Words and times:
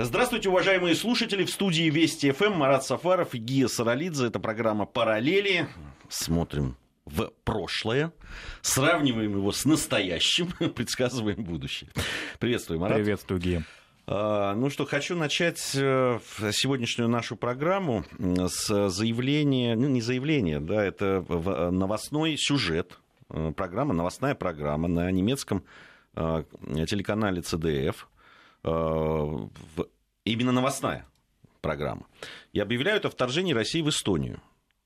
Здравствуйте, 0.00 0.48
уважаемые 0.48 0.94
слушатели. 0.94 1.44
В 1.44 1.50
студии 1.50 1.90
Вести 1.90 2.30
ФМ 2.30 2.52
Марат 2.52 2.84
Сафаров 2.84 3.34
и 3.34 3.38
Гия 3.38 3.66
Саралидзе. 3.66 4.28
Это 4.28 4.38
программа 4.38 4.86
«Параллели». 4.86 5.66
Смотрим 6.08 6.76
в 7.04 7.32
прошлое, 7.42 8.12
сравниваем 8.62 9.32
его 9.32 9.50
с 9.50 9.64
настоящим, 9.64 10.52
предсказываем 10.76 11.42
будущее. 11.42 11.90
Приветствую, 12.38 12.78
Марат. 12.78 12.96
Приветствую, 12.96 13.40
Гия. 13.40 13.64
А, 14.06 14.54
ну 14.54 14.70
что, 14.70 14.86
хочу 14.86 15.16
начать 15.16 15.72
э, 15.74 16.20
сегодняшнюю 16.52 17.08
нашу 17.08 17.34
программу 17.34 18.04
с 18.20 18.90
заявления, 18.90 19.74
ну 19.74 19.88
не 19.88 20.00
заявления, 20.00 20.60
да, 20.60 20.84
это 20.84 21.24
новостной 21.72 22.36
сюжет, 22.38 23.00
э, 23.30 23.50
программа, 23.50 23.94
новостная 23.94 24.36
программа 24.36 24.86
на 24.86 25.10
немецком 25.10 25.64
э, 26.14 26.44
телеканале 26.86 27.42
ЦДФ, 27.42 28.06
именно 28.64 30.52
новостная 30.52 31.06
программа. 31.60 32.06
И 32.52 32.60
объявляют 32.60 33.04
о 33.04 33.10
вторжении 33.10 33.52
России 33.52 33.82
в 33.82 33.88
Эстонию. 33.88 34.40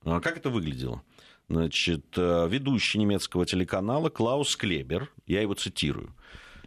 А 0.04 0.20
как 0.20 0.36
это 0.36 0.50
выглядело? 0.50 1.02
Значит, 1.48 2.06
э, 2.16 2.48
ведущий 2.48 2.98
немецкого 2.98 3.44
телеканала 3.44 4.08
Клаус 4.08 4.56
Клебер, 4.56 5.12
я 5.26 5.42
его 5.42 5.54
цитирую, 5.54 6.14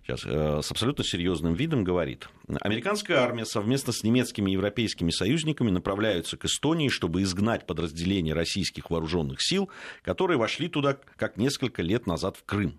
сейчас, 0.03 0.25
э, 0.25 0.61
с 0.61 0.69
абсолютно 0.69 1.03
серьезным 1.03 1.53
видом 1.53 1.83
говорит. 1.83 2.29
Американская 2.61 3.17
армия 3.17 3.45
совместно 3.45 3.93
с 3.93 4.03
немецкими 4.03 4.51
и 4.51 4.53
европейскими 4.53 5.09
союзниками 5.09 5.71
направляются 5.71 6.37
к 6.37 6.45
Эстонии, 6.45 6.89
чтобы 6.89 7.23
изгнать 7.23 7.65
подразделения 7.65 8.33
российских 8.33 8.89
вооруженных 8.89 9.41
сил, 9.41 9.69
которые 10.03 10.37
вошли 10.37 10.67
туда 10.67 10.97
как 11.15 11.37
несколько 11.37 11.81
лет 11.81 12.05
назад 12.05 12.37
в 12.37 12.43
Крым 12.43 12.77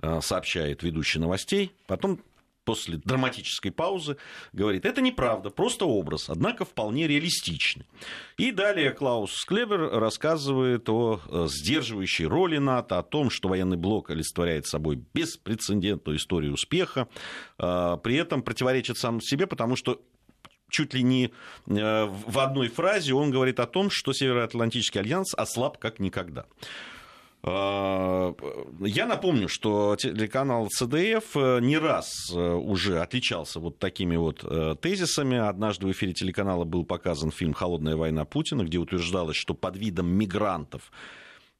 э, 0.00 0.20
сообщает 0.22 0.82
ведущий 0.82 1.18
новостей. 1.18 1.72
Потом 1.86 2.20
после 2.68 2.98
драматической 2.98 3.70
паузы 3.70 4.18
говорит, 4.52 4.84
это 4.84 5.00
неправда, 5.00 5.48
просто 5.48 5.86
образ, 5.86 6.28
однако 6.28 6.66
вполне 6.66 7.08
реалистичный. 7.08 7.86
И 8.36 8.52
далее 8.52 8.90
Клаус 8.90 9.32
Склебер 9.32 9.88
рассказывает 9.98 10.86
о 10.90 11.18
э, 11.26 11.46
сдерживающей 11.48 12.26
роли 12.26 12.58
НАТО, 12.58 12.98
о 12.98 13.02
том, 13.02 13.30
что 13.30 13.48
военный 13.48 13.78
блок 13.78 14.10
олицетворяет 14.10 14.66
собой 14.66 15.02
беспрецедентную 15.14 16.18
историю 16.18 16.52
успеха, 16.52 17.08
э, 17.58 17.96
при 18.02 18.16
этом 18.16 18.42
противоречит 18.42 18.98
сам 18.98 19.22
себе, 19.22 19.46
потому 19.46 19.74
что 19.74 20.02
чуть 20.68 20.92
ли 20.92 21.02
не 21.02 21.30
э, 21.68 22.04
в 22.04 22.38
одной 22.38 22.68
фразе 22.68 23.14
он 23.14 23.30
говорит 23.30 23.60
о 23.60 23.66
том, 23.66 23.88
что 23.88 24.12
Североатлантический 24.12 25.00
альянс 25.00 25.32
ослаб 25.34 25.78
как 25.78 26.00
никогда. 26.00 26.44
А, 27.42 28.34
я 28.80 29.06
напомню, 29.06 29.48
что 29.48 29.96
телеканал 29.96 30.68
ЦДФ 30.68 31.36
э, 31.36 31.60
не 31.60 31.78
раз 31.78 32.30
э, 32.32 32.36
уже 32.36 33.00
отличался 33.00 33.60
вот 33.60 33.78
такими 33.78 34.16
вот 34.16 34.42
э, 34.42 34.74
тезисами. 34.80 35.38
Однажды 35.38 35.86
в 35.86 35.92
эфире 35.92 36.12
телеканала 36.14 36.64
был 36.64 36.84
показан 36.84 37.30
фильм 37.30 37.52
«Холодная 37.52 37.96
война 37.96 38.24
Путина», 38.24 38.62
где 38.62 38.78
утверждалось, 38.78 39.36
что 39.36 39.54
под 39.54 39.76
видом 39.76 40.08
мигрантов 40.08 40.90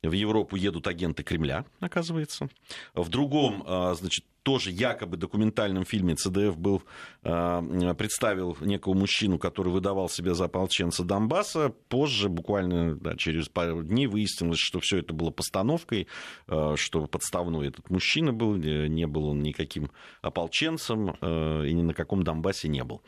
в 0.03 0.13
Европу 0.13 0.57
едут 0.57 0.87
агенты 0.87 1.23
Кремля, 1.23 1.65
оказывается. 1.81 2.49
В 2.95 3.09
другом, 3.09 3.65
значит, 3.97 4.25
тоже 4.49 4.71
якобы 4.71 5.19
документальном 5.19 5.85
фильме 5.85 6.15
ЦДФ 6.15 6.57
был, 6.57 6.83
э, 7.23 7.95
представил 7.99 8.57
некого 8.63 8.95
мужчину, 8.95 9.39
который 9.39 9.71
выдавал 9.71 10.09
себя 10.09 10.33
за 10.33 10.47
ополченца 10.47 11.05
Донбасса. 11.05 11.75
Позже, 11.91 12.31
буквально 12.31 12.97
да, 12.97 13.15
через 13.15 13.51
пару 13.51 13.83
дней, 13.83 14.07
выяснилось, 14.07 14.59
что 14.59 14.81
все 14.81 15.01
это 15.01 15.13
было 15.13 15.31
постановкой, 15.31 16.07
э, 16.47 16.75
что 16.79 17.05
подставной 17.05 17.69
этот 17.69 17.91
мужчина 17.91 18.33
был, 18.33 18.57
не 18.57 19.07
был 19.07 19.27
он 19.27 19.43
никаким 19.43 19.91
ополченцем 20.23 21.19
э, 21.21 21.67
и 21.67 21.75
ни 21.75 21.83
на 21.83 21.93
каком 21.93 22.23
Донбассе 22.23 22.69
не 22.69 22.85
был. 22.85 23.03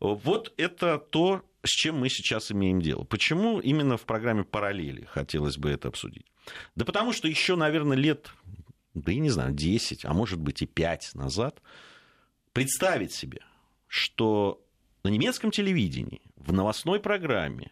Вот 0.00 0.54
это 0.56 0.96
то, 0.96 1.42
с 1.62 1.68
чем 1.68 1.98
мы 1.98 2.08
сейчас 2.08 2.50
имеем 2.52 2.80
дело. 2.80 3.04
Почему 3.04 3.60
именно 3.60 3.98
в 3.98 4.06
программе 4.06 4.44
«Параллели» 4.44 5.04
хотелось 5.04 5.58
бы 5.58 5.68
это 5.68 5.88
обсудить? 5.88 6.24
Да 6.74 6.86
потому 6.86 7.12
что 7.12 7.28
еще, 7.28 7.54
наверное, 7.54 7.98
лет 7.98 8.30
да 8.94 9.12
я 9.12 9.20
не 9.20 9.30
знаю, 9.30 9.52
10, 9.52 10.04
а 10.04 10.12
может 10.12 10.40
быть 10.40 10.62
и 10.62 10.66
5 10.66 11.14
назад, 11.14 11.62
представить 12.52 13.12
себе, 13.12 13.40
что 13.86 14.62
на 15.02 15.08
немецком 15.08 15.50
телевидении, 15.50 16.20
в 16.36 16.52
новостной 16.52 17.00
программе 17.00 17.70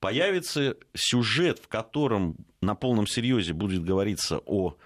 появится 0.00 0.76
сюжет, 0.94 1.58
в 1.60 1.68
котором 1.68 2.36
на 2.60 2.74
полном 2.74 3.06
серьезе 3.06 3.52
будет 3.52 3.84
говориться 3.84 4.38
о 4.46 4.76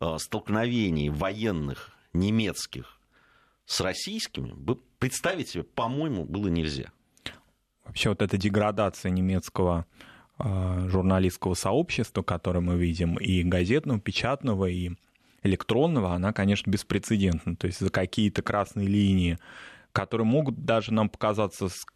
э, 0.00 0.18
столкновении 0.18 1.08
военных 1.08 1.92
немецких 2.12 3.00
с 3.64 3.80
российскими, 3.80 4.54
представить 4.98 5.48
себе, 5.48 5.64
по-моему, 5.64 6.24
было 6.24 6.48
нельзя. 6.48 6.92
Вообще 7.84 8.10
вот 8.10 8.22
эта 8.22 8.36
деградация 8.36 9.10
немецкого 9.10 9.86
э, 10.38 10.88
журналистского 10.88 11.54
сообщества, 11.54 12.22
которое 12.22 12.60
мы 12.60 12.76
видим, 12.76 13.16
и 13.16 13.42
газетного, 13.42 14.00
печатного, 14.00 14.66
и 14.66 14.90
электронного, 15.46 16.14
она, 16.14 16.32
конечно, 16.32 16.70
беспрецедентна. 16.70 17.56
То 17.56 17.66
есть 17.66 17.80
за 17.80 17.90
какие-то 17.90 18.42
красные 18.42 18.86
линии, 18.86 19.38
которые 19.92 20.26
могут 20.26 20.64
даже 20.64 20.92
нам 20.92 21.08
показаться 21.08 21.68
с 21.68 21.86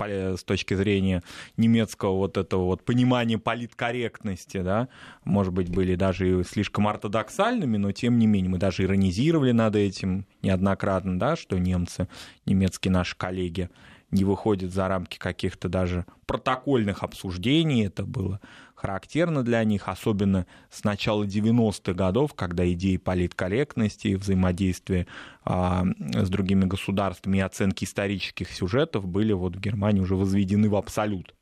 с 0.00 0.42
точки 0.44 0.74
зрения 0.74 1.22
немецкого 1.56 2.16
вот 2.16 2.36
этого 2.36 2.64
вот 2.64 2.84
понимания 2.84 3.38
политкорректности, 3.38 4.62
да, 4.62 4.88
может 5.24 5.52
быть, 5.52 5.68
были 5.68 5.94
даже 5.94 6.40
и 6.40 6.44
слишком 6.44 6.88
ортодоксальными, 6.88 7.76
но 7.76 7.92
тем 7.92 8.18
не 8.18 8.26
менее 8.26 8.50
мы 8.50 8.58
даже 8.58 8.84
иронизировали 8.84 9.52
над 9.52 9.76
этим 9.76 10.26
неоднократно, 10.42 11.18
да, 11.18 11.36
что 11.36 11.58
немцы, 11.58 12.08
немецкие 12.46 12.90
наши 12.90 13.16
коллеги 13.16 13.70
не 14.10 14.24
выходят 14.24 14.72
за 14.72 14.88
рамки 14.88 15.18
каких-то 15.18 15.68
даже 15.68 16.04
протокольных 16.26 17.04
обсуждений. 17.04 17.86
Это 17.86 18.04
было 18.04 18.40
характерно 18.80 19.42
для 19.42 19.62
них, 19.64 19.88
особенно 19.88 20.46
с 20.70 20.84
начала 20.84 21.24
90-х 21.24 21.92
годов, 21.92 22.34
когда 22.34 22.70
идеи 22.72 22.96
политкорректности, 22.96 24.14
взаимодействия 24.14 25.06
а, 25.44 25.84
с 26.14 26.30
другими 26.30 26.64
государствами 26.64 27.38
и 27.38 27.42
оценки 27.42 27.84
исторических 27.84 28.50
сюжетов 28.50 29.06
были 29.06 29.32
вот 29.32 29.56
в 29.56 29.60
Германии 29.60 30.00
уже 30.00 30.16
возведены 30.16 30.70
в 30.70 30.76
абсолют. 30.76 31.34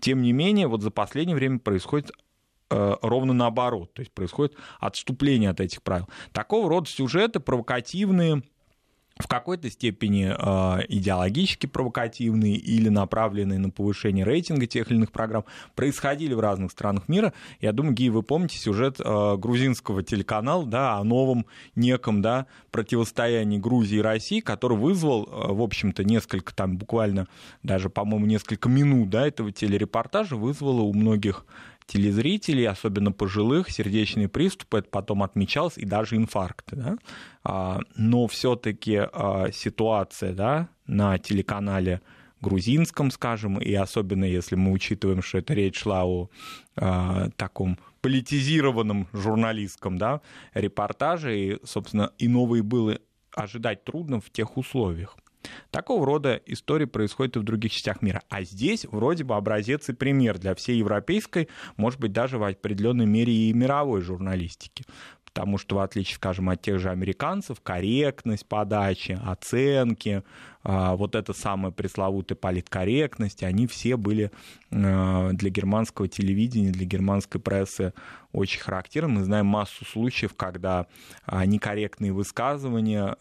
Тем 0.00 0.22
не 0.22 0.32
менее, 0.32 0.66
вот 0.66 0.82
за 0.82 0.90
последнее 0.90 1.36
время 1.36 1.58
происходит 1.58 2.10
э, 2.70 2.96
ровно 3.00 3.32
наоборот, 3.32 3.94
то 3.94 4.00
есть 4.00 4.12
происходит 4.12 4.54
отступление 4.80 5.50
от 5.50 5.60
этих 5.60 5.82
правил. 5.82 6.08
Такого 6.32 6.68
рода 6.68 6.90
сюжеты 6.90 7.40
провокативные, 7.40 8.42
в 9.16 9.28
какой-то 9.28 9.70
степени 9.70 10.34
э, 10.36 10.84
идеологически 10.88 11.66
провокативные 11.66 12.56
или 12.56 12.88
направленные 12.88 13.58
на 13.60 13.70
повышение 13.70 14.24
рейтинга 14.24 14.66
тех 14.66 14.90
или 14.90 14.96
иных 14.96 15.12
программ 15.12 15.44
происходили 15.76 16.34
в 16.34 16.40
разных 16.40 16.72
странах 16.72 17.08
мира. 17.08 17.32
Я 17.60 17.72
думаю, 17.72 17.94
Гей, 17.94 18.08
вы 18.08 18.22
помните 18.22 18.58
сюжет 18.58 18.96
э, 18.98 19.36
грузинского 19.36 20.02
телеканала 20.02 20.66
да, 20.66 20.96
о 20.98 21.04
новом 21.04 21.46
неком 21.76 22.22
да, 22.22 22.46
противостоянии 22.72 23.58
Грузии 23.58 23.98
и 23.98 24.02
России, 24.02 24.40
который 24.40 24.76
вызвал, 24.76 25.24
э, 25.24 25.52
в 25.52 25.62
общем-то, 25.62 26.02
несколько, 26.02 26.52
там 26.52 26.76
буквально 26.76 27.28
даже, 27.62 27.90
по-моему, 27.90 28.26
несколько 28.26 28.68
минут 28.68 29.10
да, 29.10 29.28
этого 29.28 29.52
телерепортажа 29.52 30.34
вызвало 30.34 30.80
у 30.80 30.92
многих 30.92 31.46
телезрителей, 31.86 32.66
особенно 32.66 33.12
пожилых, 33.12 33.70
сердечные 33.70 34.28
приступы, 34.28 34.78
это 34.78 34.88
потом 34.88 35.22
отмечалось, 35.22 35.76
и 35.76 35.84
даже 35.84 36.16
инфаркты. 36.16 36.76
Да? 36.76 36.96
А, 37.42 37.80
но 37.96 38.26
все-таки 38.26 39.00
а, 39.12 39.50
ситуация 39.52 40.32
да, 40.32 40.68
на 40.86 41.18
телеканале 41.18 42.00
грузинском, 42.40 43.10
скажем, 43.10 43.58
и 43.58 43.72
особенно 43.74 44.24
если 44.24 44.54
мы 44.54 44.72
учитываем, 44.72 45.22
что 45.22 45.38
это 45.38 45.54
речь 45.54 45.80
шла 45.80 46.04
о 46.04 46.28
а, 46.76 47.28
таком 47.36 47.78
политизированном 48.00 49.08
журналистском 49.12 49.96
да, 49.98 50.20
репортаже, 50.52 51.38
и, 51.38 51.58
собственно, 51.64 52.12
и 52.18 52.28
новые 52.28 52.62
было 52.62 52.98
ожидать 53.34 53.84
трудно 53.84 54.20
в 54.20 54.30
тех 54.30 54.56
условиях. 54.56 55.16
Такого 55.70 56.06
рода 56.06 56.40
истории 56.46 56.86
происходят 56.86 57.36
и 57.36 57.38
в 57.38 57.42
других 57.42 57.72
частях 57.72 58.02
мира. 58.02 58.22
А 58.28 58.42
здесь 58.42 58.84
вроде 58.84 59.24
бы 59.24 59.36
образец 59.36 59.88
и 59.88 59.92
пример 59.92 60.38
для 60.38 60.54
всей 60.54 60.78
европейской, 60.78 61.48
может 61.76 62.00
быть, 62.00 62.12
даже 62.12 62.38
в 62.38 62.44
определенной 62.44 63.06
мере 63.06 63.32
и 63.32 63.52
мировой 63.52 64.00
журналистики 64.00 64.84
потому 65.34 65.58
что, 65.58 65.76
в 65.76 65.78
отличие, 65.80 66.14
скажем, 66.14 66.48
от 66.48 66.62
тех 66.62 66.78
же 66.78 66.90
американцев, 66.90 67.60
корректность 67.60 68.46
подачи, 68.46 69.18
оценки, 69.26 70.22
а, 70.62 70.94
вот 70.94 71.16
эта 71.16 71.32
самая 71.32 71.72
пресловутая 71.72 72.36
политкорректность, 72.36 73.42
они 73.42 73.66
все 73.66 73.96
были 73.96 74.30
а, 74.70 75.30
для 75.32 75.50
германского 75.50 76.06
телевидения, 76.06 76.70
для 76.70 76.86
германской 76.86 77.40
прессы 77.40 77.92
очень 78.30 78.60
характерны. 78.60 79.14
Мы 79.14 79.24
знаем 79.24 79.46
массу 79.46 79.84
случаев, 79.84 80.34
когда 80.36 80.86
а, 81.26 81.44
некорректные 81.44 82.12
высказывания 82.12 83.16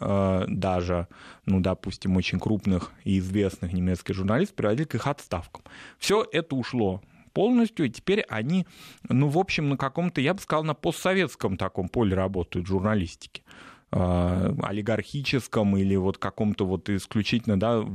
даже, 0.47 1.07
ну, 1.47 1.61
допустим, 1.61 2.15
очень 2.15 2.39
крупных 2.39 2.91
и 3.05 3.17
известных 3.17 3.73
немецких 3.73 4.13
журналистов 4.13 4.55
приводили 4.55 4.85
к 4.85 4.95
их 4.95 5.07
отставкам. 5.07 5.63
Все 5.97 6.23
это 6.31 6.55
ушло 6.55 7.01
полностью, 7.33 7.87
и 7.87 7.89
теперь 7.89 8.21
они, 8.29 8.65
ну, 9.09 9.27
в 9.27 9.37
общем, 9.37 9.69
на 9.69 9.77
каком-то, 9.77 10.21
я 10.21 10.33
бы 10.33 10.39
сказал, 10.39 10.63
на 10.63 10.73
постсоветском 10.73 11.57
таком 11.57 11.89
поле 11.89 12.15
работают 12.15 12.67
журналистики. 12.67 13.43
Олигархическом 13.93 15.77
или 15.77 15.95
вот 15.95 16.17
каком-то 16.17 16.65
вот 16.65 16.89
исключительно 16.89 17.59
да, 17.59 17.85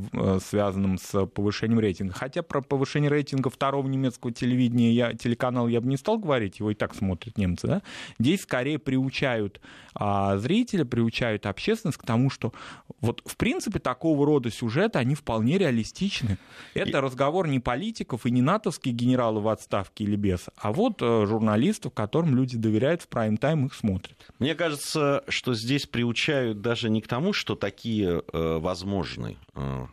связанном 0.40 0.98
с 0.98 1.26
повышением 1.26 1.80
рейтинга. 1.80 2.14
Хотя 2.14 2.42
про 2.42 2.62
повышение 2.62 3.10
рейтинга 3.10 3.50
второго 3.50 3.88
немецкого 3.88 4.32
телевидения, 4.32 4.92
я, 4.92 5.14
телеканала 5.14 5.68
я 5.68 5.80
бы 5.80 5.88
не 5.88 5.96
стал 5.96 6.18
говорить, 6.18 6.60
его 6.60 6.70
и 6.70 6.74
так 6.74 6.94
смотрят 6.94 7.36
немцы. 7.36 7.66
Да? 7.66 7.82
Здесь 8.18 8.42
скорее 8.42 8.78
приучают 8.78 9.60
а, 9.94 10.36
зрителя, 10.38 10.84
приучают 10.84 11.46
общественность 11.46 11.98
к 11.98 12.04
тому, 12.04 12.30
что 12.30 12.52
вот 13.00 13.22
в 13.24 13.36
принципе 13.36 13.80
такого 13.80 14.24
рода 14.24 14.50
сюжеты, 14.50 14.98
они 14.98 15.16
вполне 15.16 15.58
реалистичны. 15.58 16.38
Это 16.74 16.98
и... 16.98 17.00
разговор 17.00 17.48
не 17.48 17.58
политиков 17.58 18.24
и 18.24 18.30
не 18.30 18.42
натовских 18.42 18.92
генералов 18.92 19.42
в 19.42 19.48
отставке 19.48 20.04
или 20.04 20.14
без, 20.14 20.46
а 20.56 20.72
вот 20.72 21.02
э, 21.02 21.26
журналистов, 21.26 21.92
которым 21.94 22.36
люди 22.36 22.56
доверяют 22.56 23.02
в 23.02 23.08
прайм-тайм, 23.08 23.66
их 23.66 23.74
смотрят. 23.74 24.16
Мне 24.38 24.54
кажется, 24.54 25.24
что 25.28 25.54
здесь 25.54 25.86
приучают 25.90 26.60
даже 26.60 26.90
не 26.90 27.00
к 27.00 27.08
тому, 27.08 27.32
что 27.32 27.54
такие 27.54 28.22
э, 28.32 28.58
возможны 28.58 29.36
э, 29.54 29.86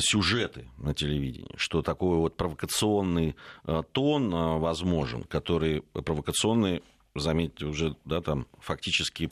сюжеты 0.00 0.68
на 0.78 0.94
телевидении, 0.94 1.54
что 1.56 1.82
такой 1.82 2.16
вот 2.18 2.36
провокационный 2.36 3.36
э, 3.64 3.82
тон 3.92 4.34
э, 4.34 4.58
возможен, 4.58 5.24
который 5.24 5.82
провокационный, 5.82 6.82
заметьте, 7.14 7.66
уже 7.66 7.96
да, 8.04 8.20
там, 8.20 8.46
фактически 8.58 9.30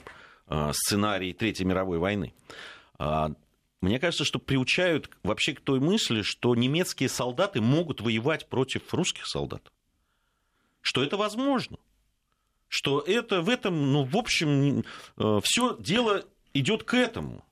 э, 0.49 0.71
сценарий 0.73 1.33
Третьей 1.33 1.67
мировой 1.67 1.99
войны. 1.99 2.35
А, 2.99 3.33
мне 3.81 3.99
кажется, 3.99 4.25
что 4.25 4.39
приучают 4.39 5.11
вообще 5.25 5.55
к 5.55 5.61
той 5.61 5.81
мысли, 5.81 6.23
что 6.23 6.55
немецкие 6.55 7.09
солдаты 7.09 7.61
могут 7.61 8.01
воевать 8.01 8.49
против 8.49 8.95
русских 8.95 9.27
солдат. 9.27 9.73
Что 10.81 11.03
это 11.03 11.17
возможно. 11.17 11.79
Что 12.75 13.01
это 13.01 13.43
в 13.43 13.51
этом, 13.51 13.93
ну, 13.93 14.05
в 14.05 14.17
общем, 14.17 14.83
все 15.43 15.77
дело 15.79 16.25
идет 16.55 16.85
к 16.85 16.95
этому 16.95 17.45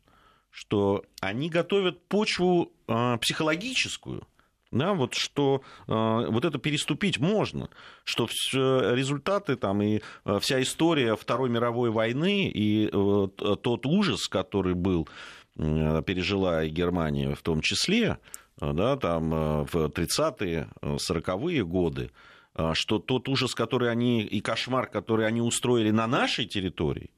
что 0.51 1.05
они 1.21 1.49
готовят 1.49 2.03
почву 2.09 2.73
э, 2.89 3.19
психологическую, 3.19 4.27
да, 4.73 4.95
вот 4.95 5.15
что 5.15 5.63
э, 5.87 5.93
вот 5.93 6.45
это 6.45 6.59
переступить 6.59 7.19
можно, 7.19 7.71
что 8.05 8.27
результаты 8.27 9.57
там 9.57 9.83
и 9.83 10.01
э, 10.25 10.39
вся 10.41 10.61
история 10.61 11.17
Второй 11.17 11.51
мировой 11.51 11.91
войны 11.91 12.49
и 12.49 12.87
э, 12.87 12.91
тот 12.91 13.87
ужас, 13.87 14.29
который 14.29 14.75
был 14.75 15.09
э, 15.57 16.03
пережила 16.05 16.65
и 16.65 16.69
Германия 16.69 17.35
в 17.35 17.43
том 17.43 17.61
числе, 17.61 18.19
э, 18.61 18.73
да, 18.73 18.97
там 18.97 19.33
э, 19.33 19.65
в 19.65 19.77
30-е, 19.87 20.69
40-е 20.83 21.65
годы, 21.65 22.05
э, 22.05 22.40
что 22.73 22.99
тот 22.99 23.29
ужас, 23.29 23.55
который 23.55 23.91
они 23.91 24.23
и 24.23 24.41
кошмар, 24.41 24.87
который 24.87 25.27
они 25.27 25.41
устроили 25.41 25.91
на 25.91 26.07
нашей 26.07 26.47
территории, 26.47 27.11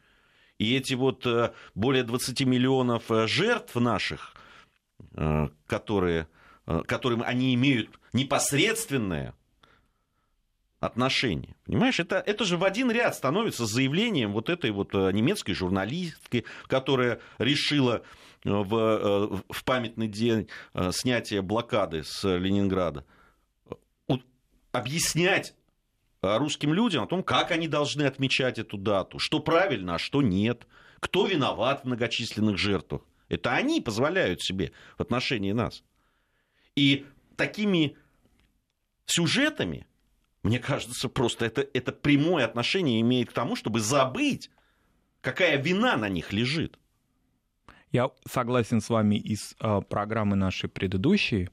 и 0.63 0.77
эти 0.77 0.95
вот 0.95 1.27
э, 1.27 1.53
более 1.75 2.05
20 2.05 2.43
миллионов 2.43 3.11
э, 3.11 3.27
жертв 3.27 3.75
наших, 3.75 4.37
э, 5.15 5.49
которые, 5.67 6.29
которым 6.87 7.23
они 7.25 7.53
имеют 7.55 7.91
непосредственное 8.13 9.35
отношение. 10.79 11.57
Понимаешь, 11.67 11.99
это, 11.99 12.23
это 12.25 12.45
же 12.45 12.57
в 12.57 12.65
один 12.65 12.93
ряд 12.93 13.17
становится 13.17 13.67
заявлением 13.67 14.33
вот 14.33 14.49
этой 14.49 14.71
вот 14.71 14.95
немецкой 14.95 15.55
журналистки, 15.55 16.45
которая 16.69 17.21
решила 17.39 18.03
в, 18.45 19.43
в 19.49 19.65
памятный 19.65 20.09
день 20.09 20.49
снятия 20.91 21.43
блокады 21.43 22.03
с 22.05 22.23
Ленинграда 22.25 23.05
объяснять 24.73 25.55
Э, 26.23 26.37
русским 26.39 26.73
людям 26.73 27.03
о 27.03 27.07
том, 27.07 27.23
как 27.23 27.51
они 27.51 27.67
должны 27.67 28.03
отмечать 28.03 28.59
эту 28.59 28.79
дату, 28.79 29.19
что 29.19 29.41
правильно, 29.41 29.97
а 29.97 29.99
что 29.99 30.23
нет, 30.23 30.67
кто 31.01 31.27
виноват 31.27 31.83
в 31.83 31.87
многочисленных 31.87 32.59
жертвах. 32.59 33.03
Это 33.29 33.53
они 33.53 33.81
позволяют 33.81 34.41
себе 34.41 34.73
в 34.97 35.03
отношении 35.03 35.53
нас. 35.53 35.83
И 36.77 37.07
такими 37.37 37.97
сюжетами, 39.07 39.87
мне 40.45 40.61
кажется, 40.61 41.09
просто 41.09 41.45
это, 41.45 41.67
это 41.75 41.91
прямое 41.91 42.45
отношение 42.45 43.01
имеет 43.01 43.31
к 43.31 43.33
тому, 43.33 43.57
чтобы 43.57 43.81
забыть, 43.81 44.51
какая 45.23 45.57
вина 45.57 45.97
на 45.97 46.09
них 46.09 46.33
лежит. 46.33 46.79
Я 47.91 48.11
согласен 48.31 48.81
с 48.81 48.89
вами 48.89 49.17
из 49.17 49.57
э, 49.59 49.81
программы 49.89 50.37
нашей 50.37 50.69
предыдущей. 50.69 51.51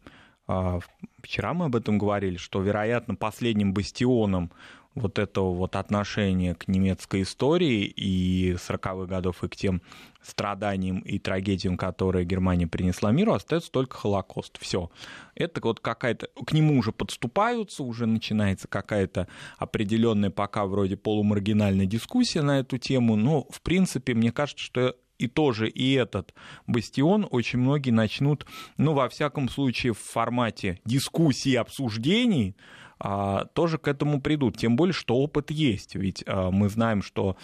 А, 0.51 0.79
вчера 1.21 1.53
мы 1.53 1.65
об 1.65 1.75
этом 1.75 1.99
говорили, 1.99 2.37
что, 2.37 2.59
вероятно, 2.59 3.13
последним 3.13 3.71
бастионом 3.71 4.51
вот 4.95 5.19
этого 5.19 5.53
вот 5.53 5.75
отношения 5.75 6.55
к 6.55 6.67
немецкой 6.67 7.21
истории 7.21 7.83
и 7.83 8.53
40-х 8.53 9.05
годов 9.05 9.43
и 9.43 9.47
к 9.47 9.55
тем 9.55 9.83
страданиям 10.23 11.01
и 11.01 11.19
трагедиям, 11.19 11.77
которые 11.77 12.25
Германия 12.25 12.65
принесла 12.65 13.11
миру, 13.11 13.33
остается 13.33 13.71
только 13.71 13.95
Холокост. 13.95 14.57
Все. 14.59 14.89
Это 15.35 15.61
вот 15.61 15.81
какая-то... 15.81 16.29
К 16.43 16.51
нему 16.51 16.79
уже 16.79 16.91
подступаются, 16.93 17.83
уже 17.83 18.07
начинается 18.07 18.67
какая-то 18.67 19.27
определенная 19.59 20.31
пока 20.31 20.65
вроде 20.65 20.97
полумаргинальная 20.97 21.85
дискуссия 21.85 22.41
на 22.41 22.59
эту 22.59 22.79
тему, 22.79 23.15
но, 23.15 23.45
в 23.51 23.61
принципе, 23.61 24.15
мне 24.15 24.31
кажется, 24.31 24.63
что 24.63 24.95
и 25.19 25.27
тоже 25.27 25.69
и 25.69 25.93
этот 25.93 26.33
бастион 26.65 27.27
очень 27.29 27.59
многие 27.59 27.91
начнут, 27.91 28.45
ну, 28.77 28.93
во 28.93 29.07
всяком 29.09 29.49
случае, 29.49 29.93
в 29.93 29.99
формате 29.99 30.79
дискуссий, 30.85 31.55
обсуждений, 31.55 32.55
а, 32.99 33.45
тоже 33.53 33.77
к 33.77 33.87
этому 33.87 34.21
придут. 34.21 34.57
Тем 34.57 34.75
более, 34.75 34.93
что 34.93 35.15
опыт 35.15 35.51
есть. 35.51 35.95
Ведь 35.95 36.23
а, 36.25 36.51
мы 36.51 36.69
знаем, 36.69 37.01
что 37.01 37.37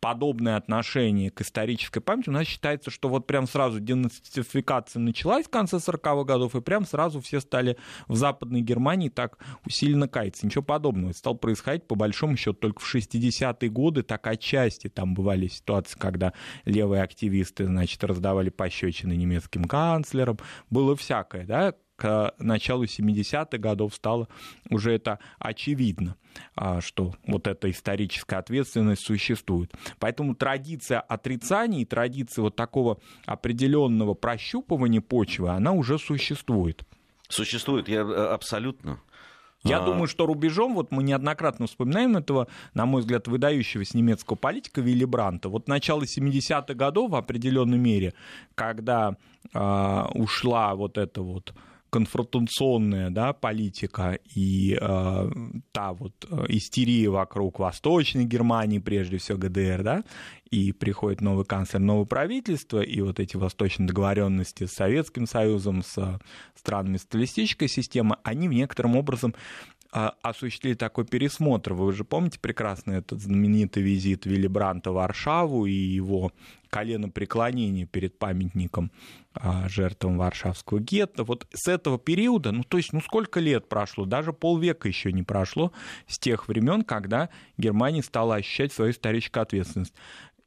подобное 0.00 0.56
отношение 0.56 1.30
к 1.30 1.42
исторической 1.42 2.00
памяти, 2.00 2.30
у 2.30 2.32
нас 2.32 2.46
считается, 2.46 2.90
что 2.90 3.08
вот 3.08 3.26
прям 3.26 3.46
сразу 3.46 3.80
денацификация 3.80 5.00
началась 5.00 5.46
в 5.46 5.50
конце 5.50 5.76
40-х 5.76 6.24
годов, 6.24 6.54
и 6.54 6.60
прям 6.60 6.86
сразу 6.86 7.20
все 7.20 7.40
стали 7.40 7.76
в 8.08 8.16
Западной 8.16 8.62
Германии 8.62 9.08
так 9.08 9.38
усиленно 9.64 10.08
каяться. 10.08 10.46
Ничего 10.46 10.62
подобного. 10.62 11.10
Это 11.10 11.18
стало 11.18 11.34
происходить, 11.34 11.86
по 11.86 11.94
большому 11.94 12.36
счету, 12.36 12.54
только 12.54 12.80
в 12.80 12.94
60-е 12.94 13.70
годы, 13.70 14.02
так 14.02 14.26
отчасти 14.26 14.88
там 14.88 15.14
бывали 15.14 15.48
ситуации, 15.48 15.98
когда 15.98 16.32
левые 16.64 17.02
активисты, 17.02 17.66
значит, 17.66 18.02
раздавали 18.04 18.50
пощечины 18.50 19.14
немецким 19.14 19.64
канцлерам, 19.64 20.38
было 20.70 20.96
всякое, 20.96 21.44
да, 21.44 21.74
к 22.00 22.32
началу 22.38 22.84
70-х 22.84 23.58
годов 23.58 23.94
стало 23.94 24.26
уже 24.70 24.94
это 24.94 25.18
очевидно, 25.38 26.16
а, 26.56 26.80
что 26.80 27.14
вот 27.26 27.46
эта 27.46 27.70
историческая 27.70 28.36
ответственность 28.36 29.04
существует. 29.04 29.70
Поэтому 29.98 30.34
традиция 30.34 31.00
отрицаний, 31.00 31.84
традиция 31.84 32.40
вот 32.40 32.56
такого 32.56 33.00
определенного 33.26 34.14
прощупывания 34.14 35.02
почвы, 35.02 35.50
она 35.50 35.72
уже 35.72 35.98
существует. 35.98 36.84
Существует, 37.28 37.86
я 37.86 38.00
э, 38.00 38.32
абсолютно. 38.32 38.98
Я 39.62 39.80
а... 39.80 39.84
думаю, 39.84 40.06
что 40.06 40.24
рубежом, 40.24 40.76
вот 40.76 40.92
мы 40.92 41.02
неоднократно 41.02 41.66
вспоминаем 41.66 42.16
этого, 42.16 42.48
на 42.72 42.86
мой 42.86 43.02
взгляд, 43.02 43.28
выдающегося 43.28 43.98
немецкого 43.98 44.36
политика 44.36 44.80
Вилли 44.80 45.04
Бранта. 45.04 45.50
Вот 45.50 45.68
начало 45.68 46.04
70-х 46.04 46.72
годов 46.72 47.10
в 47.10 47.14
определенной 47.14 47.76
мере, 47.76 48.14
когда 48.54 49.16
э, 49.52 50.04
ушла 50.14 50.74
вот 50.74 50.96
эта 50.96 51.20
вот 51.20 51.52
конфронтационная 51.90 53.10
да, 53.10 53.32
политика 53.32 54.18
и 54.24 54.78
э, 54.80 55.30
та 55.72 55.92
вот 55.92 56.12
э, 56.30 56.44
истерия 56.48 57.08
вокруг 57.10 57.58
Восточной 57.58 58.24
Германии, 58.24 58.78
прежде 58.78 59.18
всего 59.18 59.38
ГДР, 59.38 59.82
да, 59.82 60.04
и 60.50 60.72
приходит 60.72 61.20
новый 61.20 61.44
канцлер, 61.44 61.80
новое 61.80 62.06
правительство, 62.06 62.80
и 62.80 63.00
вот 63.00 63.20
эти 63.20 63.36
восточные 63.36 63.88
договоренности 63.88 64.66
с 64.66 64.72
Советским 64.72 65.26
Союзом, 65.26 65.82
с 65.82 66.20
странами 66.54 66.96
социалистической 66.96 67.68
системы, 67.68 68.16
они 68.22 68.48
в 68.48 68.52
некотором 68.52 68.96
образом 68.96 69.34
осуществили 69.90 70.74
такой 70.74 71.04
пересмотр. 71.04 71.72
Вы 71.72 71.92
же 71.92 72.04
помните 72.04 72.38
прекрасно 72.38 72.92
этот 72.92 73.20
знаменитый 73.20 73.82
визит 73.82 74.26
Вилли 74.26 74.46
Бранта 74.46 74.92
в 74.92 74.94
Варшаву 74.94 75.66
и 75.66 75.72
его 75.72 76.32
колено 76.68 77.08
преклонение 77.08 77.86
перед 77.86 78.16
памятником 78.18 78.92
а, 79.34 79.68
жертвам 79.68 80.18
Варшавского 80.18 80.78
гетто. 80.78 81.24
Вот 81.24 81.46
с 81.52 81.66
этого 81.66 81.98
периода, 81.98 82.52
ну 82.52 82.62
то 82.62 82.76
есть, 82.76 82.92
ну 82.92 83.00
сколько 83.00 83.40
лет 83.40 83.68
прошло, 83.68 84.04
даже 84.04 84.32
полвека 84.32 84.86
еще 84.86 85.12
не 85.12 85.24
прошло 85.24 85.72
с 86.06 86.18
тех 86.18 86.48
времен, 86.48 86.82
когда 86.82 87.28
Германия 87.58 88.02
стала 88.02 88.36
ощущать 88.36 88.72
свою 88.72 88.92
историческую 88.92 89.42
ответственность. 89.42 89.94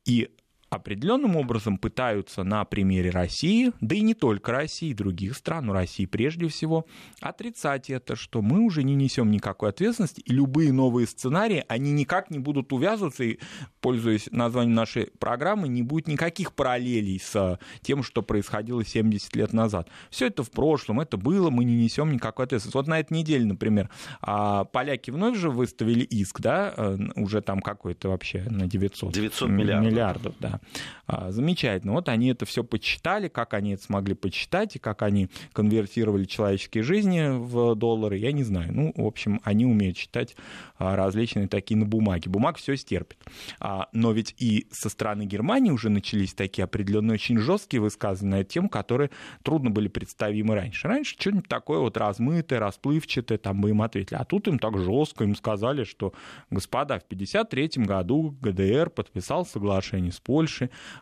И 0.05 0.29
определенным 0.73 1.35
образом 1.35 1.77
пытаются 1.77 2.43
на 2.43 2.65
примере 2.65 3.09
России, 3.09 3.71
да 3.79 3.95
и 3.95 4.01
не 4.01 4.13
только 4.13 4.51
России, 4.51 4.93
других 4.93 5.37
стран, 5.37 5.67
но 5.67 5.73
России 5.73 6.05
прежде 6.05 6.47
всего, 6.47 6.85
отрицать 7.21 7.89
это, 7.89 8.15
что 8.15 8.41
мы 8.41 8.61
уже 8.61 8.83
не 8.83 8.95
несем 8.95 9.29
никакой 9.31 9.69
ответственности, 9.69 10.21
и 10.21 10.33
любые 10.33 10.73
новые 10.73 11.07
сценарии, 11.07 11.63
они 11.67 11.91
никак 11.91 12.31
не 12.31 12.39
будут 12.39 12.73
увязываться, 12.73 13.23
и, 13.23 13.39
пользуясь 13.81 14.29
названием 14.31 14.73
нашей 14.73 15.11
программы, 15.19 15.67
не 15.67 15.83
будет 15.83 16.07
никаких 16.07 16.53
параллелей 16.53 17.19
с 17.19 17.59
тем, 17.81 18.03
что 18.03 18.21
происходило 18.23 18.83
70 18.83 19.35
лет 19.35 19.53
назад. 19.53 19.89
Все 20.09 20.27
это 20.27 20.43
в 20.43 20.51
прошлом, 20.51 20.99
это 20.99 21.17
было, 21.17 21.49
мы 21.49 21.63
не 21.63 21.75
несем 21.75 22.11
никакой 22.11 22.45
ответственности. 22.45 22.77
Вот 22.77 22.87
на 22.87 22.99
этой 22.99 23.13
неделе, 23.13 23.45
например, 23.45 23.89
а, 24.21 24.63
поляки 24.65 25.11
вновь 25.11 25.37
же 25.37 25.49
выставили 25.49 26.03
иск, 26.03 26.39
да, 26.39 26.73
э, 26.75 26.97
уже 27.15 27.41
там 27.41 27.61
какой-то 27.61 28.09
вообще 28.09 28.43
на 28.49 28.67
900, 28.67 29.13
900 29.13 29.49
миллиардов. 29.49 29.91
миллиардов 29.91 30.35
да 30.39 30.61
А, 31.05 31.31
замечательно. 31.31 31.93
Вот 31.93 32.09
они 32.09 32.29
это 32.29 32.45
все 32.45 32.63
почитали, 32.63 33.27
как 33.27 33.53
они 33.53 33.73
это 33.73 33.83
смогли 33.83 34.13
почитать, 34.13 34.75
и 34.75 34.79
как 34.79 35.01
они 35.01 35.29
конвертировали 35.51 36.25
человеческие 36.25 36.83
жизни 36.83 37.29
в 37.29 37.75
доллары, 37.75 38.17
я 38.17 38.31
не 38.31 38.43
знаю. 38.43 38.73
Ну, 38.73 38.93
в 38.95 39.05
общем, 39.05 39.41
они 39.43 39.65
умеют 39.65 39.97
читать 39.97 40.35
а, 40.77 40.95
различные 40.95 41.47
такие 41.47 41.77
на 41.77 41.85
бумаге. 41.85 42.29
Бумаг 42.29 42.57
все 42.57 42.77
стерпит. 42.77 43.17
А, 43.59 43.89
но 43.91 44.11
ведь 44.11 44.35
и 44.37 44.67
со 44.71 44.89
стороны 44.89 45.25
Германии 45.25 45.71
уже 45.71 45.89
начались 45.89 46.33
такие 46.33 46.63
определенные 46.63 47.15
очень 47.15 47.37
жесткие 47.37 47.81
высказывания 47.81 48.43
тему, 48.43 48.69
которые 48.69 49.09
трудно 49.43 49.69
были 49.69 49.87
представимы 49.87 50.55
раньше. 50.55 50.87
Раньше 50.87 51.15
что-нибудь 51.19 51.47
такое 51.47 51.79
вот 51.79 51.97
размытое, 51.97 52.59
расплывчатое, 52.59 53.37
там 53.37 53.61
бы 53.61 53.69
им 53.69 53.81
ответили. 53.81 54.17
А 54.17 54.25
тут 54.25 54.47
им 54.47 54.59
так 54.59 54.77
жестко 54.77 55.23
им 55.23 55.35
сказали, 55.35 55.83
что, 55.83 56.13
господа, 56.49 56.99
в 56.99 57.03
1953 57.03 57.83
году 57.83 58.35
ГДР 58.41 58.89
подписал 58.89 59.45
соглашение 59.45 60.11
с 60.11 60.19
Польшей 60.19 60.52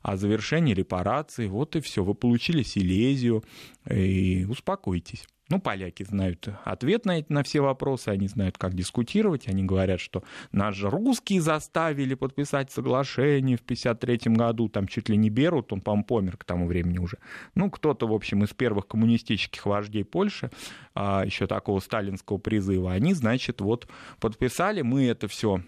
о 0.01 0.17
завершении 0.17 0.73
репараций. 0.73 1.47
Вот 1.47 1.75
и 1.75 1.81
все. 1.81 2.03
Вы 2.03 2.13
получили 2.13 2.63
Силезию. 2.63 3.43
И 3.89 4.45
успокойтесь. 4.49 5.25
Ну, 5.51 5.59
поляки 5.59 6.03
знают 6.03 6.47
ответ 6.63 7.05
на, 7.05 7.25
на 7.27 7.43
все 7.43 7.59
вопросы, 7.59 8.07
они 8.07 8.29
знают, 8.29 8.57
как 8.57 8.73
дискутировать, 8.73 9.49
они 9.49 9.63
говорят, 9.63 9.99
что 9.99 10.23
нас 10.53 10.75
же 10.75 10.89
русские 10.89 11.41
заставили 11.41 12.13
подписать 12.13 12.71
соглашение 12.71 13.57
в 13.57 13.61
1953 13.61 14.33
году, 14.33 14.69
там 14.69 14.87
чуть 14.87 15.09
ли 15.09 15.17
не 15.17 15.29
Берут, 15.29 15.73
он, 15.73 15.81
по-моему, 15.81 16.05
помер 16.05 16.37
к 16.37 16.45
тому 16.45 16.67
времени 16.67 16.99
уже. 16.99 17.17
Ну, 17.53 17.69
кто-то, 17.69 18.07
в 18.07 18.13
общем, 18.13 18.45
из 18.45 18.53
первых 18.53 18.87
коммунистических 18.87 19.65
вождей 19.65 20.05
Польши, 20.05 20.51
а, 20.95 21.23
еще 21.25 21.47
такого 21.47 21.81
сталинского 21.81 22.37
призыва, 22.37 22.93
они, 22.93 23.13
значит, 23.13 23.59
вот 23.59 23.89
подписали, 24.21 24.83
мы 24.83 25.07
это 25.07 25.27
все 25.27 25.61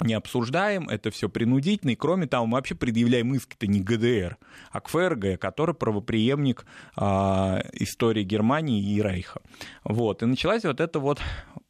не 0.00 0.14
обсуждаем, 0.14 0.88
это 0.88 1.10
все 1.10 1.28
принудительно, 1.28 1.90
и 1.90 1.96
кроме 1.96 2.26
того, 2.26 2.46
мы 2.46 2.56
вообще 2.56 2.74
предъявляем 2.74 3.34
иск-то 3.34 3.66
не 3.66 3.80
ГДР, 3.80 4.38
а 4.70 4.80
к 4.80 4.88
ФРГ, 4.88 5.40
который 5.40 5.74
правоприемник 5.74 6.66
а, 6.96 7.62
истории 7.72 8.22
Германии 8.22 8.82
и 8.82 9.02
Рейха. 9.02 9.40
Вот, 9.84 10.22
и 10.22 10.26
началась 10.26 10.64
вот 10.64 10.80
эта 10.80 11.00
вот 11.00 11.20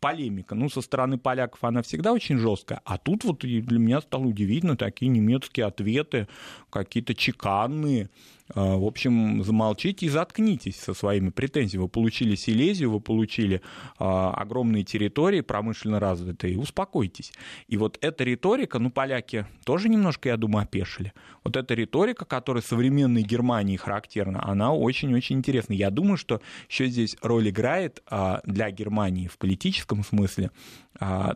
полемика. 0.00 0.54
Ну, 0.54 0.68
со 0.68 0.80
стороны 0.80 1.18
поляков 1.18 1.64
она 1.64 1.82
всегда 1.82 2.12
очень 2.12 2.38
жесткая, 2.38 2.80
а 2.84 2.98
тут 2.98 3.24
вот 3.24 3.40
для 3.40 3.78
меня 3.78 4.00
стало 4.00 4.24
удивительно 4.24 4.76
такие 4.76 5.08
немецкие 5.08 5.66
ответы, 5.66 6.28
какие-то 6.70 7.14
чеканные, 7.14 8.10
в 8.54 8.86
общем, 8.86 9.42
замолчите 9.44 10.06
и 10.06 10.08
заткнитесь 10.08 10.76
со 10.76 10.94
своими 10.94 11.30
претензиями. 11.30 11.82
Вы 11.82 11.88
получили 11.88 12.34
Силезию, 12.34 12.90
вы 12.90 13.00
получили 13.00 13.60
а, 13.98 14.32
огромные 14.32 14.84
территории 14.84 15.40
промышленно 15.40 16.00
развитые, 16.00 16.58
успокойтесь. 16.58 17.32
И 17.66 17.76
вот 17.76 17.98
эта 18.00 18.24
риторика, 18.24 18.78
ну, 18.78 18.90
поляки 18.90 19.46
тоже 19.64 19.88
немножко, 19.88 20.28
я 20.28 20.36
думаю, 20.36 20.64
опешили. 20.64 21.12
Вот 21.44 21.56
эта 21.56 21.74
риторика, 21.74 22.24
которая 22.24 22.62
современной 22.62 23.22
Германии 23.22 23.76
характерна, 23.76 24.42
она 24.44 24.72
очень-очень 24.72 25.36
интересна. 25.36 25.74
Я 25.74 25.90
думаю, 25.90 26.16
что 26.16 26.40
еще 26.68 26.86
здесь 26.86 27.16
роль 27.22 27.50
играет 27.50 28.02
а, 28.06 28.40
для 28.44 28.70
Германии 28.70 29.28
в 29.28 29.38
политическом 29.38 30.04
смысле 30.04 30.50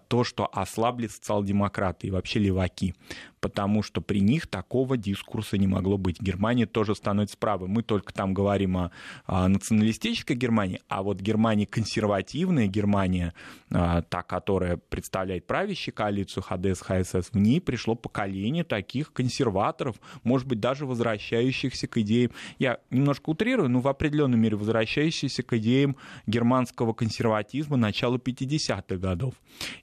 то, 0.09 0.25
что 0.25 0.51
ослабли 0.53 1.07
социал-демократы 1.07 2.09
и 2.09 2.11
вообще 2.11 2.41
леваки 2.41 2.97
потому 3.43 3.83
что 3.83 4.01
при 4.01 4.21
них 4.21 4.47
такого 4.47 4.97
дискурса 4.97 5.59
не 5.59 5.67
могло 5.67 5.99
быть. 5.99 6.21
Германия 6.21 6.65
тоже 6.65 6.95
становится 6.95 7.37
правой. 7.37 7.69
Мы 7.69 7.83
только 7.83 8.15
там 8.15 8.33
говорим 8.33 8.77
о, 8.77 8.93
о 9.27 9.49
националистической 9.49 10.37
Германии, 10.37 10.81
а 10.89 11.03
вот 11.03 11.21
Германия 11.21 11.67
консервативная, 11.67 12.69
Германия, 12.69 13.35
а, 13.73 14.03
та, 14.03 14.23
которая 14.23 14.77
представляет 14.77 15.49
правящую 15.49 15.93
коалицию 15.93 16.45
ХДС, 16.45 16.83
ХСС, 16.83 17.31
в 17.33 17.37
ней 17.37 17.61
пришло 17.61 17.97
поколение 17.97 18.63
таких 18.63 19.13
консерваторов, 19.13 19.97
может 20.23 20.47
быть, 20.47 20.61
даже 20.61 20.87
возвращающихся 20.87 21.89
к 21.89 21.99
идеям, 21.99 22.31
я 22.61 22.79
немножко 22.91 23.31
утрирую, 23.31 23.69
но 23.69 23.81
в 23.81 23.89
определенной 23.89 24.39
мере 24.39 24.57
возвращающихся 24.57 25.43
к 25.43 25.53
идеям 25.55 25.97
германского 26.29 26.93
консерватизма 26.93 27.77
начала 27.77 28.19
50-х 28.19 28.97
годов. 28.99 29.35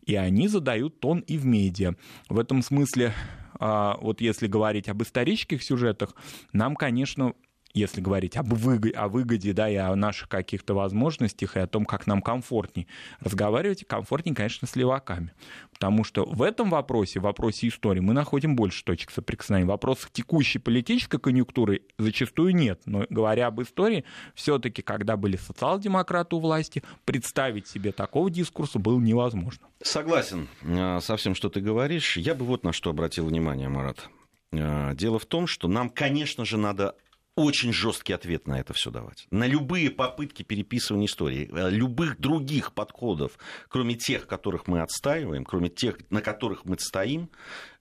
И 0.06 0.16
они 0.16 0.48
задают 0.48 1.02
тон 1.02 1.20
и 1.20 1.38
в 1.38 1.46
медиа. 1.46 1.96
В 2.30 2.40
этом 2.40 2.62
смысле 2.62 3.14
вот 3.60 4.22
если 4.22 4.48
говорить 4.48 4.88
об 4.90 5.04
исторических 5.04 5.64
сюжетах, 5.64 6.16
нам, 6.54 6.76
конечно, 6.76 7.34
если 7.74 8.02
говорить 8.02 8.36
об 8.38 8.54
выгоде, 8.54 8.96
о 8.96 9.08
выгоде, 9.08 9.54
да, 9.54 9.70
и 9.70 9.76
о 9.76 9.96
наших 9.96 10.30
каких-то 10.30 10.74
возможностях, 10.74 11.56
и 11.56 11.60
о 11.60 11.68
том, 11.68 11.86
как 11.86 12.08
нам 12.08 12.22
комфортней 12.22 12.88
разговаривать, 13.20 13.86
комфортней, 13.86 14.34
конечно, 14.34 14.68
с 14.68 14.76
леваками. 14.76 15.34
Потому 15.72 16.04
что 16.04 16.26
в 16.26 16.42
этом 16.42 16.70
вопросе, 16.70 17.20
в 17.20 17.24
вопросе 17.24 17.68
истории, 17.68 18.00
мы 18.00 18.14
находим 18.14 18.56
больше 18.56 18.84
точек 18.84 19.12
соприкосновения. 19.12 19.70
В 19.70 20.12
текущей 20.12 20.60
политической 20.60 21.20
конъюнктуры 21.20 21.84
зачастую 21.98 22.56
нет. 22.56 22.82
Но 22.86 23.06
говоря 23.10 23.48
об 23.48 23.62
истории, 23.62 24.04
все-таки, 24.36 24.82
когда 24.82 25.18
были 25.18 25.38
социал-демократы 25.38 26.36
у 26.36 26.40
власти, 26.40 26.84
представить 27.06 27.68
себе 27.68 27.92
такого 27.92 28.30
дискурса 28.30 28.80
было 28.80 29.00
невозможно. 29.00 29.68
Согласен 29.82 30.48
э, 30.62 31.00
со 31.02 31.16
всем, 31.18 31.36
что 31.36 31.50
ты 31.50 31.62
говоришь. 31.62 32.18
Я 32.18 32.36
бы 32.36 32.46
вот 32.46 32.64
на 32.64 32.74
что 32.74 32.90
обратил 32.90 33.26
внимание, 33.26 33.70
Марат. 33.70 34.10
Э, 34.52 34.94
дело 34.96 35.20
в 35.20 35.26
том, 35.26 35.48
что 35.48 35.68
нам, 35.68 35.90
конечно 35.90 36.46
же, 36.46 36.58
надо 36.58 36.96
очень 37.40 37.74
жесткий 37.74 38.14
ответ 38.14 38.48
на 38.48 38.60
это 38.60 38.74
все 38.74 38.92
давать. 38.92 39.28
На 39.32 39.48
любые 39.48 39.90
попытки 39.90 40.44
переписывания 40.44 41.08
истории, 41.08 41.50
э, 41.52 41.70
любых 41.70 42.20
других 42.20 42.74
подходов, 42.74 43.38
кроме 43.70 43.96
тех, 43.96 44.28
которых 44.28 44.68
мы 44.68 44.82
отстаиваем, 44.82 45.46
кроме 45.46 45.70
тех, 45.70 45.98
на 46.10 46.22
которых 46.22 46.66
мы 46.66 46.78
стоим, 46.80 47.30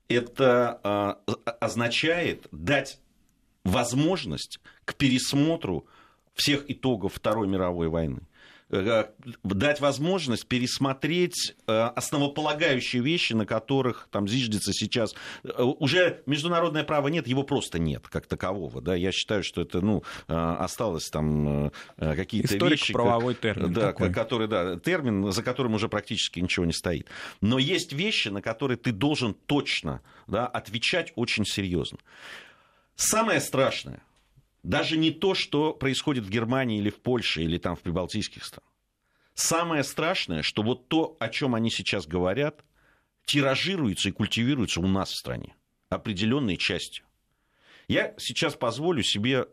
это 0.08 1.18
э, 1.26 1.32
означает 1.60 2.46
дать 2.52 3.00
возможность 3.64 4.60
к 4.84 4.94
пересмотру 4.94 5.86
всех 6.34 6.70
итогов 6.70 7.14
Второй 7.14 7.48
мировой 7.48 7.88
войны. 7.88 8.20
Э, 8.70 9.06
дать 9.44 9.80
возможность 9.80 10.46
пересмотреть 10.46 11.56
э, 11.66 11.72
основополагающие 11.72 13.00
вещи, 13.00 13.32
на 13.32 13.46
которых 13.46 14.08
там 14.10 14.28
зиждется 14.28 14.74
сейчас. 14.74 15.14
Э, 15.42 15.62
уже 15.62 16.22
международное 16.26 16.84
право 16.84 17.08
нет, 17.08 17.26
его 17.26 17.44
просто 17.44 17.78
нет 17.78 18.08
как 18.08 18.26
такового. 18.26 18.82
Да? 18.82 18.94
Я 18.94 19.10
считаю, 19.10 19.42
что 19.42 19.62
это 19.62 19.80
ну, 19.80 20.02
осталось 20.26 21.08
там 21.08 21.72
какие-то 21.96 22.66
вещи... 22.66 22.92
правовой 22.92 23.34
термин. 23.34 23.72
Да, 23.72 23.92
такой. 23.92 24.12
который, 24.12 24.48
да, 24.48 24.78
термин, 24.78 25.32
за 25.32 25.42
которым 25.42 25.74
уже 25.74 25.88
практически 25.88 26.40
ничего 26.40 26.66
не 26.66 26.72
стоит. 26.72 27.08
Но 27.40 27.58
есть 27.58 27.92
вещи, 27.92 28.28
на 28.28 28.42
которые 28.42 28.76
ты 28.76 28.92
должен 28.92 29.34
точно 29.46 30.02
да, 30.26 30.46
отвечать 30.46 31.12
очень 31.16 31.44
серьезно. 31.44 31.98
Самое 32.96 33.40
страшное, 33.40 34.02
даже 34.62 34.96
не 34.96 35.10
то, 35.10 35.34
что 35.34 35.72
происходит 35.72 36.24
в 36.24 36.30
Германии 36.30 36.78
или 36.78 36.90
в 36.90 37.00
Польше, 37.00 37.42
или 37.42 37.58
там 37.58 37.76
в 37.76 37.80
прибалтийских 37.80 38.44
странах. 38.44 38.68
Самое 39.34 39.84
страшное, 39.84 40.42
что 40.42 40.62
вот 40.62 40.88
то, 40.88 41.16
о 41.20 41.28
чем 41.28 41.54
они 41.54 41.70
сейчас 41.70 42.06
говорят, 42.06 42.64
тиражируется 43.24 44.08
и 44.08 44.12
культивируется 44.12 44.80
у 44.80 44.86
нас 44.86 45.10
в 45.10 45.16
стране 45.16 45.54
определенной 45.90 46.56
частью. 46.56 47.04
Я 47.86 48.14
сейчас 48.18 48.54
позволю 48.56 49.02
себе 49.02 49.46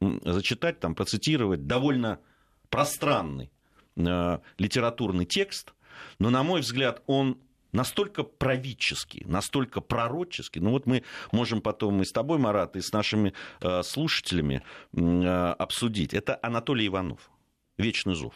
зачитать, 0.00 0.80
там, 0.80 0.94
процитировать 0.94 1.66
довольно 1.66 2.20
пространный 2.68 3.50
э, 3.96 4.38
литературный 4.58 5.24
текст, 5.24 5.74
но, 6.18 6.30
на 6.30 6.42
мой 6.42 6.60
взгляд, 6.60 7.02
он 7.06 7.38
настолько 7.72 8.22
правительский, 8.22 9.24
настолько 9.26 9.80
пророческий. 9.80 10.60
Ну 10.60 10.70
вот 10.70 10.86
мы 10.86 11.04
можем 11.32 11.60
потом 11.60 12.02
и 12.02 12.04
с 12.04 12.12
тобой, 12.12 12.38
Марат, 12.38 12.76
и 12.76 12.80
с 12.80 12.92
нашими 12.92 13.34
э, 13.60 13.82
слушателями 13.82 14.62
э, 14.92 15.54
обсудить. 15.58 16.14
Это 16.14 16.38
Анатолий 16.42 16.86
Иванов, 16.86 17.30
«Вечный 17.76 18.14
зов». 18.14 18.34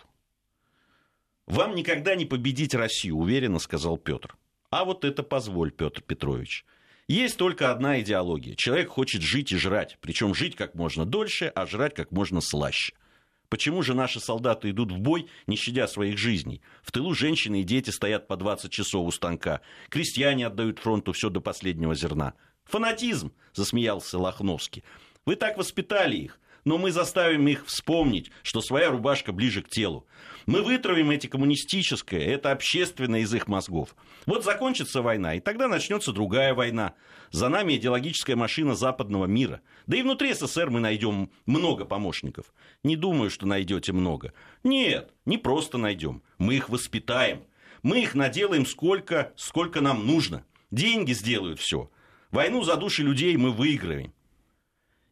«Вам 1.47 1.75
никогда 1.75 2.15
не 2.15 2.25
победить 2.25 2.75
Россию», 2.75 3.17
уверенно 3.17 3.59
сказал 3.59 3.97
Петр. 3.97 4.37
А 4.71 4.85
вот 4.85 5.05
это 5.05 5.23
позволь, 5.23 5.71
Петр 5.71 6.01
Петрович. 6.01 6.65
Есть 7.09 7.37
только 7.37 7.71
одна 7.71 8.01
идеология. 8.01 8.55
Человек 8.55 8.89
хочет 8.89 9.21
жить 9.23 9.53
и 9.53 9.57
жрать. 9.57 9.99
Причем 10.01 10.35
жить 10.35 10.57
как 10.57 10.75
можно 10.75 11.05
дольше, 11.05 11.47
а 11.47 11.67
жрать 11.67 11.95
как 11.95 12.11
можно 12.11 12.41
слаще. 12.41 12.95
Почему 13.53 13.83
же 13.83 13.93
наши 13.93 14.19
солдаты 14.19 14.71
идут 14.71 14.93
в 14.93 14.99
бой, 14.99 15.29
не 15.47 15.57
щадя 15.57 15.87
своих 15.87 16.17
жизней? 16.17 16.63
В 16.83 16.91
тылу 16.91 17.13
женщины 17.13 17.61
и 17.61 17.65
дети 17.65 17.91
стоят 17.91 18.27
по 18.27 18.39
20 18.39 18.73
часов 18.73 19.07
у 19.07 19.11
станка. 19.11 19.61
Крестьяне 19.91 20.47
отдают 20.47 20.79
фронту 20.79 21.13
все 21.13 21.29
до 21.29 21.43
последнего 21.43 21.95
зерна. 21.95 22.33
Фанатизм, 22.65 23.31
засмеялся 23.53 24.19
Лохновский. 24.19 24.85
Вы 25.27 25.37
так 25.37 25.59
воспитали 25.59 26.17
их 26.17 26.41
но 26.65 26.79
мы 26.79 26.93
заставим 26.93 27.47
их 27.49 27.67
вспомнить, 27.67 28.31
что 28.43 28.61
своя 28.61 28.91
рубашка 28.91 29.33
ближе 29.33 29.63
к 29.63 29.69
телу. 29.69 30.07
Мы 30.47 30.63
вытравим 30.63 31.11
эти 31.11 31.27
коммунистическое, 31.27 32.21
это 32.21 32.51
общественное 32.51 33.21
из 33.21 33.33
их 33.35 33.47
мозгов. 33.49 33.95
Вот 34.27 34.45
закончится 34.45 35.03
война, 35.03 35.35
и 35.35 35.41
тогда 35.41 35.69
начнется 35.69 36.13
другая 36.13 36.55
война. 36.55 36.95
За 37.31 37.49
нами 37.49 37.77
идеологическая 37.77 38.37
машина 38.37 38.75
западного 38.75 39.27
мира. 39.27 39.61
Да 39.87 39.97
и 39.97 40.03
внутри 40.03 40.35
СССР 40.35 40.71
мы 40.71 40.81
найдем 40.81 41.31
много 41.47 41.85
помощников. 41.85 42.53
Не 42.83 42.97
думаю, 42.97 43.31
что 43.31 43.47
найдете 43.47 43.93
много. 43.93 44.33
Нет, 44.65 45.13
не 45.25 45.39
просто 45.39 45.79
найдем. 45.79 46.23
Мы 46.39 46.57
их 46.57 46.69
воспитаем. 46.69 47.43
Мы 47.83 48.03
их 48.03 48.15
наделаем 48.15 48.67
сколько, 48.67 49.33
сколько 49.37 49.81
нам 49.81 50.07
нужно. 50.07 50.45
Деньги 50.71 51.13
сделают 51.13 51.59
все. 51.59 51.91
Войну 52.31 52.63
за 52.63 52.77
души 52.77 53.03
людей 53.03 53.37
мы 53.37 53.51
выиграем. 53.51 54.13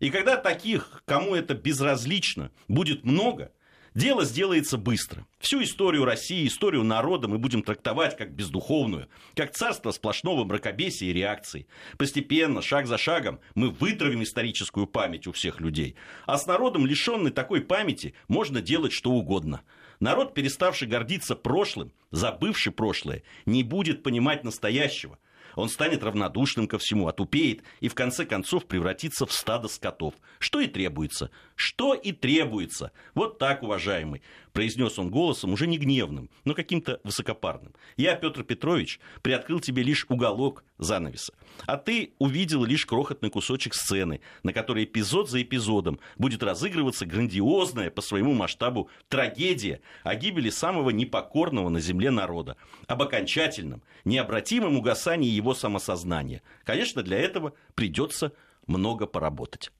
И 0.00 0.09
когда 0.09 0.37
таких, 0.37 1.02
кому 1.04 1.35
это 1.35 1.54
безразлично, 1.54 2.50
будет 2.69 3.04
много, 3.04 3.52
дело 3.95 4.25
сделается 4.25 4.78
быстро. 4.78 5.26
Всю 5.38 5.62
историю 5.62 6.07
России, 6.07 6.47
историю 6.47 6.85
народа 6.85 7.28
мы 7.28 7.37
будем 7.37 7.62
трактовать 7.62 8.16
как 8.16 8.33
бездуховную, 8.33 9.09
как 9.35 9.52
царство 9.52 9.90
сплошного 9.90 10.45
мракобесия 10.45 11.11
и 11.11 11.12
реакций. 11.12 11.66
Постепенно, 11.99 12.62
шаг 12.62 12.87
за 12.87 12.97
шагом, 12.97 13.40
мы 13.54 13.69
вытравим 13.69 14.23
историческую 14.23 14.87
память 14.87 15.26
у 15.26 15.33
всех 15.33 15.61
людей. 15.61 15.97
А 16.25 16.38
с 16.38 16.47
народом, 16.47 16.87
лишенный 16.87 17.30
такой 17.30 17.61
памяти, 17.61 18.14
можно 18.26 18.62
делать 18.62 18.92
что 18.92 19.11
угодно. 19.11 19.61
Народ, 20.00 20.33
переставший 20.33 20.88
гордиться 20.88 21.37
прошлым, 21.37 21.92
забывший 22.11 22.73
прошлое, 22.73 23.23
не 23.45 23.62
будет 23.62 24.02
понимать 24.02 24.45
настоящего– 24.45 25.19
он 25.61 25.69
станет 25.69 26.02
равнодушным 26.02 26.67
ко 26.67 26.79
всему, 26.79 27.09
отупеет 27.09 27.62
и 27.81 27.88
в 27.88 27.95
конце 27.95 28.25
концов 28.25 28.67
превратится 28.67 29.26
в 29.26 29.33
стадо 29.33 29.69
скотов. 29.69 30.14
Что 30.38 30.61
и 30.61 30.67
требуется. 30.67 31.31
Что 31.55 31.95
и 31.95 32.12
требуется. 32.12 32.93
Вот 33.14 33.38
так, 33.38 33.62
уважаемый 33.62 34.23
произнес 34.52 34.99
он 34.99 35.11
голосом 35.11 35.52
уже 35.52 35.67
не 35.67 35.79
гневным, 35.79 36.31
но 36.45 36.55
каким-то 36.55 37.00
высокопарным. 37.05 37.75
Я, 37.97 38.14
Петр 38.17 38.43
Петрович, 38.43 39.00
приоткрыл 39.23 39.61
тебе 39.61 39.83
лишь 39.83 40.07
уголок 40.09 40.64
занавеса, 40.79 41.33
а 41.67 41.76
ты 41.76 42.14
увидел 42.19 42.64
лишь 42.64 42.87
крохотный 42.87 43.31
кусочек 43.31 43.75
сцены, 43.75 44.21
на 44.43 44.52
которой 44.52 44.85
эпизод 44.85 45.31
за 45.31 45.43
эпизодом 45.43 46.00
будет 46.17 46.43
разыгрываться 46.43 47.07
грандиозная 47.07 47.90
по 47.90 48.02
своему 48.02 48.35
масштабу 48.35 48.90
трагедия 49.09 49.81
о 50.02 50.14
гибели 50.14 50.50
самого 50.50 50.90
непокорного 50.90 51.69
на 51.69 51.81
земле 51.81 52.11
народа, 52.11 52.57
об 52.87 53.02
окончательном, 53.02 53.83
необратимом 54.05 54.76
угасании 54.76 55.29
его 55.29 55.55
самосознания. 55.55 56.43
Конечно, 56.64 57.02
для 57.02 57.19
этого 57.19 57.55
придется 57.75 58.33
много 58.67 59.07
поработать. 59.07 59.71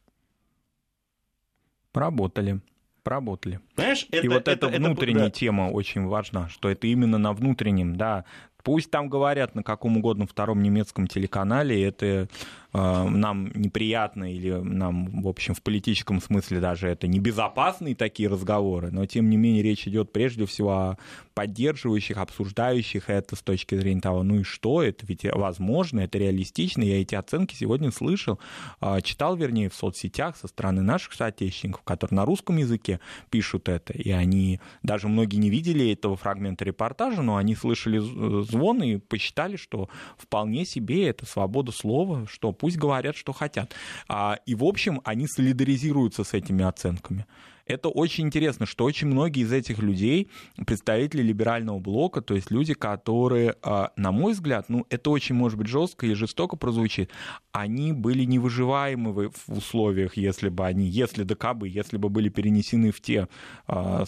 Поработали. 1.93 2.61
Поработали. 3.03 3.61
Понимаешь, 3.77 4.07
это, 4.11 4.27
и 4.27 4.29
вот 4.29 4.49
это, 4.49 4.67
эта 4.67 4.79
внутренняя 4.79 5.27
это, 5.27 5.33
да. 5.33 5.39
тема 5.39 5.71
очень 5.71 6.07
важна, 6.07 6.49
что 6.49 6.69
это 6.69 6.87
именно 6.87 7.17
на 7.19 7.33
внутреннем, 7.33 7.97
да. 7.97 8.25
Пусть 8.63 8.91
там 8.91 9.09
говорят 9.09 9.55
на 9.55 9.63
каком 9.63 9.97
угодно 9.97 10.27
втором 10.27 10.63
немецком 10.63 11.07
телеканале, 11.07 11.85
это 11.85 12.29
нам 12.73 13.51
неприятно 13.55 14.33
или 14.33 14.51
нам, 14.51 15.23
в 15.23 15.29
общем, 15.29 15.55
в 15.55 15.63
политическом 15.63 16.21
смысле 16.21 16.61
даже 16.61 16.89
это 16.89 17.07
небезопасные 17.07 17.95
такие 17.95 18.29
разговоры, 18.29 18.91
но 18.91 19.07
тем 19.07 19.29
не 19.29 19.37
менее 19.37 19.63
речь 19.63 19.87
идет 19.89 20.13
прежде 20.13 20.47
всего 20.47 20.71
о 20.71 20.99
поддерживающих, 21.35 22.19
обсуждающих 22.19 23.09
это 23.09 23.35
с 23.35 23.43
точки 23.43 23.75
зрения 23.75 24.01
того, 24.01 24.23
ну 24.23 24.41
и 24.41 24.43
что, 24.43 24.83
это 24.83 25.07
ведь 25.07 25.25
возможно, 25.25 26.01
это 26.01 26.19
реалистично, 26.19 26.83
я 26.83 27.01
эти 27.01 27.15
оценки 27.15 27.55
сегодня 27.55 27.91
слышал, 27.91 28.39
э, 28.81 29.01
читал, 29.03 29.37
вернее, 29.37 29.71
в 29.71 29.75
соцсетях 29.75 30.37
со 30.37 30.49
стороны 30.49 30.83
наших 30.83 31.15
соотечественников, 31.15 31.83
которые 31.83 32.17
на 32.17 32.25
русском 32.25 32.57
языке 32.57 33.01
пишут 33.31 33.69
это, 33.69 33.93
и 33.93 34.11
они, 34.11 34.61
даже 34.83 35.09
многие 35.09 35.37
не 35.37 35.51
видели 35.51 35.93
этого 35.93 36.17
фрагмента 36.17 36.65
репортажа, 36.65 37.23
но 37.23 37.37
они 37.37 37.55
слышали 37.55 37.99
звон 37.99 38.83
и 38.83 38.99
посчитали, 38.99 39.57
что 39.57 39.89
вполне 40.19 40.65
себе 40.65 41.09
это 41.09 41.27
свобода 41.27 41.73
слова, 41.73 42.27
что 42.29 42.53
пусть 42.61 42.77
говорят, 42.77 43.17
что 43.17 43.33
хотят. 43.33 43.75
А, 44.09 44.39
и, 44.47 44.55
в 44.55 44.65
общем, 44.65 45.01
они 45.05 45.27
солидаризируются 45.27 46.25
с 46.25 46.35
этими 46.35 46.65
оценками. 46.65 47.27
Это 47.67 47.89
очень 47.89 48.27
интересно, 48.27 48.67
что 48.67 48.85
очень 48.85 49.07
многие 49.07 49.45
из 49.45 49.53
этих 49.53 49.79
людей, 49.79 50.29
представители 50.67 51.23
либерального 51.23 51.79
блока, 51.79 52.21
то 52.21 52.35
есть 52.35 52.51
люди, 52.51 52.75
которые, 52.75 53.55
а, 53.63 53.93
на 53.97 54.11
мой 54.11 54.33
взгляд, 54.33 54.69
ну, 54.69 54.87
это 54.91 55.11
очень, 55.11 55.37
может 55.37 55.57
быть, 55.57 55.69
жестко 55.69 56.07
и 56.07 56.15
жестоко 56.15 56.57
прозвучит, 56.57 57.11
они 57.53 57.93
были 57.93 58.25
невыживаемы 58.25 59.31
в 59.31 59.33
условиях, 59.47 60.17
если 60.17 60.49
бы 60.49 60.67
они, 60.67 60.87
если 60.87 61.23
да 61.23 61.35
кабы, 61.37 61.69
если 61.69 61.97
бы 61.97 62.09
были 62.09 62.29
перенесены 62.29 62.91
в 62.91 63.01
те 63.01 63.29
а, 63.67 64.05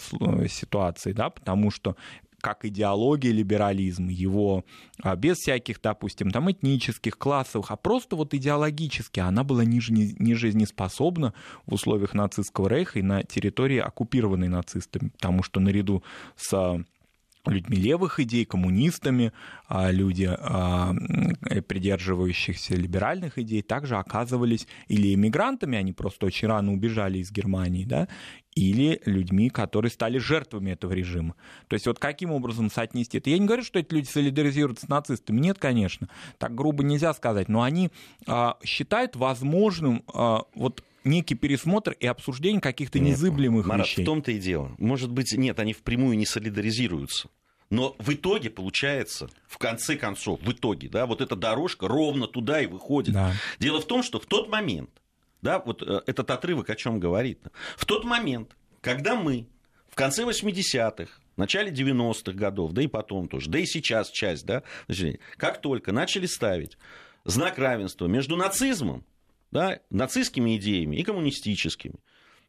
ситуации, 0.49 1.13
да, 1.13 1.31
потому 1.31 1.71
что 1.71 1.97
как 2.43 2.67
идеология 2.67 3.33
либерализм, 3.33 4.09
его 4.09 4.65
а, 5.03 5.17
без 5.17 5.39
всяких, 5.39 5.81
допустим, 5.81 6.31
там 6.31 6.51
этнических, 6.51 7.17
классовых, 7.17 7.71
а 7.71 7.77
просто 7.77 8.17
вот 8.17 8.35
идеологически 8.35 9.21
она 9.21 9.45
была 9.45 9.65
не, 9.65 9.81
не 10.19 10.35
жизнеспособна 10.35 11.33
в 11.67 11.73
условиях 11.73 12.13
нацистского 12.13 12.69
рейха 12.69 12.99
и 12.99 13.03
на 13.03 13.23
территории, 13.23 13.79
оккупированной 13.79 14.49
нацистами, 14.49 15.09
потому 15.09 15.43
что 15.43 15.61
наряду 15.61 16.03
с 16.37 16.85
людьми 17.47 17.77
левых 17.77 18.21
идей, 18.21 18.45
коммунистами, 18.45 19.33
а 19.67 19.91
люди, 19.91 20.29
а, 20.31 20.95
придерживающихся 21.67 22.75
либеральных 22.75 23.39
идей, 23.39 23.63
также 23.63 23.97
оказывались 23.97 24.67
или 24.89 25.15
иммигрантами, 25.15 25.79
они 25.79 25.93
просто 25.93 26.27
очень 26.27 26.49
рано 26.49 26.73
убежали 26.73 27.19
из 27.19 27.33
Германии, 27.33 27.85
да, 27.85 28.09
или 28.55 29.01
людьми, 29.07 29.51
которые 29.51 29.91
стали 29.91 30.19
жертвами 30.19 30.71
этого 30.71 30.93
режима. 30.93 31.35
То 31.69 31.75
есть 31.75 31.87
вот 31.87 31.99
каким 31.99 32.33
образом 32.33 32.71
соотнести 32.71 33.19
это? 33.19 33.31
Я 33.31 33.39
не 33.39 33.47
говорю, 33.47 33.63
что 33.63 33.79
эти 33.79 33.93
люди 33.95 34.07
солидаризируются 34.07 34.87
с 34.87 34.89
нацистами. 34.89 35.41
Нет, 35.41 35.59
конечно, 35.59 36.09
так 36.39 36.55
грубо 36.55 36.83
нельзя 36.83 37.15
сказать, 37.15 37.49
но 37.49 37.63
они 37.63 37.91
а, 38.27 38.59
считают 38.65 39.17
возможным 39.17 40.05
а, 40.13 40.43
вот 40.55 40.85
некий 41.05 41.35
пересмотр 41.35 41.93
и 41.93 42.07
обсуждение 42.07 42.61
каких-то 42.61 42.99
незыблемых 42.99 43.67
Марат, 43.67 43.87
вещей. 43.87 44.03
в 44.03 44.07
том-то 44.07 44.33
и 44.33 44.39
дело. 44.39 44.73
Может 44.79 45.11
быть, 45.11 45.33
нет, 45.33 45.59
они 45.59 45.73
впрямую 45.73 46.17
не 46.17 46.27
солидаризируются. 46.27 47.29
Но 47.71 47.97
в 47.99 48.13
итоге 48.13 48.51
получается, 48.51 49.31
в 49.49 49.57
конце 49.57 49.97
концов, 49.97 50.41
в 50.43 50.53
итоге, 50.53 50.91
да, 50.91 51.07
вот 51.07 51.23
эта 51.23 51.37
дорожка 51.37 51.89
ровно 51.89 52.27
туда 52.27 52.61
и 52.61 52.67
выходит. 52.67 53.15
Да. 53.15 53.33
Дело 53.59 53.81
в 53.81 53.87
том, 53.87 54.03
что 54.03 54.21
в 54.21 54.27
тот 54.27 54.51
момент, 54.51 54.91
да, 55.43 55.59
вот 55.59 55.83
э, 55.83 56.03
этот 56.07 56.31
отрывок 56.31 56.71
о 56.71 56.77
чем 56.77 56.99
говорит, 56.99 57.41
в 57.77 57.85
тот 57.85 58.05
момент, 58.05 58.57
когда 58.81 59.15
мы 59.15 59.47
в 59.89 59.95
конце 59.95 60.25
80-х, 60.25 61.13
в 61.37 61.39
начале 61.39 61.71
90-х 61.71 62.33
годов, 62.33 62.73
да 62.73 62.83
и 62.83 62.87
потом 62.87 63.29
тоже, 63.29 63.51
да 63.51 63.59
и 63.59 63.67
сейчас 63.67 64.11
часть, 64.11 64.47
да, 64.47 64.63
как 65.37 65.61
только 65.61 65.93
начали 65.93 66.27
ставить 66.27 66.79
знак 67.25 67.59
равенства 67.59 68.07
между 68.07 68.37
нацизмом 68.37 69.05
да, 69.53 69.81
нацистскими 69.91 70.57
идеями 70.57 70.97
и 70.97 71.05
коммунистическими, 71.05 71.97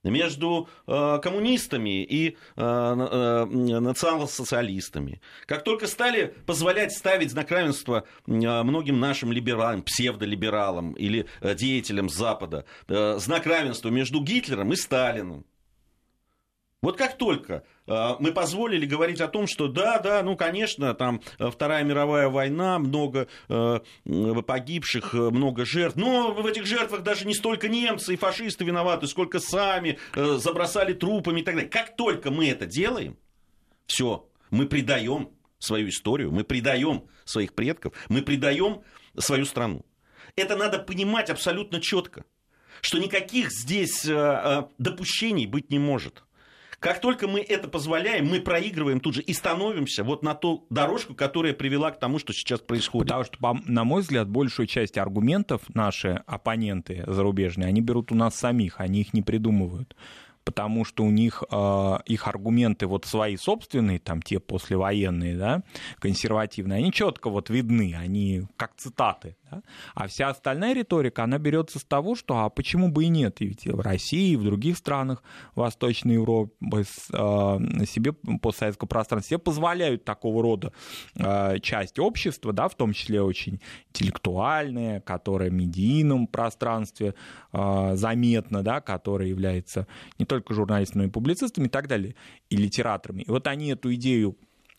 между 0.04 0.68
э, 0.88 1.20
коммунистами 1.22 2.04
и 2.04 2.30
э, 2.30 2.36
э, 2.58 3.46
национал-социалистами. 3.46 5.22
Как 5.46 5.64
только 5.64 5.88
стали 5.88 6.34
позволять 6.46 6.94
ставить 6.94 7.32
знак 7.32 7.52
равенства 7.52 8.04
э, 8.28 8.32
многим 8.32 9.00
нашим 9.00 9.32
либералам, 9.32 9.82
псевдолибералам 9.84 10.94
или 10.94 11.26
э, 11.42 11.56
деятелям 11.56 12.10
Запада, 12.10 12.66
э, 12.88 13.18
знак 13.20 13.46
равенства 13.46 13.90
между 13.90 14.22
Гитлером 14.22 14.74
и 14.74 14.76
Сталиным, 14.76 15.46
вот 16.84 16.98
как 16.98 17.18
только 17.18 17.64
э, 17.88 18.16
мы 18.20 18.34
позволили 18.34 18.86
говорить 18.86 19.22
о 19.22 19.30
том, 19.30 19.48
что 19.48 19.70
да, 19.70 20.00
да, 20.00 20.22
ну, 20.22 20.36
конечно, 20.36 20.94
там 20.94 21.22
э, 21.40 21.50
Вторая 21.50 21.86
мировая 21.86 22.28
война, 22.28 22.78
много 22.78 23.30
э, 23.48 23.80
погибших, 24.46 25.14
много 25.14 25.64
жертв, 25.64 25.96
но 25.96 26.34
в 26.34 26.46
этих 26.46 26.66
жертвах 26.66 27.04
даже 27.04 27.26
не 27.26 27.36
столько 27.36 27.70
немцы 27.70 28.14
и 28.14 28.18
фашисты 28.18 28.66
виноваты, 28.66 29.08
сколько 29.08 29.40
сами 29.40 29.98
забросали 30.14 30.92
трупами 30.92 31.40
и 31.40 31.44
так 31.44 31.56
далее. 31.56 31.70
Как 31.70 31.96
только 31.96 32.32
мы 32.32 32.50
это 32.50 32.66
делаем, 32.66 33.18
все, 33.86 34.28
мы 34.50 34.66
предаем 34.66 35.30
свою 35.60 35.88
историю, 35.88 36.34
мы 36.34 36.44
предаем 36.44 37.08
своих 37.24 37.54
предков, 37.54 37.94
мы 38.10 38.22
предаем 38.22 38.82
свою 39.18 39.46
страну. 39.46 39.86
Это 40.36 40.58
надо 40.58 40.80
понимать 40.80 41.30
абсолютно 41.30 41.80
четко, 41.80 42.26
что 42.82 42.98
никаких 42.98 43.54
здесь 43.54 44.04
допущений 44.04 45.48
быть 45.48 45.70
не 45.70 45.80
может. 45.80 46.26
Как 46.84 47.00
только 47.00 47.30
мы 47.30 47.40
это 47.40 47.70
позволяем, 47.70 48.28
мы 48.28 48.42
проигрываем 48.42 49.00
тут 49.00 49.16
же 49.16 49.22
и 49.22 49.32
становимся 49.32 50.04
вот 50.04 50.22
на 50.22 50.36
ту 50.36 50.68
дорожку, 50.70 51.16
которая 51.16 51.54
привела 51.54 51.92
к 51.92 51.98
тому, 51.98 52.20
что 52.20 52.34
сейчас 52.34 52.60
происходит. 52.60 53.08
Потому 53.08 53.24
что, 53.24 53.72
на 53.72 53.86
мой 53.86 54.02
взгляд, 54.02 54.28
большую 54.28 54.68
часть 54.68 54.98
аргументов 54.98 55.62
наши 55.74 56.22
оппоненты 56.28 57.06
зарубежные, 57.08 57.70
они 57.70 57.80
берут 57.80 58.12
у 58.12 58.16
нас 58.16 58.36
самих, 58.36 58.82
они 58.82 59.00
их 59.00 59.14
не 59.14 59.22
придумывают 59.22 59.96
потому 60.44 60.84
что 60.84 61.06
у 61.06 61.10
них 61.10 61.42
э, 61.50 61.98
их 62.06 62.28
аргументы 62.28 62.86
вот 62.86 63.06
свои 63.06 63.38
собственные, 63.38 64.00
там 64.00 64.22
те 64.22 64.42
послевоенные, 64.42 65.38
да, 65.38 65.64
консервативные, 66.00 66.80
они 66.80 66.92
четко 66.92 67.30
вот 67.30 67.50
видны, 67.50 67.96
они 67.96 68.44
как 68.58 68.76
цитаты. 68.76 69.38
Да? 69.54 69.64
А 69.96 70.08
вся 70.08 70.30
остальная 70.30 70.74
риторика, 70.74 71.24
она 71.24 71.38
берется 71.38 71.80
с 71.80 71.84
того, 71.84 72.16
что 72.16 72.38
а 72.40 72.50
почему 72.50 72.90
бы 72.90 73.06
и 73.06 73.08
нет, 73.08 73.42
и 73.42 73.48
ведь 73.48 73.66
в 73.66 73.80
России, 73.80 74.32
и 74.32 74.36
в 74.36 74.44
других 74.44 74.78
странах 74.78 75.24
Восточной 75.56 76.14
Европы 76.14 76.56
э, 76.72 76.84
себе 77.86 78.14
постсоветского 78.14 78.88
пространства 78.88 79.30
себе 79.30 79.40
позволяют 79.40 80.06
такого 80.06 80.42
рода 80.42 80.74
э, 81.16 81.60
часть 81.60 82.00
общества, 82.00 82.54
да, 82.54 82.68
в 82.68 82.76
том 82.76 82.94
числе 82.94 83.22
очень 83.22 83.60
интеллектуальная, 83.90 85.02
которая 85.02 85.50
в 85.50 85.54
медийном 85.54 86.28
пространстве 86.28 87.16
э, 87.52 87.92
заметна, 87.96 88.64
да, 88.64 88.82
которая 88.82 89.28
является 89.28 89.88
не 90.18 90.26
только 90.26 90.54
журналистами, 90.54 91.04
но 91.04 91.08
и 91.08 91.12
публицистами 91.12 91.66
и 91.66 91.70
так 91.70 91.88
далее, 91.88 92.16
и 92.50 92.58
литераторами. 92.58 93.24
И 93.24 93.30
вот 93.30 93.48
они 93.48 93.70
эту 93.70 93.94
идею 93.94 94.38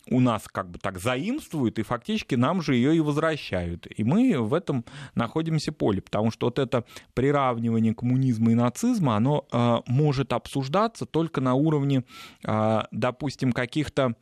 у 0.09 0.19
нас 0.19 0.43
как 0.47 0.69
бы 0.69 0.79
так 0.79 0.99
заимствуют, 0.99 1.79
и 1.79 1.83
фактически 1.83 2.35
нам 2.35 2.61
же 2.61 2.75
ее 2.75 2.95
и 2.95 2.99
возвращают. 2.99 3.87
И 3.95 4.03
мы 4.03 4.39
в 4.41 4.53
этом 4.53 4.85
находимся 5.15 5.71
поле, 5.71 6.01
потому 6.01 6.31
что 6.31 6.47
вот 6.47 6.59
это 6.59 6.85
приравнивание 7.13 7.93
коммунизма 7.95 8.51
и 8.51 8.55
нацизма, 8.55 9.15
оно 9.15 9.45
э, 9.51 9.77
может 9.87 10.33
обсуждаться 10.33 11.05
только 11.05 11.41
на 11.41 11.55
уровне, 11.55 12.03
э, 12.43 12.81
допустим, 12.91 13.51
каких-то 13.51 14.15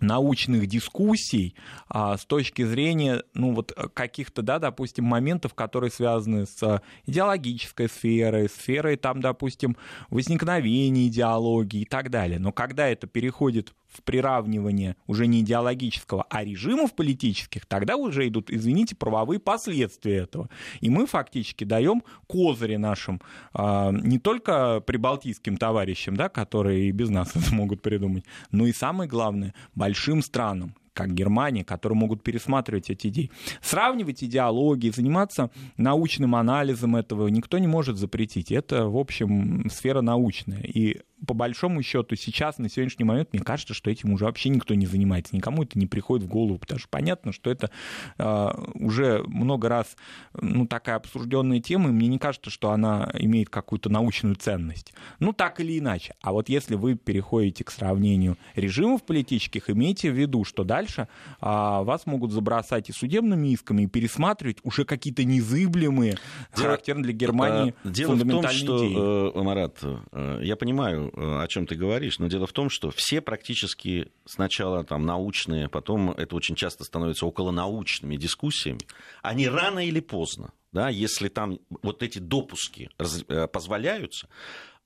научных 0.00 0.66
дискуссий 0.66 1.54
а, 1.88 2.16
с 2.16 2.24
точки 2.24 2.64
зрения 2.64 3.22
ну, 3.34 3.54
вот 3.54 3.72
каких-то, 3.94 4.42
да, 4.42 4.58
допустим, 4.58 5.04
моментов, 5.04 5.54
которые 5.54 5.90
связаны 5.90 6.46
с 6.46 6.82
идеологической 7.06 7.88
сферой, 7.88 8.48
сферой, 8.48 8.96
там, 8.96 9.20
допустим, 9.20 9.76
возникновения 10.08 11.08
идеологии 11.08 11.82
и 11.82 11.84
так 11.84 12.10
далее. 12.10 12.38
Но 12.38 12.52
когда 12.52 12.88
это 12.88 13.06
переходит 13.06 13.74
в 13.90 14.02
приравнивание 14.02 14.96
уже 15.06 15.26
не 15.26 15.40
идеологического, 15.40 16.24
а 16.30 16.44
режимов 16.44 16.94
политических, 16.94 17.66
тогда 17.66 17.96
уже 17.96 18.28
идут, 18.28 18.50
извините, 18.50 18.94
правовые 18.94 19.40
последствия 19.40 20.18
этого. 20.18 20.48
И 20.80 20.90
мы 20.90 21.06
фактически 21.06 21.64
даем 21.64 22.02
козыри 22.26 22.76
нашим 22.76 23.20
а, 23.52 23.90
не 23.90 24.18
только 24.18 24.80
прибалтийским 24.80 25.56
товарищам, 25.56 26.16
да, 26.16 26.28
которые 26.28 26.88
и 26.88 26.92
без 26.92 27.10
нас 27.10 27.30
это 27.34 27.54
могут 27.54 27.82
придумать, 27.82 28.24
но 28.50 28.66
и 28.66 28.72
самое 28.72 29.08
главное, 29.08 29.54
большим 29.74 30.22
странам, 30.22 30.74
как 30.92 31.14
Германия, 31.14 31.64
которые 31.64 31.96
могут 31.96 32.22
пересматривать 32.22 32.90
эти 32.90 33.08
идеи. 33.08 33.30
Сравнивать 33.62 34.22
идеологии, 34.22 34.90
заниматься 34.90 35.50
научным 35.76 36.34
анализом 36.34 36.96
этого 36.96 37.28
никто 37.28 37.58
не 37.58 37.66
может 37.66 37.96
запретить. 37.96 38.52
Это, 38.52 38.86
в 38.86 38.96
общем, 38.96 39.68
сфера 39.70 40.00
научная. 40.00 40.62
И 40.62 41.00
по 41.26 41.34
большому 41.34 41.82
счету 41.82 42.16
сейчас, 42.16 42.58
на 42.58 42.68
сегодняшний 42.68 43.04
момент, 43.04 43.32
мне 43.32 43.42
кажется, 43.42 43.74
что 43.74 43.90
этим 43.90 44.12
уже 44.12 44.24
вообще 44.24 44.48
никто 44.48 44.74
не 44.74 44.86
занимается, 44.86 45.36
никому 45.36 45.62
это 45.62 45.78
не 45.78 45.86
приходит 45.86 46.26
в 46.26 46.28
голову, 46.28 46.58
потому 46.58 46.78
что 46.78 46.88
понятно, 46.88 47.32
что 47.32 47.50
это 47.50 47.70
э, 48.18 48.48
уже 48.74 49.22
много 49.26 49.68
раз 49.68 49.96
ну, 50.40 50.66
такая 50.66 50.96
обсужденная 50.96 51.60
тема, 51.60 51.90
и 51.90 51.92
мне 51.92 52.08
не 52.08 52.18
кажется, 52.18 52.50
что 52.50 52.70
она 52.70 53.10
имеет 53.14 53.50
какую-то 53.50 53.90
научную 53.90 54.34
ценность. 54.36 54.92
Ну, 55.18 55.32
так 55.32 55.60
или 55.60 55.78
иначе. 55.78 56.14
А 56.22 56.32
вот 56.32 56.48
если 56.48 56.74
вы 56.74 56.94
переходите 56.94 57.64
к 57.64 57.70
сравнению 57.70 58.36
режимов 58.54 59.02
политических, 59.02 59.70
имейте 59.70 60.10
в 60.10 60.14
виду, 60.14 60.44
что 60.44 60.64
дальше 60.64 61.02
э, 61.02 61.46
вас 61.46 62.06
могут 62.06 62.32
забросать 62.32 62.88
и 62.88 62.92
судебными 62.92 63.48
исками, 63.48 63.82
и 63.82 63.86
пересматривать 63.86 64.58
уже 64.62 64.84
какие-то 64.84 65.24
незыблемые, 65.24 66.16
дело, 66.56 66.68
характерные 66.68 67.04
для 67.04 67.12
Германии 67.12 67.74
дело 67.84 68.10
фундаментальные 68.10 68.62
в 68.62 68.66
том, 68.66 68.78
идеи. 68.78 68.92
что, 68.92 69.32
э, 69.34 69.42
Марат, 69.42 69.78
э, 70.12 70.40
я 70.42 70.56
понимаю, 70.56 71.09
о 71.14 71.46
чем 71.48 71.66
ты 71.66 71.74
говоришь, 71.74 72.18
но 72.18 72.28
дело 72.28 72.46
в 72.46 72.52
том, 72.52 72.70
что 72.70 72.90
все 72.90 73.20
практически 73.20 74.10
сначала 74.24 74.84
там 74.84 75.04
научные, 75.04 75.68
потом 75.68 76.10
это 76.10 76.36
очень 76.36 76.54
часто 76.54 76.84
становится 76.84 77.26
околонаучными 77.26 78.16
дискуссиями, 78.16 78.80
они 79.22 79.48
рано 79.48 79.86
или 79.86 80.00
поздно, 80.00 80.52
да, 80.72 80.88
если 80.88 81.28
там 81.28 81.58
вот 81.82 82.02
эти 82.02 82.18
допуски 82.18 82.90
э, 82.98 83.46
позволяются, 83.46 84.28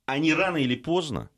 они 0.06 0.34
рано 0.34 0.58
или 0.58 0.76
поздно 0.76 1.30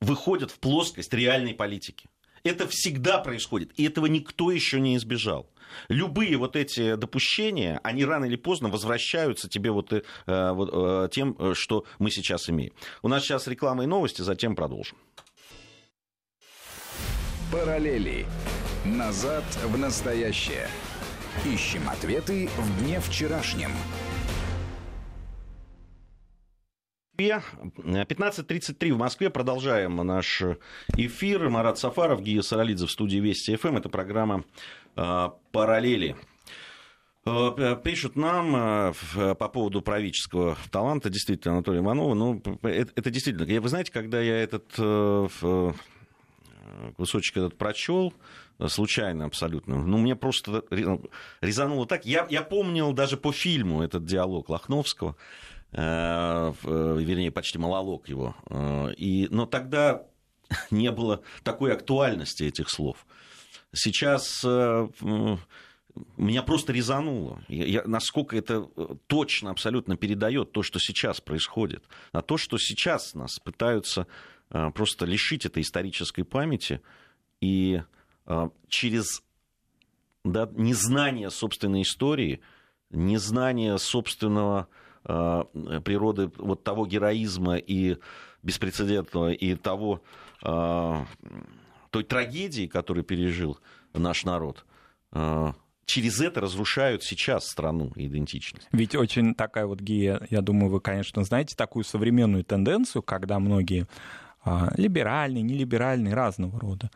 выходят 0.00 0.50
в 0.50 0.58
плоскость 0.58 1.12
реальной 1.12 1.54
политики. 1.54 2.08
Это 2.44 2.68
всегда 2.68 3.18
происходит, 3.18 3.72
и 3.76 3.84
этого 3.84 4.04
никто 4.04 4.50
еще 4.50 4.78
не 4.78 4.96
избежал. 4.96 5.50
Любые 5.88 6.36
вот 6.36 6.56
эти 6.56 6.94
допущения, 6.94 7.80
они 7.82 8.04
рано 8.04 8.26
или 8.26 8.36
поздно 8.36 8.68
возвращаются 8.68 9.48
тебе 9.48 9.70
вот, 9.70 9.92
э, 9.92 10.02
э, 10.26 11.08
тем, 11.10 11.36
э, 11.38 11.54
что 11.54 11.84
мы 11.98 12.10
сейчас 12.10 12.50
имеем. 12.50 12.72
У 13.02 13.08
нас 13.08 13.22
сейчас 13.22 13.46
реклама 13.46 13.84
и 13.84 13.86
новости, 13.86 14.20
затем 14.20 14.54
продолжим. 14.54 14.98
Параллели. 17.50 18.26
Назад 18.84 19.44
в 19.64 19.78
настоящее. 19.78 20.68
Ищем 21.46 21.88
ответы 21.88 22.48
в 22.58 22.82
дне 22.82 23.00
вчерашнем. 23.00 23.70
15.33 27.16 28.92
в 28.92 28.98
Москве. 28.98 29.30
Продолжаем 29.30 29.96
наш 29.96 30.42
эфир. 30.96 31.48
Марат 31.48 31.78
Сафаров, 31.78 32.22
Гия 32.22 32.42
Саралидзе 32.42 32.86
в 32.86 32.90
студии 32.90 33.18
Вести 33.18 33.56
ФМ. 33.56 33.76
Это 33.76 33.88
программа 33.88 34.44
э, 34.96 35.28
«Параллели». 35.52 36.16
Э, 37.26 37.76
пишут 37.82 38.16
нам 38.16 38.56
э, 38.56 39.34
по 39.38 39.48
поводу 39.48 39.80
правительского 39.80 40.56
таланта, 40.70 41.08
действительно, 41.08 41.54
Анатолия 41.54 41.80
Иванова. 41.80 42.14
Ну, 42.14 42.42
это, 42.62 42.92
это 42.96 43.10
действительно... 43.10 43.60
Вы 43.60 43.68
знаете, 43.68 43.92
когда 43.92 44.20
я 44.20 44.42
этот 44.42 44.64
кусочек 46.96 47.36
этот 47.36 47.56
прочел, 47.56 48.12
случайно 48.66 49.26
абсолютно. 49.26 49.76
Ну, 49.76 49.98
мне 49.98 50.16
просто 50.16 50.64
резануло 51.40 51.86
так. 51.86 52.04
Я, 52.04 52.26
я 52.28 52.42
помнил 52.42 52.92
даже 52.92 53.16
по 53.16 53.30
фильму 53.30 53.82
этот 53.82 54.04
диалог 54.04 54.48
Лохновского. 54.48 55.16
Э, 55.76 56.52
э, 56.62 56.96
вернее, 57.00 57.32
почти 57.32 57.58
монолог 57.58 58.08
его. 58.08 58.36
Э, 58.48 58.92
и, 58.96 59.26
но 59.30 59.44
тогда 59.44 60.06
не 60.70 60.92
было 60.92 61.22
такой 61.42 61.72
актуальности 61.72 62.44
этих 62.44 62.70
слов. 62.70 63.06
Сейчас 63.72 64.44
меня 66.16 66.42
просто 66.44 66.72
резануло. 66.72 67.44
Я, 67.48 67.64
я, 67.64 67.82
насколько 67.86 68.36
это 68.36 68.68
точно 69.08 69.50
абсолютно 69.50 69.96
передает 69.96 70.52
то, 70.52 70.62
что 70.62 70.78
сейчас 70.78 71.20
происходит. 71.20 71.82
А 72.12 72.22
то, 72.22 72.36
что 72.36 72.56
сейчас 72.56 73.14
нас 73.14 73.40
пытаются 73.40 74.06
просто 74.48 75.06
лишить 75.06 75.44
этой 75.44 75.62
исторической 75.62 76.22
памяти 76.22 76.80
и 77.40 77.82
через 78.68 79.24
да, 80.22 80.48
незнание 80.52 81.30
собственной 81.30 81.82
истории, 81.82 82.40
незнание 82.90 83.76
собственного 83.78 84.68
природы 85.04 86.30
вот 86.38 86.64
того 86.64 86.86
героизма 86.86 87.56
и 87.56 87.98
беспрецедентного, 88.42 89.32
и 89.32 89.54
того, 89.54 90.02
э, 90.42 91.04
той 91.90 92.04
трагедии, 92.04 92.66
которую 92.66 93.04
пережил 93.04 93.58
наш 93.92 94.24
народ, 94.24 94.64
э, 95.12 95.52
через 95.86 96.20
это 96.20 96.40
разрушают 96.40 97.04
сейчас 97.04 97.46
страну 97.46 97.92
и 97.96 98.06
идентичность. 98.06 98.68
Ведь 98.72 98.94
очень 98.94 99.34
такая 99.34 99.66
вот 99.66 99.80
гия, 99.80 100.26
я 100.30 100.40
думаю, 100.40 100.70
вы, 100.70 100.80
конечно, 100.80 101.24
знаете 101.24 101.54
такую 101.56 101.84
современную 101.84 102.44
тенденцию, 102.44 103.02
когда 103.02 103.38
многие 103.38 103.86
либеральные, 104.76 105.42
нелиберальные, 105.42 106.12
разного 106.12 106.60
рода, 106.60 106.90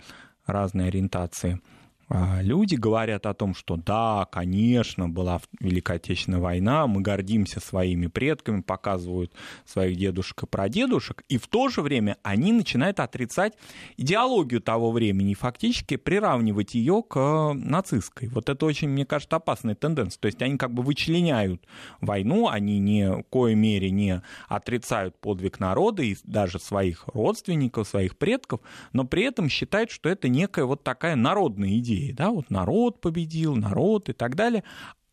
разные 0.47 0.89
ориентации– 0.89 1.61
а, 1.71 1.78
люди 2.11 2.75
говорят 2.75 3.27
о 3.27 3.35
том, 3.35 3.55
что 3.55 3.77
да, 3.77 4.27
конечно, 4.31 5.09
была 5.09 5.41
Великая 5.61 5.97
Отечественная 5.97 6.41
война, 6.41 6.87
мы 6.87 7.03
гордимся 7.03 7.61
своими 7.61 8.07
предками, 8.07 8.63
показывают 8.63 9.33
своих 9.65 9.97
дедушек 9.97 10.43
и 10.45 10.47
прадедушек, 10.47 11.23
и 11.29 11.37
в 11.37 11.47
то 11.49 11.69
же 11.69 11.83
время 11.83 12.17
они 12.23 12.53
начинают 12.53 13.01
отрицать 13.01 13.55
идеологию 13.97 14.61
того 14.61 14.91
времени 14.91 15.33
и 15.33 15.35
фактически 15.35 15.97
приравнивать 15.97 16.75
ее 16.75 17.03
к 17.07 17.53
нацистской. 17.55 18.29
Вот 18.29 18.49
это 18.49 18.65
очень, 18.65 18.89
мне 18.89 19.05
кажется, 19.05 19.37
опасная 19.37 19.75
тенденция. 19.75 20.21
То 20.21 20.27
есть 20.27 20.41
они 20.43 20.57
как 20.57 20.73
бы 20.73 20.83
вычленяют 20.83 21.67
войну, 22.01 22.49
они 22.49 22.79
ни 22.79 23.05
в 23.05 23.25
коей 23.25 23.55
мере 23.55 23.91
не 23.91 24.23
отрицают 24.49 25.19
подвиг 25.21 25.61
народа 25.61 26.03
и 26.03 26.17
даже 26.25 26.59
своих 26.59 27.05
родственников, 27.09 27.89
своих 27.89 28.17
предков, 28.17 28.61
но 28.93 29.05
при 29.05 29.25
этом 29.25 29.49
считают, 29.49 29.91
что 29.91 30.09
это 30.09 30.29
некая 30.29 30.65
вот 30.65 30.83
такая 30.83 31.17
народная 31.17 31.77
идея 31.79 31.98
идеи, 31.99 32.13
да, 32.13 32.31
вот 32.31 32.51
народ 32.51 33.01
победил, 33.01 33.57
народ 33.57 34.09
и 34.09 34.13
так 34.13 34.35
далее, 34.35 34.65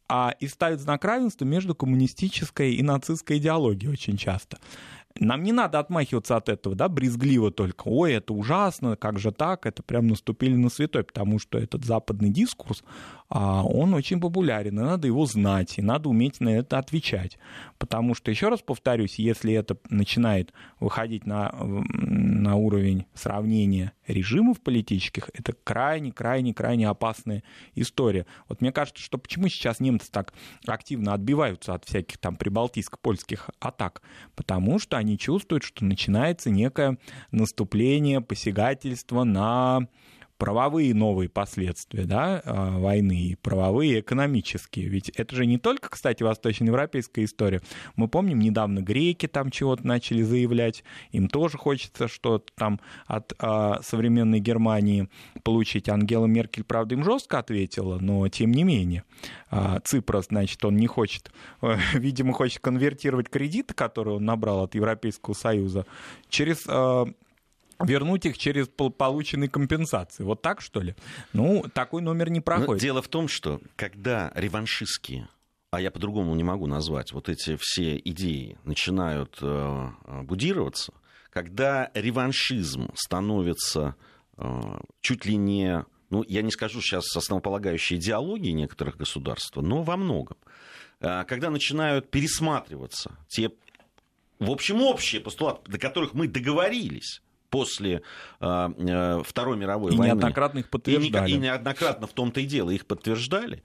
а 0.07 0.33
и 0.39 0.47
ставит 0.47 0.79
знак 0.79 1.03
равенства 1.03 1.45
между 1.45 1.75
коммунистической 1.75 2.75
и 2.75 2.83
нацистской 2.83 3.37
идеологией 3.37 3.91
очень 3.91 4.17
часто. 4.17 4.57
Нам 5.17 5.43
не 5.43 5.53
надо 5.53 5.79
отмахиваться 5.79 6.35
от 6.35 6.49
этого, 6.49 6.75
да, 6.75 6.89
брезгливо 6.89 7.49
только. 7.49 7.83
Ой, 7.87 8.13
это 8.13 8.33
ужасно, 8.33 8.97
как 8.97 9.17
же 9.17 9.31
так, 9.31 9.65
это 9.65 9.81
прям 9.81 10.07
наступили 10.07 10.55
на 10.55 10.69
святой, 10.69 11.05
потому 11.05 11.39
что 11.39 11.57
этот 11.57 11.85
западный 11.85 12.29
дискурс, 12.29 12.83
а, 13.29 13.63
он 13.63 13.93
очень 13.93 14.19
популярен, 14.19 14.77
и 14.77 14.83
надо 14.83 15.07
его 15.07 15.25
знать, 15.25 15.77
и 15.77 15.81
надо 15.81 16.09
уметь 16.09 16.41
на 16.41 16.49
это 16.49 16.79
отвечать. 16.79 17.39
Потому 17.77 18.15
что, 18.15 18.31
еще 18.31 18.49
раз 18.49 18.61
повторюсь, 18.61 19.19
если 19.19 19.53
это 19.53 19.77
начинает 19.89 20.53
выходить 20.79 21.25
на, 21.25 21.53
на 21.53 22.55
уровень 22.55 23.05
сравнения 23.13 23.91
режимов 24.07 24.61
политических, 24.61 25.29
это 25.33 25.53
крайне-крайне-крайне 25.53 26.87
опасная 26.87 27.43
история. 27.75 28.25
Вот 28.47 28.61
мне 28.61 28.71
кажется, 28.71 29.03
что 29.03 29.17
почему 29.17 29.49
сейчас 29.49 29.79
немцы 29.79 30.09
так 30.09 30.33
активно 30.65 31.13
отбиваются 31.13 31.73
от 31.73 31.83
всяких 31.85 32.17
там 32.17 32.37
прибалтийско-польских 32.37 33.49
атак? 33.59 34.01
Потому 34.35 34.79
что 34.79 34.97
они 34.97 35.17
чувствуют, 35.17 35.63
что 35.63 35.83
начинается 35.83 36.49
некое 36.49 36.97
наступление, 37.31 38.21
посягательство 38.21 39.23
на 39.23 39.87
правовые 40.37 40.93
новые 40.93 41.29
последствия 41.29 42.03
да, 42.05 42.41
а, 42.45 42.77
войны, 42.77 43.37
правовые, 43.41 44.01
экономические. 44.01 44.87
Ведь 44.87 45.09
это 45.09 45.35
же 45.35 45.45
не 45.45 45.57
только, 45.57 45.89
кстати, 45.89 46.23
восточноевропейская 46.23 47.25
история. 47.25 47.61
Мы 47.95 48.07
помним, 48.07 48.39
недавно 48.39 48.81
греки 48.81 49.27
там 49.27 49.51
чего-то 49.51 49.85
начали 49.87 50.21
заявлять, 50.23 50.83
им 51.11 51.29
тоже 51.29 51.57
хочется 51.57 52.07
что-то 52.07 52.51
там 52.55 52.79
от 53.05 53.33
а, 53.39 53.81
современной 53.81 54.39
Германии 54.39 55.09
получить. 55.43 55.89
Ангела 55.89 56.25
Меркель, 56.25 56.63
правда, 56.63 56.95
им 56.95 57.03
жестко 57.03 57.39
ответила, 57.39 57.99
но 57.99 58.27
тем 58.27 58.51
не 58.51 58.63
менее. 58.63 59.03
А, 59.49 59.79
Ципрос, 59.83 60.27
значит, 60.27 60.63
он 60.65 60.75
не 60.75 60.87
хочет, 60.87 61.31
видимо, 61.93 62.33
хочет 62.33 62.59
конвертировать 62.59 63.29
кредиты, 63.29 63.73
которые 63.73 64.17
он 64.17 64.25
набрал 64.25 64.63
от 64.63 64.75
Европейского 64.75 65.33
Союза, 65.33 65.85
через 66.29 66.65
а, 66.67 67.05
вернуть 67.79 68.25
их 68.25 68.37
через 68.37 68.67
полученные 68.67 69.49
компенсации. 69.49 70.23
Вот 70.23 70.41
так, 70.41 70.61
что 70.61 70.81
ли? 70.81 70.95
Ну, 71.33 71.65
такой 71.73 72.01
номер 72.01 72.29
не 72.29 72.41
проходит. 72.41 72.69
Но 72.69 72.77
дело 72.77 73.01
в 73.01 73.07
том, 73.07 73.27
что 73.27 73.61
когда 73.75 74.31
реваншистские, 74.35 75.27
а 75.71 75.81
я 75.81 75.91
по-другому 75.91 76.35
не 76.35 76.43
могу 76.43 76.67
назвать, 76.67 77.11
вот 77.11 77.29
эти 77.29 77.57
все 77.59 77.97
идеи 77.97 78.57
начинают 78.63 79.37
э, 79.41 79.89
будироваться, 80.23 80.93
когда 81.29 81.91
реваншизм 81.93 82.91
становится 82.95 83.95
э, 84.37 84.61
чуть 85.01 85.25
ли 85.25 85.35
не, 85.35 85.83
ну, 86.09 86.23
я 86.27 86.41
не 86.41 86.51
скажу 86.51 86.81
сейчас 86.81 87.15
основополагающей 87.15 87.97
идеологией 87.97 88.53
некоторых 88.53 88.95
государств, 88.95 89.55
но 89.57 89.83
во 89.83 89.97
многом, 89.97 90.37
э, 91.01 91.25
когда 91.25 91.49
начинают 91.49 92.09
пересматриваться 92.09 93.17
те, 93.27 93.51
в 94.39 94.49
общем, 94.49 94.81
общие 94.81 95.21
постулаты, 95.21 95.69
до 95.69 95.77
которых 95.77 96.13
мы 96.13 96.27
договорились, 96.27 97.21
после 97.55 98.01
э, 98.41 98.69
э, 98.77 99.23
Второй 99.23 99.55
мировой 99.55 99.93
и 99.93 99.95
войны. 99.95 100.11
неоднократно 100.11 100.59
их 100.59 100.69
подтверждали. 100.69 101.31
И, 101.31 101.35
и 101.35 101.37
неоднократно 101.37 102.05
в 102.05 102.11
том-то 102.11 102.41
и 102.41 102.45
дело 102.45 102.69
их 102.71 102.85
подтверждали. 102.85 103.63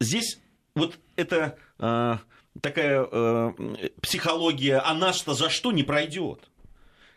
Здесь 0.00 0.40
вот 0.74 0.98
это 1.16 1.58
э, 1.78 2.16
такая 2.62 3.06
э, 3.10 3.52
психология, 4.00 4.78
а 4.78 4.94
нас-то 4.94 5.34
за 5.34 5.50
что 5.50 5.72
не 5.72 5.82
пройдет? 5.82 6.48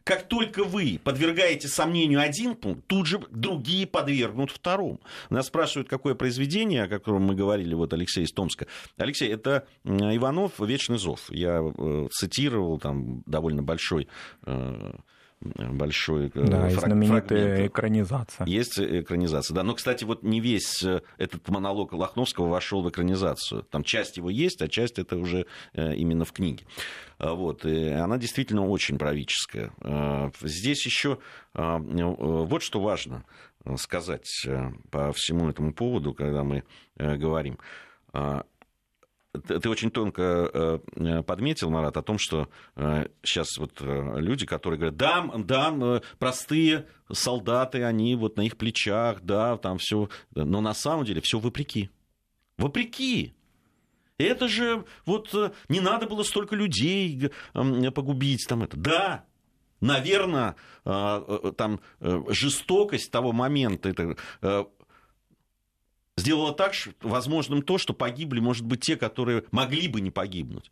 Как 0.09 0.23
только 0.23 0.63
вы 0.63 0.99
подвергаете 1.03 1.67
сомнению 1.67 2.19
один 2.19 2.55
пункт, 2.55 2.87
тут 2.87 3.05
же 3.05 3.21
другие 3.29 3.85
подвергнут 3.85 4.49
второму. 4.49 4.99
Нас 5.29 5.45
спрашивают, 5.45 5.87
какое 5.87 6.15
произведение, 6.15 6.85
о 6.85 6.87
котором 6.87 7.21
мы 7.21 7.35
говорили, 7.35 7.75
вот 7.75 7.93
Алексей 7.93 8.23
из 8.23 8.31
Томска. 8.31 8.65
Алексей, 8.97 9.29
это 9.31 9.67
Иванов 9.83 10.53
«Вечный 10.57 10.97
зов». 10.97 11.29
Я 11.29 11.61
э, 11.61 12.07
цитировал 12.11 12.79
там 12.79 13.21
довольно 13.27 13.61
большой 13.61 14.07
э, 14.47 14.93
большой 15.41 16.27
э, 16.27 16.31
да, 16.33 16.69
фраг- 16.69 16.85
знаменитая 16.85 17.21
фрагмент. 17.21 17.71
экранизация. 17.71 18.45
Есть 18.45 18.79
экранизация, 18.79 19.55
да. 19.55 19.63
Но, 19.63 19.73
кстати, 19.73 20.03
вот 20.03 20.23
не 20.23 20.41
весь 20.41 20.83
э, 20.83 21.01
этот 21.17 21.47
монолог 21.47 21.93
Лохновского 21.93 22.47
вошел 22.47 22.81
в 22.81 22.89
экранизацию. 22.89 23.63
Там 23.63 23.83
часть 23.83 24.17
его 24.17 24.29
есть, 24.29 24.61
а 24.61 24.67
часть 24.67 24.99
это 24.99 25.17
уже 25.17 25.45
э, 25.73 25.95
именно 25.95 26.25
в 26.25 26.33
книге. 26.33 26.65
Вот. 27.19 27.65
И 27.65 27.87
она 27.89 28.17
действительно 28.17 28.65
очень 28.67 28.97
правительская. 28.97 29.71
Здесь 30.41 30.85
еще 30.85 31.19
вот 31.53 32.61
что 32.63 32.79
важно 32.79 33.25
сказать 33.75 34.47
по 34.89 35.11
всему 35.11 35.49
этому 35.49 35.73
поводу, 35.73 36.13
когда 36.13 36.43
мы 36.43 36.63
говорим 36.95 37.57
ты 39.31 39.69
очень 39.69 39.91
тонко 39.91 40.81
э, 40.95 41.23
подметил, 41.23 41.69
Марат, 41.69 41.97
о 41.97 42.01
том, 42.01 42.17
что 42.17 42.49
сейчас 43.23 43.57
э, 43.57 43.61
вот 43.61 43.73
э, 43.81 44.19
люди, 44.19 44.45
которые 44.45 44.79
говорят, 44.79 44.97
да, 44.97 45.29
да, 45.37 46.01
простые 46.17 46.87
солдаты, 47.11 47.83
они 47.83 48.15
вот 48.15 48.37
на 48.37 48.41
их 48.41 48.57
плечах, 48.57 49.21
да, 49.21 49.57
там 49.57 49.77
все, 49.77 50.09
но 50.33 50.61
на 50.61 50.73
самом 50.73 51.05
деле 51.05 51.21
все 51.21 51.39
вопреки. 51.39 51.89
Вопреки. 52.57 53.35
Это 54.17 54.47
же 54.47 54.83
вот 55.05 55.33
не 55.69 55.79
надо 55.79 56.07
было 56.07 56.23
столько 56.23 56.55
людей 56.55 57.31
погубить 57.53 58.45
там 58.49 58.63
это. 58.63 58.75
Да, 58.75 59.25
наверное, 59.79 60.55
там 60.83 61.79
жестокость 62.27 63.11
того 63.11 63.31
момента, 63.31 63.87
это 63.87 64.67
сделала 66.19 66.53
так, 66.53 66.73
возможным 67.01 67.61
то, 67.61 67.77
что 67.77 67.93
погибли, 67.93 68.39
может 68.39 68.65
быть, 68.65 68.81
те, 68.81 68.95
которые 68.95 69.45
могли 69.51 69.87
бы 69.87 70.01
не 70.01 70.11
погибнуть. 70.11 70.71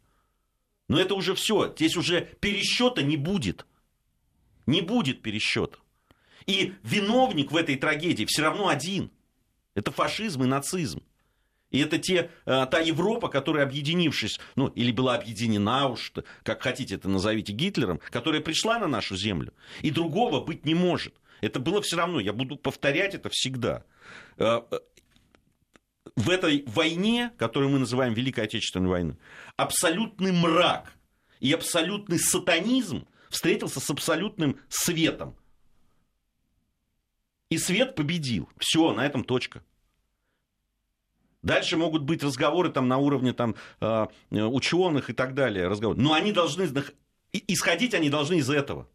Но 0.87 0.99
это 0.99 1.15
уже 1.15 1.35
все. 1.35 1.73
Здесь 1.75 1.97
уже 1.97 2.21
пересчета 2.39 3.03
не 3.03 3.17
будет. 3.17 3.65
Не 4.65 4.81
будет 4.81 5.21
пересчета. 5.21 5.77
И 6.45 6.73
виновник 6.83 7.51
в 7.51 7.57
этой 7.57 7.75
трагедии 7.75 8.25
все 8.25 8.43
равно 8.43 8.69
один. 8.69 9.11
Это 9.75 9.91
фашизм 9.91 10.43
и 10.43 10.47
нацизм. 10.47 11.03
И 11.69 11.79
это 11.79 11.97
те, 11.97 12.31
э, 12.45 12.65
та 12.65 12.79
Европа, 12.79 13.27
которая, 13.27 13.65
объединившись, 13.65 14.39
ну, 14.55 14.67
или 14.67 14.91
была 14.91 15.15
объединена 15.15 15.87
уж, 15.89 16.13
как 16.43 16.61
хотите 16.63 16.95
это 16.95 17.09
назовите, 17.09 17.51
Гитлером, 17.51 17.99
которая 18.09 18.39
пришла 18.39 18.79
на 18.79 18.87
нашу 18.87 19.17
землю. 19.17 19.53
И 19.81 19.91
другого 19.91 20.39
быть 20.39 20.65
не 20.65 20.73
может. 20.73 21.13
Это 21.41 21.59
было 21.59 21.81
все 21.81 21.97
равно, 21.97 22.21
я 22.21 22.31
буду 22.31 22.55
повторять 22.55 23.13
это 23.13 23.29
всегда. 23.29 23.83
В 26.17 26.31
этой 26.31 26.63
войне, 26.65 27.31
которую 27.37 27.69
мы 27.69 27.77
называем 27.77 28.15
Великой 28.15 28.45
Отечественной 28.45 28.89
войной, 28.89 29.17
абсолютный 29.55 30.31
мрак 30.31 30.91
и 31.39 31.53
абсолютный 31.53 32.17
сатанизм 32.17 33.07
встретился 33.29 33.79
с 33.79 33.87
абсолютным 33.91 34.59
светом. 34.67 35.35
И 37.51 37.59
свет 37.59 37.93
победил. 37.93 38.49
Все, 38.57 38.93
на 38.93 39.05
этом 39.05 39.23
точка. 39.23 39.63
Дальше 41.43 41.77
могут 41.77 42.01
быть 42.01 42.23
разговоры 42.23 42.71
там, 42.71 42.87
на 42.87 42.97
уровне 42.97 43.31
там, 43.31 43.55
а, 43.79 44.09
ученых 44.31 45.11
и 45.11 45.13
так 45.13 45.35
далее. 45.35 45.67
Разговоры. 45.67 46.01
Но 46.01 46.13
они 46.13 46.31
должны, 46.31 46.67
исходить 47.31 47.93
они 47.93 48.09
должны 48.09 48.39
из 48.39 48.49
этого. 48.49 48.89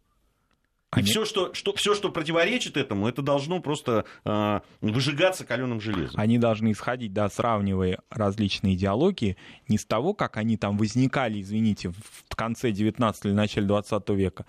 Они... 0.93 1.07
И 1.07 1.11
все 1.11 1.25
что, 1.25 1.55
что, 1.55 1.73
все, 1.73 1.95
что 1.95 2.11
противоречит 2.11 2.77
этому, 2.77 3.09
это 3.09 3.23
должно 3.23 3.61
просто 3.61 4.05
э, 4.27 4.61
выжигаться 4.83 5.47
каленым 5.47 5.81
железом. 5.81 6.21
Они 6.21 6.37
должны 6.37 6.73
исходить, 6.73 7.15
да, 7.15 7.31
сравнивая 7.31 8.01
различные 8.11 8.75
идеологии, 8.75 9.39
не 9.69 9.79
с 9.79 9.87
того, 9.87 10.13
как 10.13 10.37
они 10.37 10.59
там 10.59 10.77
возникали, 10.77 11.41
извините, 11.41 11.93
в 12.29 12.37
конце 12.37 12.73
19 12.73 13.25
или 13.25 13.33
начале 13.33 13.67
20 13.67 14.11
века, 14.11 14.45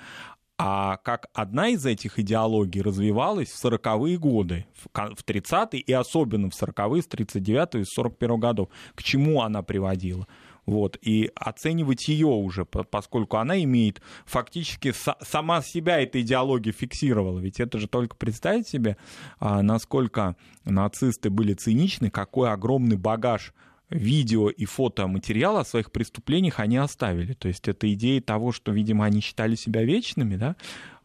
а 0.57 0.97
как 0.97 1.27
одна 1.33 1.69
из 1.69 1.85
этих 1.85 2.19
идеологий 2.19 2.81
развивалась 2.81 3.49
в 3.49 3.65
40-е 3.65 4.17
годы, 4.17 4.65
в 4.93 5.23
30-е 5.25 5.79
и 5.79 5.93
особенно 5.93 6.49
в 6.49 6.53
40-е, 6.53 7.01
с 7.01 7.07
39 7.07 7.75
и 7.75 7.85
41 7.85 8.39
годов. 8.39 8.67
К 8.95 9.01
чему 9.01 9.41
она 9.41 9.63
приводила? 9.63 10.27
Вот, 10.65 10.97
и 11.01 11.31
оценивать 11.35 12.07
ее 12.07 12.27
уже, 12.27 12.65
поскольку 12.65 13.37
она 13.37 13.61
имеет 13.63 14.01
фактически 14.25 14.93
сама 15.21 15.61
себя 15.61 16.01
эта 16.01 16.21
идеология 16.21 16.71
фиксировала, 16.71 17.39
ведь 17.39 17.59
это 17.59 17.79
же 17.79 17.87
только 17.87 18.15
представить 18.15 18.67
себе, 18.67 18.97
а, 19.39 19.61
насколько 19.61 20.35
нацисты 20.65 21.29
были 21.29 21.53
циничны, 21.53 22.09
какой 22.09 22.51
огромный 22.51 22.97
багаж 22.97 23.53
видео 23.89 24.49
и 24.49 24.65
фотоматериала 24.65 25.61
о 25.61 25.65
своих 25.65 25.91
преступлениях 25.91 26.59
они 26.59 26.77
оставили. 26.77 27.33
То 27.33 27.47
есть 27.47 27.67
это 27.67 27.91
идея 27.93 28.21
того, 28.21 28.51
что, 28.51 28.71
видимо, 28.71 29.05
они 29.05 29.21
считали 29.21 29.55
себя 29.55 29.83
вечными, 29.83 30.35
да, 30.35 30.55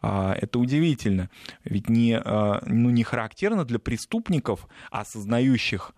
а, 0.01 0.35
это 0.41 0.59
удивительно. 0.59 1.29
Ведь 1.65 1.89
не, 1.89 2.17
а, 2.17 2.63
ну, 2.67 2.91
не 2.91 3.03
характерно 3.03 3.65
для 3.65 3.79
преступников, 3.79 4.67
осознающих 4.91 5.93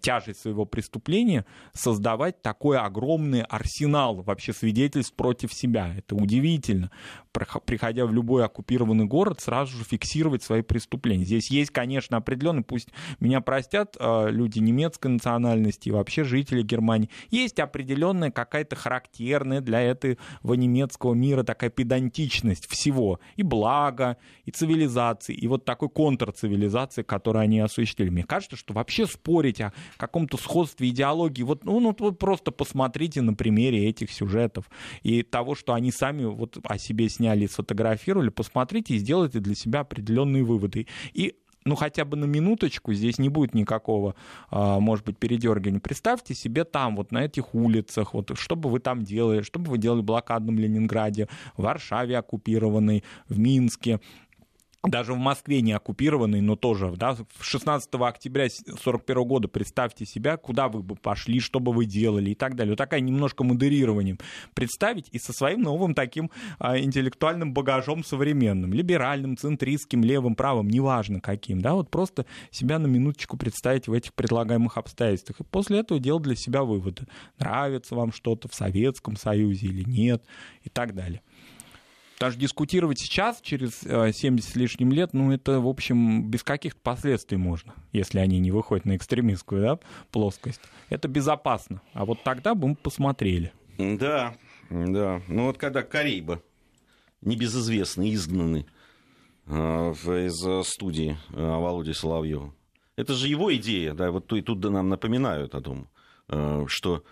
тяжесть 0.00 0.40
своего 0.40 0.64
преступления 0.64 1.44
создавать 1.72 2.42
такой 2.42 2.78
огромный 2.78 3.42
арсенал 3.42 4.22
вообще 4.22 4.52
свидетельств 4.52 5.14
против 5.14 5.52
себя. 5.52 5.94
Это 5.96 6.14
удивительно. 6.14 6.90
Приходя 7.34 8.06
в 8.06 8.12
любой 8.12 8.44
оккупированный 8.44 9.06
город, 9.06 9.40
сразу 9.40 9.76
же 9.76 9.84
фиксировать 9.84 10.42
свои 10.42 10.62
преступления. 10.62 11.24
Здесь 11.24 11.50
есть, 11.50 11.70
конечно, 11.72 12.16
определенный, 12.16 12.62
пусть 12.62 12.90
меня 13.18 13.40
простят 13.40 13.96
а, 13.98 14.28
люди 14.28 14.60
немецкой 14.60 15.08
национальности 15.08 15.88
и 15.88 15.92
вообще 15.92 16.22
жители 16.22 16.62
Германии, 16.62 17.10
есть 17.30 17.58
определенная 17.58 18.30
какая-то 18.30 18.76
характерная 18.76 19.60
для 19.60 19.80
этого 19.80 20.16
немецкого 20.54 21.14
мира 21.14 21.42
такая 21.42 21.70
педантичность 21.70 22.66
всего. 22.68 23.18
И 23.36 23.42
блага, 23.42 24.16
и 24.44 24.50
цивилизации, 24.50 25.34
и 25.34 25.46
вот 25.48 25.64
такой 25.64 25.88
контрцивилизации, 25.88 27.02
которую 27.02 27.42
они 27.42 27.60
осуществили. 27.60 28.10
Мне 28.10 28.24
кажется, 28.24 28.56
что 28.56 28.74
вообще 28.74 29.06
спорить 29.06 29.60
о 29.60 29.72
каком-то 29.96 30.36
сходстве 30.36 30.88
идеологии. 30.90 31.42
Вот, 31.42 31.64
ну, 31.64 31.80
ну, 31.80 31.96
вот 31.98 32.18
просто 32.18 32.50
посмотрите 32.50 33.22
на 33.22 33.34
примере 33.34 33.88
этих 33.88 34.10
сюжетов 34.10 34.70
и 35.02 35.22
того, 35.22 35.54
что 35.54 35.74
они 35.74 35.90
сами 35.90 36.24
вот 36.24 36.58
о 36.62 36.78
себе 36.78 37.08
сняли, 37.08 37.23
сфотографировали, 37.46 38.28
посмотрите 38.28 38.94
и 38.94 38.98
сделайте 38.98 39.40
для 39.40 39.54
себя 39.54 39.80
определенные 39.80 40.44
выводы. 40.44 40.86
И 41.12 41.34
ну 41.64 41.76
хотя 41.76 42.04
бы 42.04 42.16
на 42.16 42.26
минуточку 42.26 42.92
здесь 42.92 43.18
не 43.18 43.28
будет 43.28 43.54
никакого, 43.54 44.14
а, 44.50 44.80
может 44.80 45.04
быть, 45.04 45.18
передергивания. 45.18 45.80
Представьте 45.80 46.34
себе 46.34 46.64
там, 46.64 46.96
вот 46.96 47.10
на 47.10 47.24
этих 47.24 47.54
улицах, 47.54 48.14
вот 48.14 48.32
что 48.38 48.56
бы 48.56 48.68
вы 48.68 48.80
там 48.80 49.02
делали, 49.02 49.42
что 49.42 49.58
бы 49.58 49.70
вы 49.70 49.78
делали 49.78 50.00
в 50.00 50.04
блокадном 50.04 50.58
Ленинграде, 50.58 51.28
в 51.56 51.62
Варшаве 51.62 52.18
оккупированной, 52.18 53.02
в 53.28 53.38
Минске, 53.38 54.00
даже 54.86 55.14
в 55.14 55.18
Москве 55.18 55.62
не 55.62 55.72
оккупированный, 55.72 56.40
но 56.40 56.56
тоже, 56.56 56.92
да, 56.96 57.16
16 57.40 57.88
октября 57.94 58.44
1941 58.44 59.24
года, 59.24 59.48
представьте 59.48 60.04
себя, 60.04 60.36
куда 60.36 60.68
вы 60.68 60.82
бы 60.82 60.94
пошли, 60.94 61.40
что 61.40 61.60
бы 61.60 61.72
вы 61.72 61.86
делали 61.86 62.30
и 62.30 62.34
так 62.34 62.54
далее. 62.54 62.72
Вот 62.72 62.78
такая 62.78 63.00
немножко 63.00 63.44
модерированием 63.44 64.18
представить 64.54 65.08
и 65.12 65.18
со 65.18 65.32
своим 65.32 65.62
новым 65.62 65.94
таким 65.94 66.30
а, 66.58 66.78
интеллектуальным 66.78 67.54
багажом 67.54 68.04
современным, 68.04 68.72
либеральным, 68.72 69.36
центристским, 69.36 70.02
левым, 70.02 70.34
правым, 70.34 70.68
неважно 70.68 71.20
каким, 71.20 71.60
да, 71.60 71.74
вот 71.74 71.90
просто 71.90 72.26
себя 72.50 72.78
на 72.78 72.86
минуточку 72.86 73.36
представить 73.36 73.88
в 73.88 73.92
этих 73.92 74.12
предлагаемых 74.14 74.76
обстоятельствах. 74.76 75.40
И 75.40 75.44
после 75.44 75.80
этого 75.80 75.98
делать 75.98 76.24
для 76.24 76.36
себя 76.36 76.62
выводы. 76.62 77.06
Нравится 77.38 77.94
вам 77.94 78.12
что-то 78.12 78.48
в 78.48 78.54
Советском 78.54 79.16
Союзе 79.16 79.66
или 79.66 79.88
нет 79.88 80.24
и 80.62 80.68
так 80.68 80.94
далее. 80.94 81.22
Даже 82.20 82.38
дискутировать 82.38 83.00
сейчас, 83.00 83.40
через 83.40 83.80
70 83.80 84.38
э, 84.38 84.52
с 84.52 84.54
лишним 84.54 84.92
лет, 84.92 85.12
ну, 85.12 85.32
это, 85.32 85.60
в 85.60 85.66
общем, 85.66 86.30
без 86.30 86.44
каких-то 86.44 86.80
последствий 86.80 87.36
можно, 87.36 87.74
если 87.92 88.18
они 88.20 88.38
не 88.38 88.52
выходят 88.52 88.84
на 88.84 88.96
экстремистскую 88.96 89.62
да, 89.62 89.78
плоскость. 90.12 90.60
Это 90.90 91.08
безопасно. 91.08 91.82
А 91.92 92.04
вот 92.04 92.22
тогда 92.22 92.54
бы 92.54 92.68
мы 92.68 92.74
посмотрели. 92.76 93.52
Да, 93.78 94.36
да. 94.70 95.22
Ну, 95.26 95.46
вот 95.46 95.58
когда 95.58 95.82
Карибы, 95.82 96.40
небезызвестные, 97.20 98.14
изгнаны 98.14 98.66
э, 99.46 99.52
из 99.52 100.46
э, 100.46 100.62
студии 100.62 101.18
Володи 101.30 101.92
Соловьева. 101.92 102.54
Это 102.96 103.14
же 103.14 103.26
его 103.26 103.54
идея, 103.56 103.92
да, 103.92 104.12
вот 104.12 104.28
тут 104.28 104.60
да, 104.60 104.70
нам 104.70 104.88
напоминают 104.88 105.56
о 105.56 105.60
том, 105.60 105.88
что 106.68 107.02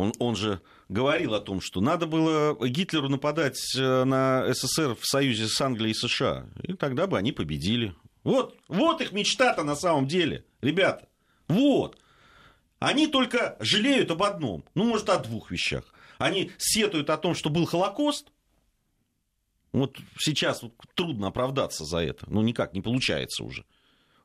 он, 0.00 0.12
он 0.18 0.34
же 0.34 0.60
говорил 0.88 1.34
о 1.34 1.40
том, 1.40 1.60
что 1.60 1.80
надо 1.80 2.06
было 2.06 2.56
Гитлеру 2.66 3.08
нападать 3.08 3.58
э, 3.76 4.04
на 4.04 4.52
СССР 4.52 4.96
в 4.98 5.06
союзе 5.06 5.46
с 5.46 5.60
Англией 5.60 5.92
и 5.92 5.94
США. 5.94 6.46
И 6.62 6.72
тогда 6.72 7.06
бы 7.06 7.18
они 7.18 7.32
победили. 7.32 7.94
Вот, 8.24 8.56
вот 8.68 9.00
их 9.00 9.12
мечта-то 9.12 9.62
на 9.62 9.76
самом 9.76 10.06
деле, 10.06 10.44
ребята. 10.62 11.06
Вот. 11.48 11.98
Они 12.78 13.06
только 13.06 13.56
жалеют 13.60 14.10
об 14.10 14.22
одном, 14.22 14.64
ну, 14.74 14.84
может, 14.84 15.10
о 15.10 15.18
двух 15.18 15.50
вещах. 15.50 15.84
Они 16.18 16.50
сетуют 16.56 17.10
о 17.10 17.18
том, 17.18 17.34
что 17.34 17.50
был 17.50 17.66
Холокост. 17.66 18.32
Вот 19.72 19.98
сейчас 20.18 20.62
вот 20.62 20.72
трудно 20.94 21.28
оправдаться 21.28 21.84
за 21.84 21.98
это. 21.98 22.24
Ну, 22.28 22.40
никак 22.42 22.72
не 22.72 22.80
получается 22.80 23.44
уже. 23.44 23.64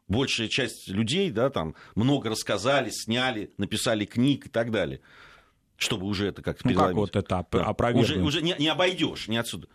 Большая 0.08 0.48
часть 0.48 0.88
людей, 0.88 1.32
да, 1.32 1.50
там 1.50 1.76
много 1.96 2.30
рассказали, 2.30 2.92
сняли, 2.92 3.54
написали 3.58 4.06
книг 4.06 4.48
и 4.48 4.50
так 4.50 4.72
далее 4.72 5.02
чтобы 5.78 6.06
уже 6.06 6.28
это 6.28 6.42
как-то 6.42 6.68
ну, 6.68 6.76
как 6.76 6.94
вот 6.94 7.16
это 7.16 7.40
опровергнуть? 7.40 8.10
Уже, 8.10 8.22
уже 8.22 8.42
не, 8.42 8.56
не 8.58 8.68
обойдешь, 8.68 9.28
не 9.28 9.38
отсюда. 9.38 9.68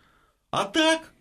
А 0.49 0.65
так, 0.65 1.13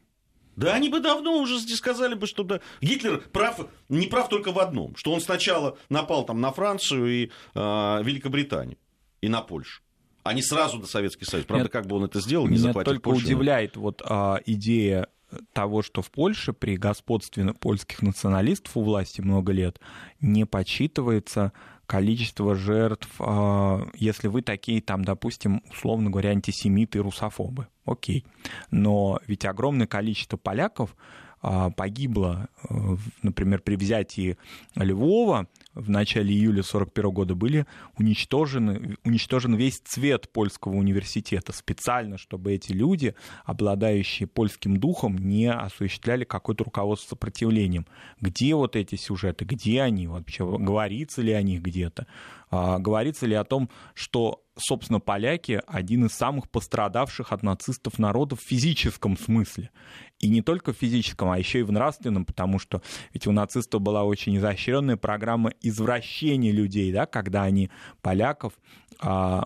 да 0.56 0.74
они 0.74 0.88
бы 0.88 1.00
давно 1.00 1.38
уже 1.38 1.58
сказали 1.60 2.14
бы, 2.14 2.26
что 2.26 2.42
да, 2.42 2.60
Гитлер 2.80 3.20
прав, 3.32 3.68
не 3.88 4.06
прав 4.06 4.28
только 4.28 4.52
в 4.52 4.58
одном, 4.58 4.96
что 4.96 5.12
он 5.12 5.20
сначала 5.20 5.78
напал 5.88 6.24
там 6.24 6.40
на 6.40 6.52
Францию 6.52 7.06
и 7.06 7.30
э, 7.54 8.02
Великобританию, 8.02 8.78
и 9.20 9.28
на 9.28 9.42
Польшу 9.42 9.82
а 10.22 10.34
не 10.34 10.42
сразу 10.42 10.78
на 10.78 10.86
Советский 10.86 11.24
Союз. 11.24 11.46
Правда, 11.46 11.64
Нет, 11.64 11.72
как 11.72 11.86
бы 11.86 11.96
он 11.96 12.04
это 12.04 12.20
сделал, 12.20 12.46
не 12.46 12.58
Меня 12.58 12.72
только 12.72 13.00
Польшу. 13.00 13.26
удивляет 13.26 13.76
вот 13.76 14.02
а, 14.04 14.40
идея 14.44 15.08
того, 15.52 15.82
что 15.82 16.02
в 16.02 16.10
Польше 16.10 16.52
при 16.52 16.76
господстве 16.76 17.52
польских 17.54 18.02
националистов 18.02 18.76
у 18.76 18.82
власти 18.82 19.20
много 19.20 19.52
лет 19.52 19.80
не 20.20 20.44
подсчитывается 20.44 21.52
количество 21.90 22.54
жертв, 22.54 23.08
а, 23.18 23.84
если 23.96 24.28
вы 24.28 24.42
такие, 24.42 24.80
там, 24.80 25.04
допустим, 25.04 25.60
условно 25.68 26.08
говоря, 26.08 26.30
антисемиты 26.30 26.98
и 26.98 27.00
русофобы. 27.00 27.66
Окей. 27.84 28.24
Но 28.70 29.18
ведь 29.26 29.44
огромное 29.44 29.88
количество 29.88 30.36
поляков 30.36 30.94
погибло, 31.40 32.48
э, 32.68 32.96
например, 33.22 33.60
при 33.62 33.76
взятии 33.76 34.36
Львова 34.74 35.48
в 35.74 35.88
начале 35.88 36.34
июля 36.34 36.60
1941 36.60 37.10
года 37.10 37.34
были 37.34 37.66
уничтожены, 37.96 38.96
уничтожен 39.04 39.54
весь 39.54 39.78
цвет 39.78 40.30
польского 40.30 40.74
университета 40.74 41.52
специально, 41.52 42.18
чтобы 42.18 42.52
эти 42.52 42.72
люди, 42.72 43.14
обладающие 43.44 44.26
польским 44.26 44.76
духом, 44.76 45.16
не 45.16 45.50
осуществляли 45.50 46.24
какое-то 46.24 46.64
руководство 46.64 47.10
сопротивлением. 47.10 47.86
Где 48.20 48.54
вот 48.54 48.76
эти 48.76 48.96
сюжеты, 48.96 49.44
где 49.44 49.82
они 49.82 50.08
вообще, 50.08 50.44
говорится 50.44 51.22
ли 51.22 51.32
о 51.32 51.42
них 51.42 51.62
где-то? 51.62 52.06
А, 52.50 52.78
говорится 52.78 53.26
ли 53.26 53.34
о 53.34 53.44
том, 53.44 53.70
что 53.94 54.44
собственно, 54.60 55.00
поляки 55.00 55.62
один 55.66 56.06
из 56.06 56.12
самых 56.12 56.48
пострадавших 56.50 57.32
от 57.32 57.42
нацистов 57.42 57.98
народов 57.98 58.40
в 58.40 58.46
физическом 58.46 59.16
смысле. 59.16 59.70
И 60.18 60.28
не 60.28 60.42
только 60.42 60.72
в 60.72 60.76
физическом, 60.76 61.30
а 61.30 61.38
еще 61.38 61.60
и 61.60 61.62
в 61.62 61.72
нравственном, 61.72 62.24
потому 62.24 62.58
что 62.58 62.82
ведь 63.12 63.26
у 63.26 63.32
нацистов 63.32 63.80
была 63.80 64.04
очень 64.04 64.36
изощренная 64.36 64.96
программа 64.96 65.52
извращения 65.62 66.52
людей, 66.52 66.92
да, 66.92 67.06
когда 67.06 67.42
они 67.42 67.70
поляков 68.02 68.52
а, 68.98 69.44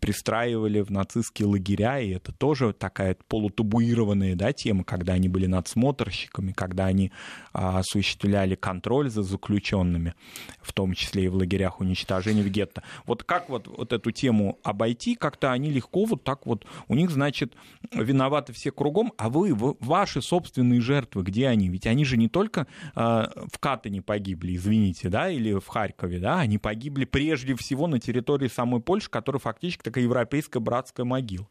пристраивали 0.00 0.80
в 0.80 0.90
нацистские 0.90 1.48
лагеря, 1.48 2.00
и 2.00 2.10
это 2.10 2.32
тоже 2.32 2.72
такая 2.72 3.16
полутабуированная 3.28 4.36
да, 4.36 4.52
тема, 4.52 4.84
когда 4.84 5.14
они 5.14 5.28
были 5.28 5.46
надсмотрщиками, 5.46 6.52
когда 6.52 6.86
они 6.86 7.12
а, 7.52 7.80
осуществляли 7.80 8.54
контроль 8.54 9.10
за 9.10 9.22
заключенными, 9.22 10.14
в 10.62 10.72
том 10.72 10.94
числе 10.94 11.24
и 11.24 11.28
в 11.28 11.34
лагерях 11.34 11.80
уничтожения 11.80 12.42
в 12.42 12.48
гетто. 12.48 12.82
Вот 13.06 13.24
как 13.24 13.50
вот, 13.50 13.66
вот 13.66 13.92
эту 13.92 14.10
тему 14.12 14.58
обойти, 14.62 15.14
как-то 15.14 15.52
они 15.52 15.70
легко 15.70 16.04
вот 16.04 16.24
так 16.24 16.46
вот, 16.46 16.64
у 16.88 16.94
них, 16.94 17.10
значит, 17.10 17.54
виноваты 17.92 18.52
все 18.52 18.70
кругом, 18.70 19.12
а 19.18 19.28
вы, 19.28 19.54
ваши 19.54 20.22
собственные 20.22 20.80
жертвы, 20.80 21.22
где 21.22 21.48
они? 21.48 21.68
Ведь 21.68 21.86
они 21.86 22.04
же 22.04 22.16
не 22.16 22.28
только 22.28 22.66
а, 22.94 23.30
в 23.52 23.58
Катане 23.58 24.00
погибли, 24.00 24.56
извините, 24.56 25.08
да, 25.08 25.28
или 25.30 25.52
в 25.58 25.66
Харькове, 25.66 26.18
да, 26.18 26.40
они 26.40 26.58
погибли 26.58 27.04
прежде 27.04 27.54
всего 27.56 27.86
на 27.86 27.98
территории 27.98 28.48
самой 28.48 28.69
самой 28.70 28.80
Польши, 28.80 29.10
которая 29.10 29.40
фактически 29.40 29.82
такая 29.82 30.04
европейская 30.04 30.60
братская 30.60 31.04
могила. 31.04 31.48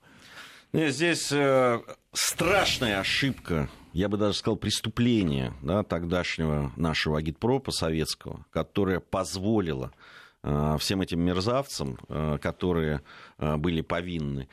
Здесь 0.72 1.32
э, 1.32 1.80
страшная 2.14 3.00
ошибка, 3.00 3.70
я 3.92 4.08
бы 4.08 4.18
даже 4.18 4.38
сказал 4.38 4.56
преступление 4.56 5.54
да, 5.62 5.84
тогдашнего 5.84 6.72
нашего 6.76 7.18
агитпропа 7.18 7.72
советского, 7.72 8.46
которое 8.52 9.00
позволило 9.00 9.92
э, 10.44 10.78
всем 10.80 11.02
этим 11.02 11.22
мерзавцам, 11.22 11.98
э, 12.08 12.38
которые 12.40 13.02
э, 13.40 13.58
были 13.58 13.82
повинны, 13.82 14.48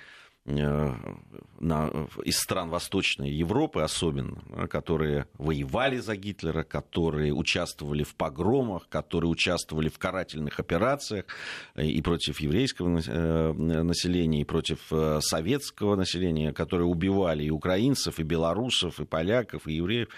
на, 0.46 2.08
из 2.24 2.38
стран 2.38 2.70
Восточной 2.70 3.30
Европы 3.30 3.80
особенно, 3.80 4.68
которые 4.68 5.26
воевали 5.38 5.98
за 5.98 6.14
Гитлера, 6.16 6.62
которые 6.62 7.32
участвовали 7.32 8.04
в 8.04 8.14
погромах, 8.14 8.88
которые 8.88 9.28
участвовали 9.28 9.88
в 9.88 9.98
карательных 9.98 10.60
операциях 10.60 11.24
и 11.76 12.00
против 12.00 12.40
еврейского 12.40 13.00
э, 13.04 13.52
населения, 13.52 14.42
и 14.42 14.44
против 14.44 14.80
э, 14.92 15.18
советского 15.20 15.96
населения, 15.96 16.52
которые 16.52 16.86
убивали 16.86 17.44
и 17.44 17.50
украинцев, 17.50 18.20
и 18.20 18.22
белорусов, 18.22 19.00
и 19.00 19.04
поляков, 19.04 19.66
и 19.66 19.74
евреев. 19.74 20.08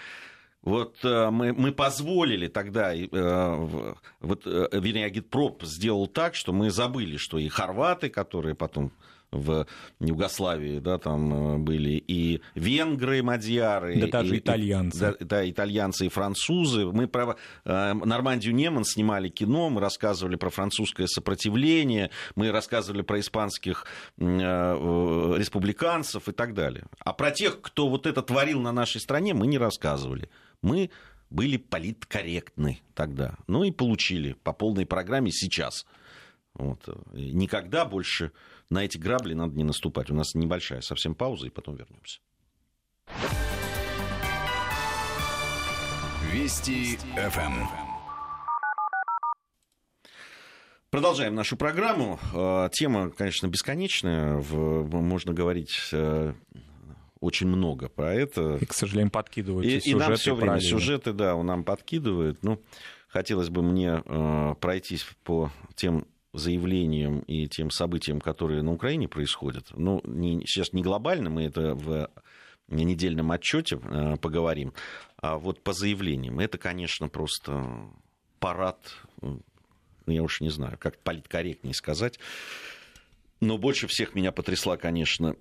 Вот 0.61 0.97
мы, 1.05 1.53
мы 1.53 1.71
позволили 1.71 2.47
тогда, 2.49 2.93
вот, 2.93 4.45
вернее, 4.45 5.05
Агитпроп 5.05 5.63
сделал 5.63 6.05
так, 6.07 6.35
что 6.35 6.51
мы 6.51 6.69
забыли, 6.69 7.15
что 7.15 7.37
и 7.37 7.47
хорваты, 7.47 8.09
которые 8.09 8.55
потом 8.55 8.91
в 9.31 9.67
Югославии, 9.99 10.79
да, 10.79 10.97
там 10.97 11.55
э, 11.55 11.57
были 11.59 12.03
и 12.07 12.41
венгры, 12.55 13.21
мадьяры. 13.21 13.99
Да 13.99 14.07
даже 14.07 14.35
и, 14.35 14.39
итальянцы. 14.39 14.99
Да, 14.99 15.15
да, 15.19 15.49
итальянцы 15.49 16.07
и 16.07 16.09
французы. 16.09 16.85
Мы 16.85 17.07
про 17.07 17.35
э, 17.63 17.93
Нормандию 17.93 18.55
Неман 18.55 18.85
снимали 18.85 19.29
кино, 19.29 19.69
мы 19.69 19.81
рассказывали 19.81 20.35
про 20.35 20.49
французское 20.49 21.07
сопротивление, 21.07 22.09
мы 22.35 22.51
рассказывали 22.51 23.01
про 23.01 23.19
испанских 23.19 23.85
э, 24.17 24.23
республиканцев 24.23 26.27
и 26.27 26.31
так 26.31 26.53
далее. 26.53 26.85
А 26.99 27.13
про 27.13 27.31
тех, 27.31 27.61
кто 27.61 27.87
вот 27.87 28.07
это 28.07 28.21
творил 28.21 28.61
на 28.61 28.71
нашей 28.71 28.99
стране, 28.99 29.33
мы 29.33 29.47
не 29.47 29.57
рассказывали. 29.57 30.29
Мы 30.61 30.89
были 31.29 31.57
политкорректны 31.57 32.81
тогда. 32.95 33.35
Ну 33.47 33.63
и 33.63 33.71
получили 33.71 34.33
по 34.33 34.53
полной 34.53 34.87
программе 34.87 35.31
сейчас. 35.31 35.85
Вот. 36.55 36.89
Никогда 37.13 37.85
больше 37.85 38.31
на 38.69 38.85
эти 38.85 38.97
грабли 38.97 39.33
надо 39.33 39.55
не 39.55 39.63
наступать. 39.63 40.11
У 40.11 40.15
нас 40.15 40.35
небольшая 40.35 40.81
совсем 40.81 41.15
пауза, 41.15 41.47
и 41.47 41.49
потом 41.49 41.75
вернемся. 41.75 42.19
Вести 46.31 46.97
ФМ. 47.15 47.65
Продолжаем 50.91 51.35
нашу 51.35 51.55
программу. 51.55 52.19
Э, 52.33 52.69
тема, 52.71 53.11
конечно, 53.11 53.47
бесконечная. 53.47 54.41
Можно 54.41 55.33
говорить 55.33 55.77
э, 55.91 56.33
очень 57.19 57.47
много 57.47 57.89
про 57.89 58.13
это. 58.13 58.57
И, 58.57 58.65
к 58.65 58.73
сожалению, 58.73 59.11
подкидывают 59.11 59.67
и, 59.67 59.79
сюжеты. 59.79 59.89
И 59.89 59.95
нам 59.95 60.15
все 60.15 60.35
время 60.35 60.59
сюжеты, 60.59 61.13
да, 61.13 61.41
нам 61.43 61.63
подкидывают. 61.63 62.43
Ну, 62.43 62.59
хотелось 63.07 63.49
бы 63.49 63.61
мне 63.61 64.01
э, 64.03 64.55
пройтись 64.59 65.05
по 65.23 65.51
тем 65.75 66.07
заявлениям 66.33 67.19
и 67.21 67.47
тем 67.47 67.71
событиям, 67.71 68.21
которые 68.21 68.61
на 68.61 68.71
Украине 68.71 69.07
происходят, 69.07 69.67
ну, 69.71 70.01
не, 70.03 70.41
сейчас 70.45 70.73
не 70.73 70.83
глобально, 70.83 71.29
мы 71.29 71.43
это 71.43 71.73
в 71.75 72.09
недельном 72.67 73.31
отчете 73.31 73.77
поговорим. 74.21 74.73
А 75.17 75.37
вот 75.37 75.61
по 75.63 75.73
заявлениям, 75.73 76.39
это, 76.39 76.57
конечно, 76.57 77.09
просто 77.09 77.89
парад, 78.39 78.77
ну, 79.21 79.41
я 80.05 80.21
уж 80.23 80.41
не 80.41 80.49
знаю, 80.49 80.77
как 80.77 80.99
политкорректнее 80.99 81.73
сказать. 81.73 82.19
Но 83.41 83.57
больше 83.57 83.87
всех 83.87 84.15
меня 84.15 84.31
потрясла, 84.31 84.77
конечно, 84.77 85.35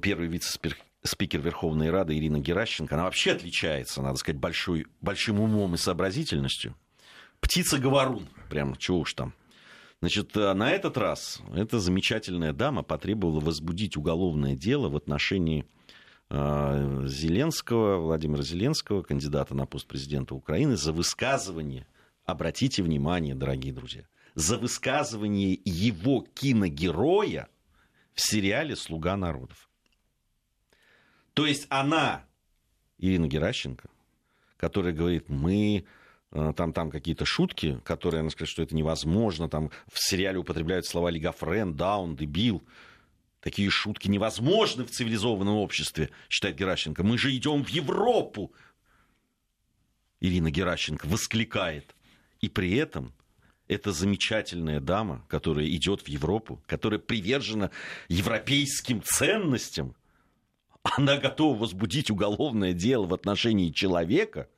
первый 0.00 0.26
вице-спикер 0.26 1.40
Верховной 1.40 1.90
Рады 1.90 2.16
Ирина 2.16 2.40
Геращенко. 2.40 2.94
Она 2.94 3.04
вообще 3.04 3.32
отличается, 3.32 4.02
надо 4.02 4.16
сказать, 4.16 4.40
большой, 4.40 4.86
большим 5.00 5.38
умом 5.40 5.74
и 5.74 5.78
сообразительностью. 5.78 6.74
Птица-говорун, 7.40 8.26
прям, 8.48 8.74
чего 8.76 9.00
уж 9.00 9.14
там. 9.14 9.34
Значит, 10.02 10.36
э, 10.36 10.52
на 10.52 10.72
этот 10.72 10.96
раз 10.96 11.40
эта 11.54 11.78
замечательная 11.78 12.52
дама 12.52 12.82
потребовала 12.82 13.38
возбудить 13.38 13.96
уголовное 13.96 14.56
дело 14.56 14.88
в 14.88 14.96
отношении 14.96 15.64
э, 16.28 17.04
Зеленского, 17.06 17.98
Владимира 17.98 18.42
Зеленского, 18.42 19.02
кандидата 19.02 19.54
на 19.54 19.64
пост 19.64 19.86
президента 19.86 20.34
Украины, 20.34 20.76
за 20.76 20.92
высказывание, 20.92 21.86
обратите 22.24 22.82
внимание, 22.82 23.36
дорогие 23.36 23.72
друзья, 23.72 24.02
за 24.34 24.58
высказывание 24.58 25.56
его 25.64 26.26
киногероя 26.34 27.48
в 28.12 28.28
сериале 28.28 28.74
«Слуга 28.74 29.16
народов». 29.16 29.70
То 31.32 31.46
есть 31.46 31.68
она, 31.70 32.24
Ирина 32.98 33.28
Геращенко, 33.28 33.88
которая 34.56 34.92
говорит, 34.92 35.28
мы 35.28 35.86
там, 36.32 36.72
там 36.72 36.90
какие-то 36.90 37.24
шутки, 37.24 37.78
которые, 37.84 38.20
она 38.20 38.30
сказать, 38.30 38.48
что 38.48 38.62
это 38.62 38.74
невозможно, 38.74 39.48
там 39.48 39.70
в 39.90 39.98
сериале 39.98 40.38
употребляют 40.38 40.86
слова 40.86 41.10
лигофрен, 41.10 41.74
даун, 41.74 42.16
дебил. 42.16 42.62
Такие 43.40 43.68
шутки 43.70 44.08
невозможны 44.08 44.84
в 44.84 44.90
цивилизованном 44.90 45.56
обществе, 45.56 46.10
считает 46.30 46.56
Геращенко. 46.56 47.02
Мы 47.02 47.18
же 47.18 47.34
идем 47.34 47.64
в 47.64 47.68
Европу. 47.68 48.52
Ирина 50.20 50.50
Геращенко 50.50 51.06
воскликает. 51.06 51.94
И 52.40 52.48
при 52.48 52.76
этом 52.76 53.12
эта 53.68 53.92
замечательная 53.92 54.80
дама, 54.80 55.24
которая 55.28 55.66
идет 55.66 56.02
в 56.02 56.08
Европу, 56.08 56.62
которая 56.66 57.00
привержена 57.00 57.70
европейским 58.08 59.02
ценностям, 59.02 59.94
она 60.82 61.16
готова 61.16 61.58
возбудить 61.58 62.10
уголовное 62.10 62.72
дело 62.72 63.06
в 63.06 63.14
отношении 63.14 63.70
человека 63.70 64.48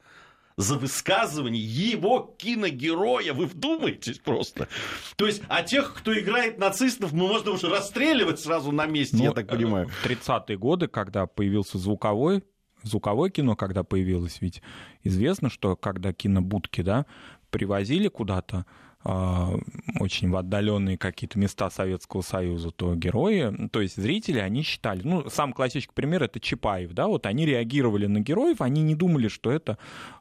за 0.56 0.76
высказывание 0.76 1.62
его 1.62 2.34
киногероя. 2.38 3.32
Вы 3.32 3.46
вдумайтесь 3.46 4.18
просто. 4.18 4.68
То 5.16 5.26
есть, 5.26 5.42
а 5.48 5.62
тех, 5.62 5.94
кто 5.94 6.18
играет 6.18 6.58
нацистов, 6.58 7.12
мы 7.12 7.26
можно 7.26 7.52
уже 7.52 7.68
расстреливать 7.68 8.40
сразу 8.40 8.70
на 8.72 8.86
месте, 8.86 9.16
ну, 9.16 9.24
я 9.24 9.32
так 9.32 9.48
понимаю. 9.48 9.88
В 9.88 10.06
30-е 10.06 10.56
годы, 10.56 10.88
когда 10.88 11.26
появился 11.26 11.78
звуковой 11.78 12.42
звуковое 12.84 13.30
кино, 13.30 13.56
когда 13.56 13.82
появилось, 13.82 14.38
ведь 14.40 14.62
известно, 15.02 15.48
что 15.48 15.74
когда 15.74 16.12
кинобудки, 16.12 16.82
да, 16.82 17.06
привозили 17.50 18.08
куда-то 18.08 18.66
очень 19.04 20.30
в 20.30 20.36
отдаленные 20.36 20.96
какие-то 20.96 21.38
места 21.38 21.68
Советского 21.68 22.22
Союза, 22.22 22.70
то 22.70 22.94
герои, 22.94 23.68
то 23.68 23.82
есть 23.82 23.96
зрители, 23.96 24.38
они 24.38 24.62
считали, 24.62 25.02
ну, 25.04 25.28
сам 25.28 25.52
классический 25.52 25.92
пример 25.92 26.22
это 26.22 26.40
Чапаев, 26.40 26.92
да, 26.92 27.06
вот 27.06 27.26
они 27.26 27.44
реагировали 27.44 28.06
на 28.06 28.20
героев, 28.20 28.62
они 28.62 28.82
не 28.82 28.94
думали, 28.94 29.28
что 29.28 29.50
это 29.50 29.76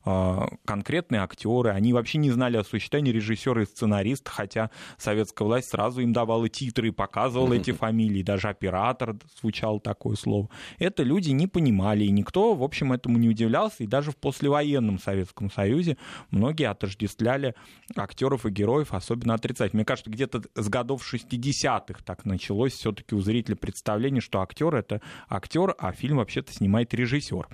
э, 0.05 0.39
конкретные 0.65 1.21
актеры, 1.21 1.69
они 1.69 1.93
вообще 1.93 2.17
не 2.17 2.29
знали 2.29 2.57
о 2.57 2.65
существовании 2.65 3.13
режиссера 3.13 3.61
и 3.61 3.65
сценариста, 3.65 4.29
хотя 4.29 4.69
советская 4.97 5.47
власть 5.47 5.69
сразу 5.69 6.01
им 6.01 6.11
давала 6.11 6.49
титры 6.49 6.89
и 6.89 6.91
показывала 6.91 7.53
эти 7.53 7.71
фамилии, 7.71 8.21
даже 8.21 8.49
оператор 8.49 9.15
звучал 9.39 9.79
такое 9.79 10.17
слово. 10.17 10.49
Это 10.77 11.03
люди 11.03 11.29
не 11.29 11.47
понимали, 11.47 12.03
и 12.03 12.11
никто, 12.11 12.53
в 12.53 12.63
общем, 12.63 12.91
этому 12.91 13.17
не 13.17 13.29
удивлялся, 13.29 13.83
и 13.83 13.87
даже 13.87 14.11
в 14.11 14.17
послевоенном 14.17 14.99
Советском 14.99 15.49
Союзе 15.49 15.97
многие 16.31 16.69
отождествляли 16.69 17.55
актеров 17.95 18.45
и 18.45 18.49
героев 18.49 18.72
героев 18.73 18.93
особенно 18.93 19.35
отрицать. 19.35 19.73
Мне 19.73 19.85
кажется, 19.85 20.09
где-то 20.09 20.41
с 20.55 20.69
годов 20.69 21.03
60-х 21.11 22.01
так 22.03 22.25
началось 22.25 22.73
все-таки 22.73 23.15
у 23.15 23.21
зрителя 23.21 23.55
представление, 23.55 24.21
что 24.21 24.41
актер 24.41 24.73
это 24.75 25.01
актер, 25.29 25.75
а 25.77 25.91
фильм 25.91 26.17
вообще-то 26.17 26.51
снимает 26.51 26.93
режиссер. 26.93 27.47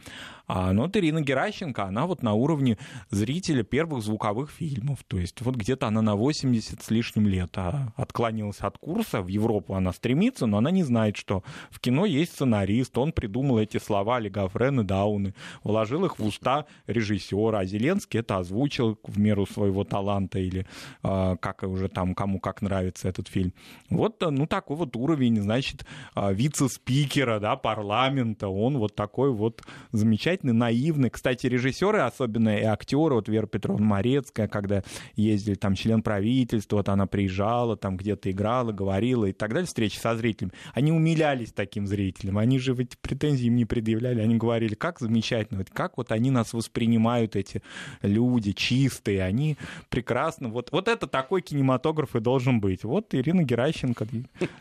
А, 0.47 0.73
но 0.73 0.83
вот 0.83 0.97
Ирина 0.97 1.21
Геращенко, 1.21 1.83
она 1.83 2.07
вот 2.07 2.23
на 2.23 2.33
уровне 2.33 2.79
зрителя 3.11 3.63
первых 3.63 4.01
звуковых 4.01 4.49
фильмов. 4.49 5.03
То 5.07 5.19
есть 5.19 5.41
вот 5.41 5.55
где-то 5.55 5.87
она 5.87 6.01
на 6.01 6.15
80 6.15 6.81
с 6.81 6.89
лишним 6.89 7.27
лет 7.27 7.51
а, 7.55 7.93
отклонилась 7.95 8.59
от 8.61 8.79
курса. 8.79 9.21
В 9.21 9.27
Европу 9.27 9.75
она 9.75 9.93
стремится, 9.93 10.47
но 10.47 10.57
она 10.57 10.71
не 10.71 10.83
знает, 10.83 11.17
что 11.17 11.43
в 11.69 11.79
кино 11.79 12.05
есть 12.05 12.33
сценарист. 12.33 12.97
Он 12.97 13.11
придумал 13.11 13.59
эти 13.59 13.77
слова 13.77 14.19
Легафрен 14.19 14.81
и 14.81 14.83
Дауны, 14.83 15.35
вложил 15.63 16.05
их 16.05 16.17
в 16.17 16.25
уста 16.25 16.65
режиссера. 16.87 17.59
А 17.59 17.65
Зеленский 17.65 18.21
это 18.21 18.37
озвучил 18.37 18.97
в 19.03 19.19
меру 19.19 19.45
своего 19.45 19.83
таланта 19.83 20.39
или 20.39 20.65
а, 21.03 21.08
как 21.41 21.63
уже 21.63 21.89
там 21.89 22.15
кому 22.15 22.39
как 22.39 22.61
нравится 22.61 23.07
этот 23.07 23.27
фильм. 23.27 23.53
Вот, 23.89 24.21
ну, 24.21 24.47
такой 24.47 24.77
вот 24.77 24.95
уровень, 24.95 25.41
значит, 25.41 25.85
а, 26.13 26.31
вице-спикера, 26.31 27.39
да, 27.39 27.55
парламента, 27.55 28.47
он 28.47 28.77
вот 28.77 28.95
такой 28.95 29.31
вот 29.31 29.61
замечательный, 29.91 30.53
наивный. 30.53 31.09
Кстати, 31.09 31.47
режиссеры, 31.47 31.99
особенно 31.99 32.57
и 32.57 32.63
актеры, 32.63 33.15
вот 33.15 33.29
Вера 33.29 33.47
Петровна 33.47 33.85
Морецкая, 33.85 34.47
когда 34.47 34.83
ездили 35.15 35.55
там 35.55 35.75
член 35.75 36.01
правительства, 36.01 36.77
вот 36.77 36.89
она 36.89 37.07
приезжала, 37.07 37.77
там 37.77 37.97
где-то 37.97 38.31
играла, 38.31 38.71
говорила 38.71 39.25
и 39.25 39.31
так 39.31 39.49
далее, 39.49 39.67
встречи 39.67 39.97
со 39.97 40.15
зрителями, 40.15 40.53
они 40.73 40.91
умилялись 40.91 41.51
таким 41.51 41.87
зрителям, 41.87 42.37
они 42.37 42.59
же 42.59 42.73
ведь 42.73 42.97
претензий 42.99 43.47
им 43.47 43.55
не 43.55 43.65
предъявляли, 43.65 44.21
они 44.21 44.35
говорили, 44.35 44.75
как 44.75 44.99
замечательно, 44.99 45.59
вот 45.59 45.69
как 45.71 45.97
вот 45.97 46.11
они 46.11 46.31
нас 46.31 46.53
воспринимают, 46.53 47.35
эти 47.35 47.61
люди 48.01 48.51
чистые, 48.51 49.23
они 49.23 49.57
прекрасно, 49.89 50.49
вот, 50.49 50.71
вот 50.71 50.87
это 50.87 50.98
такой 51.07 51.41
кинематограф 51.41 52.15
и 52.15 52.19
должен 52.19 52.59
быть. 52.59 52.83
Вот 52.83 53.13
Ирина 53.13 53.43
Геращенко 53.43 54.07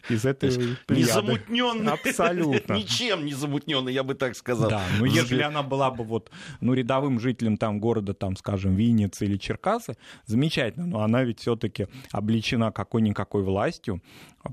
из 0.09 0.24
этой 0.24 0.76
Незамутненный. 0.89 1.93
Абсолютно. 1.93 2.74
Ничем 2.74 3.24
не 3.24 3.34
замутненный, 3.34 3.93
я 3.93 4.03
бы 4.03 4.14
так 4.14 4.36
сказал. 4.36 4.70
Да, 4.70 4.82
ну 4.99 5.05
если 5.05 5.41
она 5.43 5.62
была 5.62 5.91
бы 5.91 6.05
вот, 6.05 6.30
ну, 6.61 6.74
рядовым 6.74 7.20
жителем 7.20 7.57
там 7.57 7.80
города, 7.80 8.14
там, 8.14 8.36
скажем, 8.36 8.74
Винницы 8.74 9.24
или 9.24 9.36
Черкасы, 9.36 9.97
замечательно, 10.26 10.86
но 10.86 11.03
она 11.03 11.24
ведь 11.24 11.41
все-таки 11.41 11.86
обличена 12.12 12.72
какой-никакой 12.72 13.43
властью, 13.43 14.03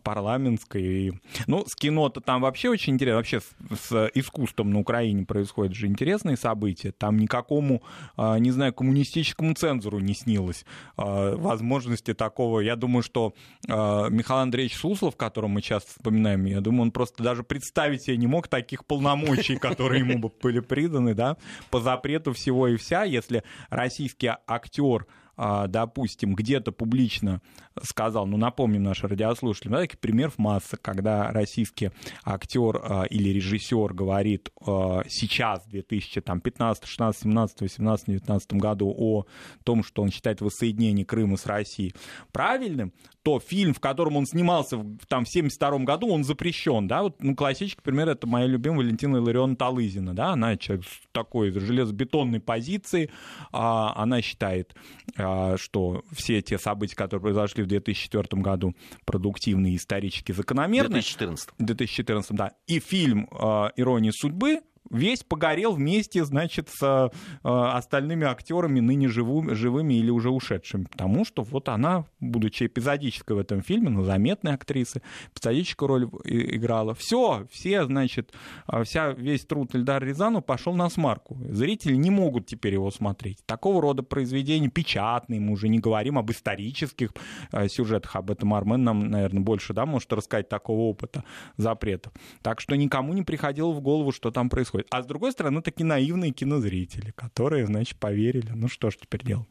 парламентской. 0.04 1.20
Ну, 1.48 1.66
с 1.66 1.76
кино-то 1.76 2.22
там 2.22 2.42
вообще 2.42 2.70
очень 2.70 2.94
интересно. 2.94 3.18
Вообще 3.18 3.42
с, 3.42 3.90
с 3.90 4.12
искусством 4.14 4.72
на 4.72 4.80
Украине 4.80 5.26
происходят 5.26 5.74
же 5.74 5.88
интересные 5.88 6.38
события. 6.38 6.92
Там 6.92 7.18
никакому, 7.18 7.84
а, 8.18 8.38
не 8.38 8.52
знаю, 8.52 8.74
коммунистическому 8.74 9.54
цензору 9.54 10.00
не 10.00 10.14
снилось 10.14 10.66
а, 10.98 11.36
возможности 11.36 12.14
такого. 12.14 12.60
Я 12.60 12.76
думаю, 12.76 13.04
что 13.04 13.34
а, 13.68 14.10
Михаил 14.10 14.40
Андреевич 14.40 14.76
Суслов, 14.78 15.16
которого 15.16 15.50
мы 15.50 15.62
часто 15.62 15.92
вспоминаем, 15.92 16.46
я 16.46 16.62
думаю, 16.62 16.84
он 16.84 16.92
просто 16.92 17.24
даже 17.24 17.44
представить 17.44 18.04
себе 18.04 18.18
не 18.18 18.28
мог 18.28 18.48
таких 18.48 18.86
полномочий, 18.86 19.58
которые 19.58 20.00
ему 20.00 20.20
бы 20.20 20.32
были 20.42 20.60
приданы, 20.60 21.14
да, 21.14 21.38
по 21.70 21.80
запрету 21.80 22.34
всего 22.34 22.68
и 22.68 22.78
вся, 22.78 23.04
если 23.04 23.44
российский 23.70 24.32
актер 24.48 25.08
допустим, 25.38 26.34
где-то 26.34 26.72
публично 26.72 27.42
сказал, 27.84 28.26
ну, 28.26 28.38
напомним 28.38 28.84
нашим 28.84 29.10
радиослушателям, 29.10 29.74
да, 29.74 29.82
таких 29.82 30.00
примеров 30.00 30.38
масса, 30.38 30.78
когда 30.78 31.32
российский 31.32 31.92
актер 32.24 32.82
а, 32.82 33.04
или 33.04 33.30
режиссер 33.30 33.94
говорит 33.94 34.50
а, 34.66 35.04
сейчас, 35.08 35.66
в 35.66 35.70
2015, 35.70 36.86
16, 36.86 37.24
17, 37.24 37.62
18, 37.62 38.06
19 38.08 38.54
году 38.54 38.94
о 38.98 39.26
том, 39.64 39.84
что 39.84 40.04
он 40.04 40.12
считает 40.12 40.42
воссоединение 40.42 41.06
Крыма 41.06 41.38
с 41.38 41.46
Россией. 41.46 41.94
Правильным, 42.32 42.94
то 43.24 43.40
фильм, 43.40 43.74
в 43.74 43.80
котором 43.80 44.18
он 44.18 44.26
снимался 44.26 44.80
там, 45.08 45.26
в 45.26 45.30
72 45.30 45.80
году, 45.80 46.10
он 46.10 46.24
запрещен, 46.24 46.88
да, 46.88 47.04
вот, 47.04 47.22
ну, 47.24 47.36
классический 47.36 47.82
пример, 47.82 48.08
это 48.08 48.28
моя 48.28 48.46
любимая 48.46 48.80
Валентина 48.80 49.18
Илларионовна 49.18 49.56
Талызина, 49.56 50.14
да, 50.14 50.34
она 50.34 50.56
человек 50.58 50.86
с 50.86 51.02
такой 51.12 51.52
железобетонной 51.52 52.40
позиции, 52.40 53.10
а, 53.52 53.94
она 53.96 54.22
считает, 54.22 54.76
а, 55.18 55.25
что 55.58 56.04
все 56.12 56.42
те 56.42 56.58
события, 56.58 56.96
которые 56.96 57.22
произошли 57.22 57.64
в 57.64 57.68
2004 57.68 58.42
году, 58.42 58.76
продуктивные, 59.06 59.76
исторически 59.76 60.32
закономерны. 60.32 60.90
2014. 60.90 61.50
2014, 61.58 62.32
да. 62.32 62.52
И 62.68 62.80
фильм 62.80 63.28
а, 63.32 63.72
«Ирония 63.76 64.12
судьбы», 64.12 64.62
весь 64.90 65.24
погорел 65.24 65.74
вместе, 65.74 66.24
значит, 66.26 66.70
с 66.70 66.84
э, 66.84 67.10
остальными 67.44 68.26
актерами, 68.26 68.80
ныне 68.80 69.08
живу, 69.08 69.54
живыми 69.56 69.96
или 69.96 70.10
уже 70.10 70.30
ушедшими. 70.30 70.86
Потому 70.86 71.26
что 71.26 71.44
вот 71.44 71.70
она, 71.70 72.06
будучи 72.20 72.66
эпизодической 72.66 73.36
в 73.36 73.40
этом 73.40 73.62
фильме, 73.62 73.90
но 73.90 74.04
заметной 74.04 74.54
актрисой, 74.54 75.02
эпизодическую 75.34 75.88
роль 75.88 76.10
играла. 76.24 76.94
Все, 76.96 77.48
все, 77.52 77.86
значит, 77.86 78.34
э, 78.68 78.84
вся, 78.84 79.12
весь 79.12 79.46
труд 79.46 79.76
Эльдара 79.76 80.06
Рязанова 80.06 80.42
пошел 80.42 80.74
на 80.74 80.90
смарку. 80.90 81.38
Зрители 81.50 81.96
не 81.96 82.12
могут 82.12 82.46
теперь 82.46 82.74
его 82.74 82.92
смотреть. 82.92 83.40
Такого 83.46 83.82
рода 83.82 84.04
произведения 84.04 84.70
печатные, 84.70 85.40
мы 85.40 85.54
уже 85.54 85.68
не 85.68 85.80
говорим 85.80 86.18
об 86.18 86.32
исторических 86.32 87.12
э, 87.52 87.68
сюжетах, 87.68 88.16
об 88.16 88.32
этом 88.32 88.54
Армен 88.54 88.84
нам, 88.84 89.10
наверное, 89.10 89.42
больше, 89.42 89.74
да, 89.74 89.86
может 89.86 90.12
рассказать 90.14 90.50
такого 90.50 90.82
опыта 90.82 91.24
запретов. 91.58 92.14
Так 92.42 92.62
что 92.62 92.76
никому 92.76 93.14
не 93.14 93.24
приходило 93.24 93.72
в 93.72 93.82
голову, 93.82 94.12
что 94.12 94.32
там 94.32 94.50
происходит 94.50 94.75
происходит. 94.76 94.88
А 94.92 95.04
с 95.04 95.06
другой 95.06 95.32
стороны, 95.32 95.62
такие 95.62 95.86
наивные 95.86 96.32
кинозрители, 96.32 97.12
которые, 97.12 97.66
значит, 97.66 97.98
поверили. 97.98 98.52
Ну 98.54 98.68
что 98.68 98.92
ж 98.92 98.98
теперь 98.98 99.24
делать? 99.24 99.50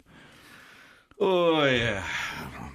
Ой, 1.16 1.80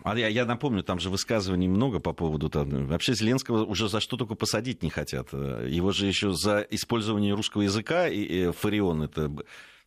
а 0.03 0.17
я, 0.17 0.27
я 0.29 0.45
напомню, 0.45 0.81
там 0.81 0.99
же 0.99 1.09
высказываний 1.09 1.67
много 1.67 1.99
по 1.99 2.13
поводу... 2.13 2.49
Там, 2.49 2.87
вообще 2.87 3.13
Зеленского 3.13 3.65
уже 3.65 3.89
за 3.89 3.99
что 3.99 4.15
только 4.15 4.35
посадить 4.35 4.81
не 4.81 4.89
хотят. 4.89 5.33
Его 5.33 5.91
же 5.91 6.05
еще 6.05 6.31
за 6.31 6.65
использование 6.69 7.33
русского 7.33 7.63
языка, 7.63 8.07
и, 8.07 8.21
и 8.21 8.51
Фарион 8.51 9.03
это 9.03 9.29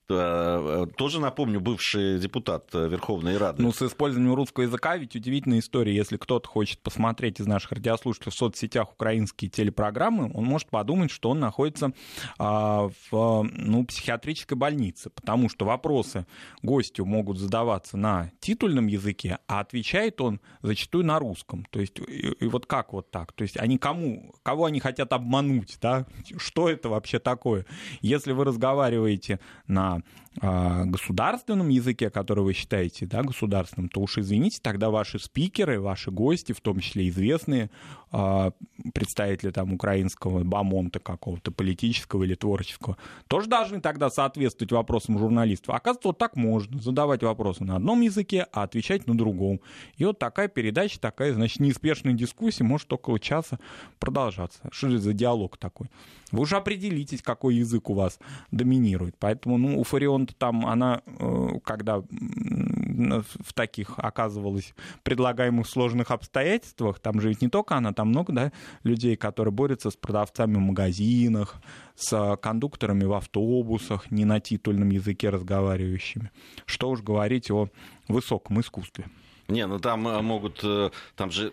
тоже, 0.07 1.21
напомню, 1.21 1.61
бывший 1.61 2.19
депутат 2.19 2.67
э, 2.75 2.89
Верховной 2.89 3.37
Рады. 3.39 3.63
Ну, 3.63 3.73
с 3.73 3.83
использованием 3.83 4.35
русского 4.35 4.65
языка 4.65 4.97
ведь 4.97 5.17
удивительная 5.17 5.61
история. 5.61 5.95
Если 5.95 6.17
кто-то 6.17 6.49
хочет 6.49 6.81
посмотреть 6.81 7.41
из 7.41 7.47
наших 7.47 7.73
радиослушателей 7.73 8.33
в 8.33 8.35
соцсетях 8.35 8.93
украинские 8.93 9.51
телепрограммы, 9.51 10.31
он 10.35 10.45
может 10.45 10.69
подумать, 10.69 11.11
что 11.11 11.31
он 11.31 11.41
находится 11.41 11.93
а, 12.39 12.91
в 13.11 13.43
ну, 13.43 13.85
психиатрической 13.85 14.57
больнице, 14.57 15.11
потому 15.11 15.49
что 15.49 15.65
вопросы 15.65 16.27
гостю 16.63 17.05
могут 17.05 17.39
задаваться 17.39 17.97
на 17.97 18.31
титульном 18.41 18.89
языке, 18.89 19.39
а 19.47 19.61
отвечает 19.61 20.21
он 20.21 20.41
зачастую 20.63 21.05
на 21.05 21.19
русском. 21.19 21.65
То 21.71 21.81
есть, 21.81 21.99
и, 22.01 22.33
и 22.41 22.47
вот 22.47 22.67
как 22.67 22.93
вот 22.93 23.11
так? 23.11 23.33
То 23.33 23.43
есть, 23.43 23.57
они 23.57 23.79
кому, 23.79 24.35
кого 24.43 24.67
они 24.67 24.81
хотят 24.81 25.13
обмануть, 25.13 25.79
да? 25.81 26.07
Что 26.37 26.69
это 26.69 26.89
вообще 26.89 27.19
такое? 27.19 27.67
Если 28.01 28.33
вы 28.33 28.45
разговариваете 28.45 29.41
на 29.67 29.92
Um. 29.93 30.03
Государственном 30.41 31.69
языке, 31.69 32.09
который 32.09 32.43
вы 32.43 32.55
считаете 32.55 33.07
да, 33.07 33.23
государственным, 33.23 33.89
то 33.89 34.01
уж 34.01 34.19
извините, 34.19 34.61
тогда 34.63 34.91
ваши 34.91 35.19
спикеры, 35.19 35.79
ваши 35.79 36.11
гости, 36.11 36.53
в 36.53 36.61
том 36.61 36.81
числе 36.81 37.09
известные 37.09 37.71
а, 38.11 38.53
представители 38.95 39.51
там 39.51 39.73
украинского 39.73 40.43
бамонта 40.43 41.01
какого-то 41.01 41.51
политического 41.51 42.25
или 42.25 42.35
творческого, 42.35 42.97
тоже 43.27 43.49
должны 43.49 43.81
тогда 43.81 44.11
соответствовать 44.11 44.73
вопросам 44.73 45.19
журналистов. 45.19 45.75
Оказывается, 45.75 46.09
вот 46.09 46.19
так 46.19 46.37
можно 46.37 46.81
задавать 46.81 47.23
вопросы 47.23 47.65
на 47.65 47.77
одном 47.77 48.01
языке, 48.01 48.47
а 48.53 48.63
отвечать 48.63 49.07
на 49.07 49.17
другом. 49.17 49.61
И 49.97 50.05
вот 50.05 50.19
такая 50.19 50.49
передача, 50.49 51.01
такая, 51.01 51.35
значит, 51.35 51.61
неспешная 51.61 52.15
дискуссия 52.15 52.65
может 52.65 52.93
около 52.93 53.21
часа 53.21 53.59
продолжаться. 53.99 54.61
Что 54.73 54.89
это 54.89 54.99
за 54.99 55.13
диалог 55.13 55.57
такой? 55.57 55.89
Вы 56.33 56.41
уже 56.41 56.57
определитесь, 56.57 57.23
какой 57.23 57.57
язык 57.57 57.91
у 57.91 57.95
вас 57.95 58.19
доминирует. 58.51 59.17
Поэтому, 59.19 59.59
ну, 59.59 59.79
у 59.79 59.85
Фарионта 60.23 60.35
там, 60.35 60.67
она, 60.67 61.03
э, 61.07 61.49
когда 61.65 61.99
в 61.99 63.53
таких 63.55 63.95
оказывалась 63.97 64.75
предлагаемых 65.03 65.67
сложных 65.67 66.11
обстоятельствах, 66.11 67.01
там 67.01 67.21
же 67.21 67.29
ведь 67.29 67.43
не 67.43 67.49
только 67.49 67.77
она, 67.77 67.93
там 67.93 68.09
много, 68.09 68.33
да, 68.33 68.53
людей, 68.85 69.17
которые 69.17 69.53
борются 69.53 69.91
с 69.91 69.97
продавцами 69.97 70.55
в 70.55 70.61
магазинах, 70.61 71.57
с 71.97 72.37
кондукторами 72.37 73.05
в 73.05 73.13
автобусах, 73.13 74.11
не 74.11 74.25
на 74.25 74.41
титульном 74.41 74.91
языке 74.91 75.31
разговаривающими. 75.31 76.31
Что 76.67 76.91
уж 76.91 77.03
говорить 77.03 77.51
о 77.51 77.69
высоком 78.09 78.61
искусстве. 78.61 79.07
Не, 79.49 79.67
ну 79.67 79.79
там 79.79 80.07
э, 80.09 80.23
могут, 80.23 80.61
э, 80.63 80.91
там 81.17 81.31
же 81.31 81.53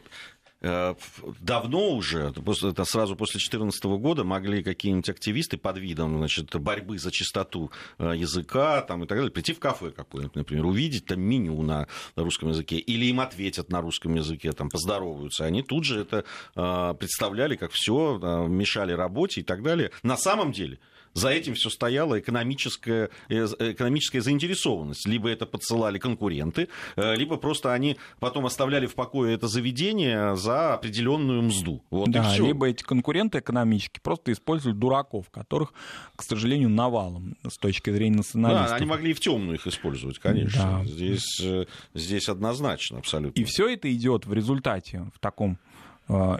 давно 0.61 1.91
уже, 1.91 2.33
это 2.33 2.85
сразу 2.85 3.15
после 3.15 3.39
2014 3.39 3.83
года, 3.85 4.23
могли 4.23 4.61
какие-нибудь 4.61 5.09
активисты 5.09 5.57
под 5.57 5.77
видом 5.77 6.17
значит, 6.17 6.53
борьбы 6.59 6.99
за 6.99 7.11
чистоту 7.11 7.71
э, 7.97 8.13
языка 8.17 8.81
там, 8.81 9.03
и 9.03 9.07
так 9.07 9.17
далее, 9.17 9.31
прийти 9.31 9.53
в 9.53 9.59
кафе 9.59 9.91
какое-нибудь, 9.91 10.35
например, 10.35 10.65
увидеть 10.65 11.05
там 11.05 11.21
меню 11.21 11.61
на 11.61 11.87
русском 12.15 12.49
языке, 12.49 12.77
или 12.77 13.05
им 13.05 13.21
ответят 13.21 13.69
на 13.69 13.79
русском 13.81 14.15
языке, 14.15 14.51
там, 14.51 14.69
поздороваются. 14.69 15.45
Они 15.45 15.63
тут 15.63 15.85
же 15.85 16.01
это 16.01 16.25
э, 16.55 16.93
представляли 16.99 17.55
как 17.55 17.71
все, 17.71 18.17
мешали 18.47 18.91
работе 18.91 19.41
и 19.41 19.43
так 19.43 19.63
далее. 19.63 19.91
На 20.03 20.17
самом 20.17 20.51
деле, 20.51 20.79
за 21.13 21.29
этим 21.29 21.55
все 21.55 21.69
стояла 21.69 22.19
экономическая, 22.19 23.09
э, 23.29 23.45
экономическая 23.59 24.21
заинтересованность. 24.21 25.07
Либо 25.07 25.29
это 25.29 25.45
подсылали 25.45 25.99
конкуренты, 25.99 26.69
э, 26.95 27.15
либо 27.15 27.37
просто 27.37 27.73
они 27.73 27.97
потом 28.19 28.45
оставляли 28.45 28.85
в 28.85 28.95
покое 28.95 29.35
это 29.35 29.47
заведение 29.47 30.35
за 30.35 30.75
определенную 30.75 31.41
мзду. 31.43 31.83
Вот 31.89 32.09
да, 32.09 32.35
либо 32.37 32.67
эти 32.67 32.83
конкуренты 32.83 33.39
экономические 33.39 34.01
просто 34.01 34.31
используют 34.31 34.79
дураков, 34.79 35.29
которых, 35.29 35.73
к 36.15 36.23
сожалению, 36.23 36.69
навалом 36.69 37.35
с 37.47 37.57
точки 37.57 37.89
зрения 37.89 38.17
националистов. 38.17 38.69
Да, 38.69 38.75
они 38.75 38.85
могли 38.85 39.09
и 39.09 39.13
в 39.13 39.19
темную 39.19 39.55
их 39.55 39.65
использовать, 39.65 40.19
конечно. 40.19 40.83
Да. 40.83 40.85
Здесь, 40.85 41.41
э, 41.41 41.65
здесь 41.93 42.29
однозначно, 42.29 42.99
абсолютно. 42.99 43.39
И 43.39 43.43
все 43.43 43.67
это 43.67 43.91
идет 43.91 44.25
в 44.25 44.33
результате 44.33 45.09
в 45.13 45.19
таком 45.19 45.57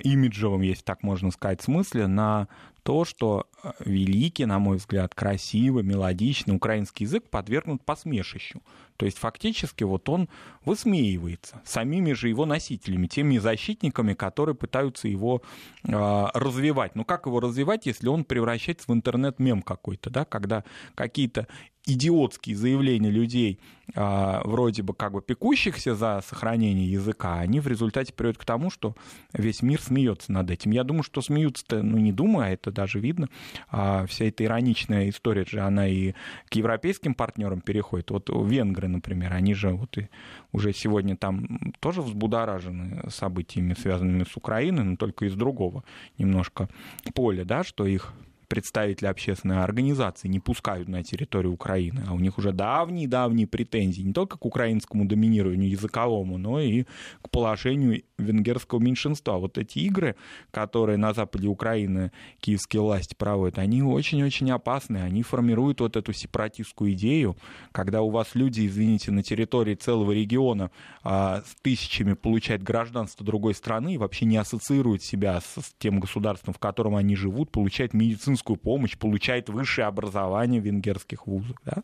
имиджевом, 0.03 0.61
если 0.61 0.83
так 0.83 1.03
можно 1.03 1.31
сказать, 1.31 1.61
смысле 1.61 2.07
на 2.07 2.47
то, 2.83 3.05
что 3.05 3.47
э, 3.61 3.71
великий, 3.85 4.45
на 4.45 4.57
мой 4.57 4.77
взгляд, 4.77 5.13
красивый, 5.13 5.83
мелодичный 5.83 6.55
украинский 6.55 7.05
язык 7.05 7.29
подвергнут 7.29 7.83
посмешищу. 7.83 8.63
То 8.97 9.05
есть 9.05 9.19
фактически 9.19 9.83
вот 9.83 10.09
он 10.09 10.27
высмеивается 10.65 11.61
самими 11.65 12.13
же 12.13 12.29
его 12.29 12.45
носителями, 12.45 13.07
теми 13.07 13.37
защитниками, 13.37 14.13
которые 14.13 14.55
пытаются 14.55 15.07
его 15.07 15.43
э, 15.83 15.91
развивать. 16.33 16.95
Ну 16.95 17.05
как 17.05 17.27
его 17.27 17.39
развивать, 17.39 17.85
если 17.85 18.07
он 18.07 18.23
превращается 18.23 18.85
в 18.87 18.93
интернет-мем 18.93 19.61
какой-то, 19.61 20.09
да, 20.09 20.25
когда 20.25 20.63
какие-то 20.95 21.47
идиотские 21.89 22.55
заявления 22.55 23.09
людей, 23.09 23.59
а, 23.95 24.41
вроде 24.45 24.83
бы 24.83 24.93
как 24.93 25.13
бы 25.13 25.21
пекущихся 25.21 25.95
за 25.95 26.21
сохранение 26.25 26.91
языка, 26.91 27.39
они 27.39 27.59
в 27.59 27.67
результате 27.67 28.13
приводят 28.13 28.37
к 28.37 28.45
тому, 28.45 28.69
что 28.69 28.95
весь 29.33 29.61
мир 29.61 29.81
смеется 29.81 30.31
над 30.31 30.51
этим. 30.51 30.71
Я 30.71 30.83
думаю, 30.83 31.03
что 31.03 31.21
смеются-то, 31.21 31.81
ну 31.81 31.97
не 31.97 32.11
думаю, 32.11 32.45
а 32.45 32.49
это 32.49 32.71
даже 32.71 32.99
видно. 32.99 33.29
А 33.69 34.05
вся 34.05 34.25
эта 34.25 34.43
ироничная 34.43 35.09
история 35.09 35.45
же, 35.45 35.61
она 35.61 35.87
и 35.87 36.13
к 36.49 36.55
европейским 36.55 37.13
партнерам 37.13 37.61
переходит. 37.61 38.11
Вот 38.11 38.29
венгры, 38.29 38.87
например, 38.87 39.33
они 39.33 39.53
же 39.53 39.71
вот 39.71 39.97
и 39.97 40.09
уже 40.51 40.73
сегодня 40.73 41.15
там 41.15 41.73
тоже 41.79 42.01
взбудоражены 42.01 43.09
событиями, 43.09 43.73
связанными 43.73 44.23
с 44.23 44.35
Украиной, 44.37 44.83
но 44.83 44.95
только 44.95 45.25
из 45.25 45.33
другого 45.33 45.83
немножко 46.17 46.69
поля, 47.13 47.45
да, 47.45 47.63
что 47.63 47.85
их 47.85 48.13
представители 48.49 49.05
общественной 49.05 49.63
организации 49.63 50.27
не 50.27 50.39
пускают 50.39 50.89
на 50.89 51.03
территорию 51.03 51.53
Украины, 51.53 52.03
а 52.07 52.13
у 52.13 52.19
них 52.19 52.37
уже 52.39 52.51
давние-давние 52.51 53.47
претензии 53.47 54.01
не 54.01 54.11
только 54.11 54.37
к 54.37 54.45
украинскому 54.45 55.05
доминированию 55.05 55.69
языковому, 55.69 56.37
но 56.37 56.59
и 56.59 56.83
к 57.21 57.29
положению 57.29 58.01
венгерского 58.17 58.79
меньшинства. 58.79 59.37
Вот 59.37 59.57
эти 59.57 59.79
игры, 59.79 60.15
которые 60.51 60.97
на 60.97 61.13
западе 61.13 61.47
Украины 61.47 62.11
киевские 62.39 62.81
власти 62.81 63.15
проводят, 63.15 63.59
они 63.59 63.83
очень-очень 63.83 64.51
опасны. 64.51 64.97
Они 64.97 65.21
формируют 65.21 65.79
вот 65.79 65.95
эту 65.95 66.11
сепаратистскую 66.11 66.93
идею, 66.93 67.37
когда 67.71 68.01
у 68.01 68.09
вас 68.09 68.33
люди, 68.33 68.65
извините, 68.65 69.11
на 69.11 69.21
территории 69.21 69.75
целого 69.75 70.11
региона 70.11 70.71
а, 71.03 71.43
с 71.45 71.55
тысячами 71.61 72.13
получают 72.13 72.63
гражданство 72.63 73.23
другой 73.23 73.53
страны 73.53 73.93
и 73.93 73.97
вообще 73.97 74.25
не 74.25 74.37
ассоциируют 74.37 75.03
себя 75.03 75.39
с, 75.39 75.61
с 75.61 75.73
тем 75.77 75.99
государством, 75.99 76.55
в 76.55 76.59
котором 76.59 76.95
они 76.95 77.15
живут, 77.15 77.51
получают 77.51 77.93
медицинскую 77.93 78.38
медицинскую 78.39 78.57
помощь, 78.57 78.97
получает 78.97 79.49
высшее 79.49 79.87
образование 79.87 80.61
в 80.61 80.65
венгерских 80.65 81.27
вузах. 81.27 81.57
Да? 81.65 81.83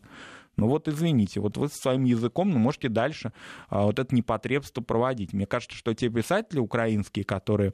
Ну 0.56 0.68
вот 0.68 0.88
извините, 0.88 1.40
вот 1.40 1.56
вы 1.56 1.68
своим 1.68 2.04
языком 2.04 2.50
ну, 2.50 2.58
можете 2.58 2.88
дальше 2.88 3.32
а, 3.68 3.84
вот 3.84 3.98
это 3.98 4.14
непотребство 4.14 4.82
проводить. 4.82 5.32
Мне 5.34 5.46
кажется, 5.46 5.76
что 5.76 5.94
те 5.94 6.08
писатели 6.08 6.60
украинские, 6.60 7.24
которые 7.24 7.72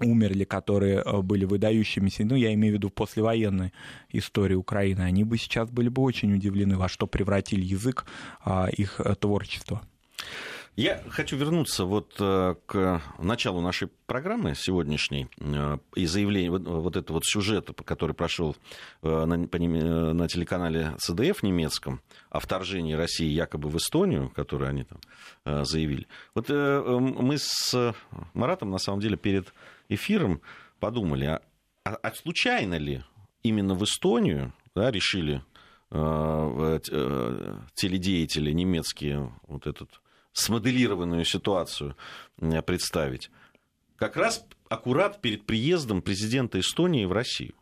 умерли, 0.00 0.44
которые 0.44 1.00
а, 1.00 1.22
были 1.22 1.44
выдающимися, 1.44 2.24
ну, 2.24 2.36
я 2.36 2.52
имею 2.54 2.74
в 2.74 2.76
виду 2.76 2.90
послевоенной 2.90 3.72
истории 4.12 4.54
Украины, 4.54 5.00
они 5.00 5.24
бы 5.24 5.38
сейчас 5.38 5.70
были 5.70 5.88
бы 5.88 6.02
очень 6.02 6.32
удивлены, 6.34 6.76
во 6.76 6.88
что 6.88 7.06
превратили 7.06 7.64
язык 7.64 8.06
а, 8.44 8.68
их 8.68 9.00
э, 9.00 9.14
творчества. 9.14 9.80
Я 10.78 11.02
хочу 11.08 11.36
вернуться 11.36 11.84
вот 11.86 12.14
э, 12.20 12.54
к 12.66 13.02
началу 13.18 13.60
нашей 13.60 13.88
программы 14.06 14.54
сегодняшней 14.54 15.26
э, 15.40 15.78
и 15.96 16.06
заявлению 16.06 16.62
вот, 16.62 16.94
этого 16.96 17.16
вот 17.16 17.24
сюжета, 17.24 17.72
который 17.72 18.14
прошел 18.14 18.54
э, 19.02 19.24
на, 19.24 20.28
телеканале 20.28 20.94
ЦДФ 20.98 21.42
немецком 21.42 22.00
о 22.30 22.38
вторжении 22.38 22.92
России 22.92 23.26
якобы 23.26 23.70
в 23.70 23.76
Эстонию, 23.76 24.30
который 24.30 24.68
они 24.68 24.84
там 24.84 25.00
заявили. 25.64 26.06
Вот 26.36 26.48
мы 26.48 27.38
с 27.38 27.96
Маратом 28.34 28.70
на 28.70 28.78
самом 28.78 29.00
деле 29.00 29.16
перед 29.16 29.52
эфиром 29.88 30.40
подумали, 30.78 31.24
а, 31.24 31.42
а, 31.82 31.96
а 32.00 32.12
случайно 32.12 32.76
ли 32.76 33.02
именно 33.42 33.74
в 33.74 33.82
Эстонию 33.82 34.52
да, 34.76 34.92
решили 34.92 35.42
теледеятели 37.74 38.52
немецкие 38.52 39.32
вот 39.48 39.66
этот 39.66 40.00
смоделированную 40.38 41.24
ситуацию 41.24 41.96
представить. 42.66 43.30
Как 43.96 44.16
раз 44.16 44.44
аккурат 44.68 45.20
перед 45.20 45.44
приездом 45.46 46.02
президента 46.02 46.60
Эстонии 46.60 47.04
в 47.04 47.12
Россию. 47.12 47.54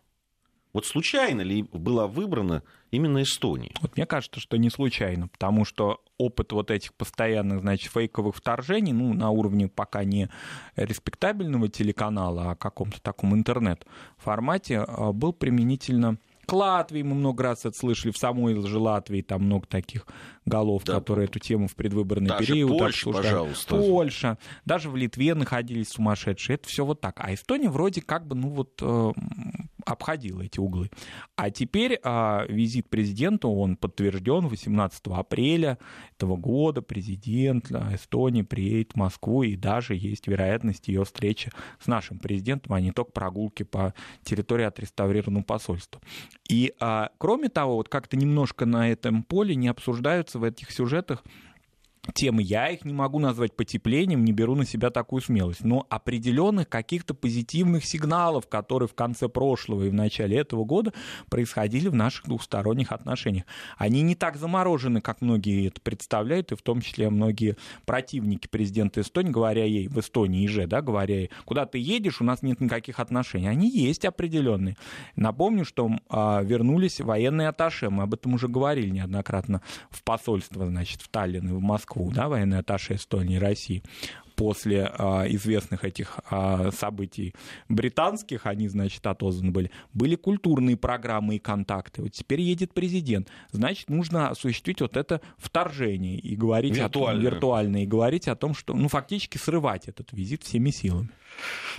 Вот 0.77 0.85
случайно 0.85 1.41
ли 1.41 1.62
была 1.62 2.07
выбрана 2.07 2.62
именно 2.91 3.22
Эстония? 3.22 3.72
Вот 3.81 3.97
мне 3.97 4.05
кажется, 4.05 4.41
что 4.41 4.59
не 4.59 4.68
случайно, 4.68 5.27
потому 5.29 5.64
что 5.64 6.03
опыт 6.18 6.53
вот 6.53 6.70
этих 6.70 6.93
постоянных, 6.93 7.61
значит, 7.61 7.91
фейковых 7.91 8.37
вторжений, 8.37 8.93
ну, 8.93 9.14
на 9.14 9.31
уровне 9.31 9.68
пока 9.68 10.05
не 10.05 10.29
респектабельного 10.77 11.70
телеканала, 11.70 12.51
а 12.51 12.57
каком-то 12.57 13.01
таком 13.01 13.35
интернет-формате, 13.35 14.81
а, 14.87 15.12
был 15.12 15.33
применительно 15.33 16.18
К 16.47 16.53
Латвии 16.53 17.03
мы 17.03 17.14
много 17.14 17.42
раз 17.42 17.64
это 17.64 17.76
слышали, 17.76 18.12
в 18.12 18.18
самой 18.18 18.55
же 18.66 18.78
Латвии 18.78 19.22
там 19.22 19.42
много 19.42 19.66
таких 19.66 20.07
голов, 20.44 20.84
да. 20.84 20.94
которые 20.94 21.26
эту 21.26 21.38
тему 21.38 21.68
в 21.68 21.74
предвыборный 21.74 22.28
Даже 22.28 22.47
период 22.47 22.78
Польша, 22.78 22.86
обсуждали. 22.86 23.24
пожалуйста. 23.24 23.76
Польша, 23.76 24.38
даже 24.64 24.88
в 24.88 24.97
Литве 24.97 25.34
находились 25.34 25.88
сумасшедшие. 25.88 26.55
Это 26.55 26.68
все 26.68 26.84
вот 26.84 27.01
так. 27.01 27.16
А 27.18 27.34
Эстония 27.34 27.68
вроде 27.68 28.01
как 28.01 28.26
бы, 28.26 28.36
ну 28.36 28.49
вот, 28.49 28.80
э, 28.80 29.12
обходила 29.87 30.43
эти 30.43 30.59
углы. 30.59 30.91
А 31.37 31.51
теперь 31.51 31.99
а, 32.03 32.45
визит 32.49 32.91
президента, 32.91 33.49
он 33.49 33.76
подтвержден 33.76 34.49
18 34.49 35.01
апреля 35.07 35.78
этого 36.16 36.37
года. 36.37 36.82
Президент 36.82 37.70
Эстонии 37.70 38.43
приедет 38.43 38.93
в 38.93 38.97
Москву, 38.97 39.45
и 39.45 39.57
даже 39.57 39.95
есть 39.95 40.26
вероятность 40.26 40.89
ее 40.89 41.05
встречи 41.05 41.51
с 41.80 41.87
нашим 41.87 42.18
президентом, 42.18 42.74
а 42.74 42.80
не 42.80 42.91
только 42.91 43.12
прогулки 43.12 43.62
по 43.62 43.95
территории 44.22 44.64
отреставрированного 44.64 45.45
посольства. 45.45 46.01
И 46.49 46.74
а, 46.80 47.11
кроме 47.18 47.49
того, 47.49 47.76
вот 47.76 47.89
как-то 47.89 48.16
немножко 48.16 48.66
на 48.66 48.91
этом 48.91 49.22
поле 49.22 49.55
не 49.55 49.68
обсуждаются 49.68 50.39
в 50.39 50.45
этих 50.45 50.72
сюжетах 50.72 51.22
темы. 52.14 52.42
Я 52.42 52.70
их 52.70 52.84
не 52.84 52.92
могу 52.92 53.18
назвать 53.18 53.54
потеплением, 53.54 54.24
не 54.24 54.32
беру 54.32 54.54
на 54.54 54.64
себя 54.64 54.90
такую 54.90 55.22
смелость. 55.22 55.64
Но 55.64 55.86
определенных 55.90 56.68
каких-то 56.68 57.14
позитивных 57.14 57.84
сигналов, 57.84 58.48
которые 58.48 58.88
в 58.88 58.94
конце 58.94 59.28
прошлого 59.28 59.84
и 59.84 59.90
в 59.90 59.94
начале 59.94 60.38
этого 60.38 60.64
года 60.64 60.92
происходили 61.28 61.88
в 61.88 61.94
наших 61.94 62.26
двухсторонних 62.26 62.92
отношениях. 62.92 63.44
Они 63.76 64.02
не 64.02 64.14
так 64.14 64.36
заморожены, 64.36 65.00
как 65.00 65.20
многие 65.20 65.68
это 65.68 65.80
представляют, 65.80 66.52
и 66.52 66.57
в 66.57 66.62
том 66.62 66.80
числе 66.80 67.11
многие 67.11 67.57
противники 67.84 68.46
президента 68.48 69.00
Эстонии, 69.00 69.30
говоря 69.30 69.64
ей, 69.64 69.88
в 69.88 69.98
Эстонии 69.98 70.46
же, 70.46 70.66
да, 70.66 70.82
говоря 70.82 71.20
ей, 71.20 71.30
куда 71.44 71.66
ты 71.66 71.78
едешь, 71.78 72.20
у 72.20 72.24
нас 72.24 72.42
нет 72.42 72.61
никаких 72.61 73.00
отношений. 73.00 73.48
Они 73.48 73.68
есть 73.68 74.04
определенные. 74.04 74.76
Напомню, 75.16 75.64
что 75.64 75.90
а, 76.09 76.42
вернулись 76.42 77.00
военные 77.00 77.48
атташе, 77.48 77.90
мы 77.90 78.04
об 78.04 78.14
этом 78.14 78.34
уже 78.34 78.48
говорили 78.48 78.90
неоднократно 78.90 79.62
в 79.90 80.02
посольство, 80.02 80.66
значит, 80.66 81.02
в 81.02 81.09
Таллин 81.09 81.48
и 81.48 81.52
в 81.52 81.61
Москву 81.61 81.95
Москву, 81.97 82.12
да, 82.12 82.28
военный 82.28 82.59
атташе 82.59 82.94
Эстонии 82.94 83.38
России, 83.38 83.82
после 84.34 84.90
а, 84.99 85.24
известных 85.28 85.84
этих 85.84 86.18
а, 86.28 86.70
событий 86.70 87.34
британских, 87.70 88.44
они, 88.44 88.68
значит, 88.68 89.07
отозваны 89.07 89.51
были, 89.51 89.70
были 89.94 90.14
культурные 90.14 90.76
программы 90.76 91.36
и 91.36 91.38
контакты. 91.38 92.03
Вот 92.03 92.12
теперь 92.12 92.42
едет 92.42 92.74
президент. 92.74 93.28
Значит, 93.51 93.88
нужно 93.88 94.28
осуществить 94.28 94.82
вот 94.82 94.99
это 94.99 95.22
вторжение 95.38 96.18
и 96.18 96.36
говорить 96.36 96.76
виртуальное. 96.76 97.20
о 97.20 97.22
том, 97.22 97.32
виртуальное, 97.32 97.82
и 97.84 97.86
говорить 97.86 98.28
о 98.28 98.36
том, 98.36 98.55
что, 98.55 98.74
ну, 98.74 98.88
фактически 98.88 99.38
срывать 99.38 99.88
этот 99.88 100.12
визит 100.12 100.42
всеми 100.42 100.68
силами. 100.68 101.09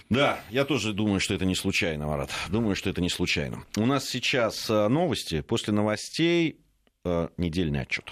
Да, 0.09 0.39
я 0.49 0.65
тоже 0.65 0.93
думаю, 0.93 1.19
что 1.19 1.35
это 1.35 1.45
не 1.45 1.55
случайно, 1.55 2.07
Марат. 2.07 2.31
Думаю, 2.49 2.75
что 2.75 2.89
это 2.89 3.01
не 3.01 3.09
случайно. 3.09 3.65
У 3.75 3.85
нас 3.85 4.05
сейчас 4.05 4.67
а, 4.69 4.89
новости. 4.89 5.41
После 5.41 5.73
новостей 5.73 6.59
э, 7.05 7.27
недельный 7.37 7.81
отчет. 7.81 8.11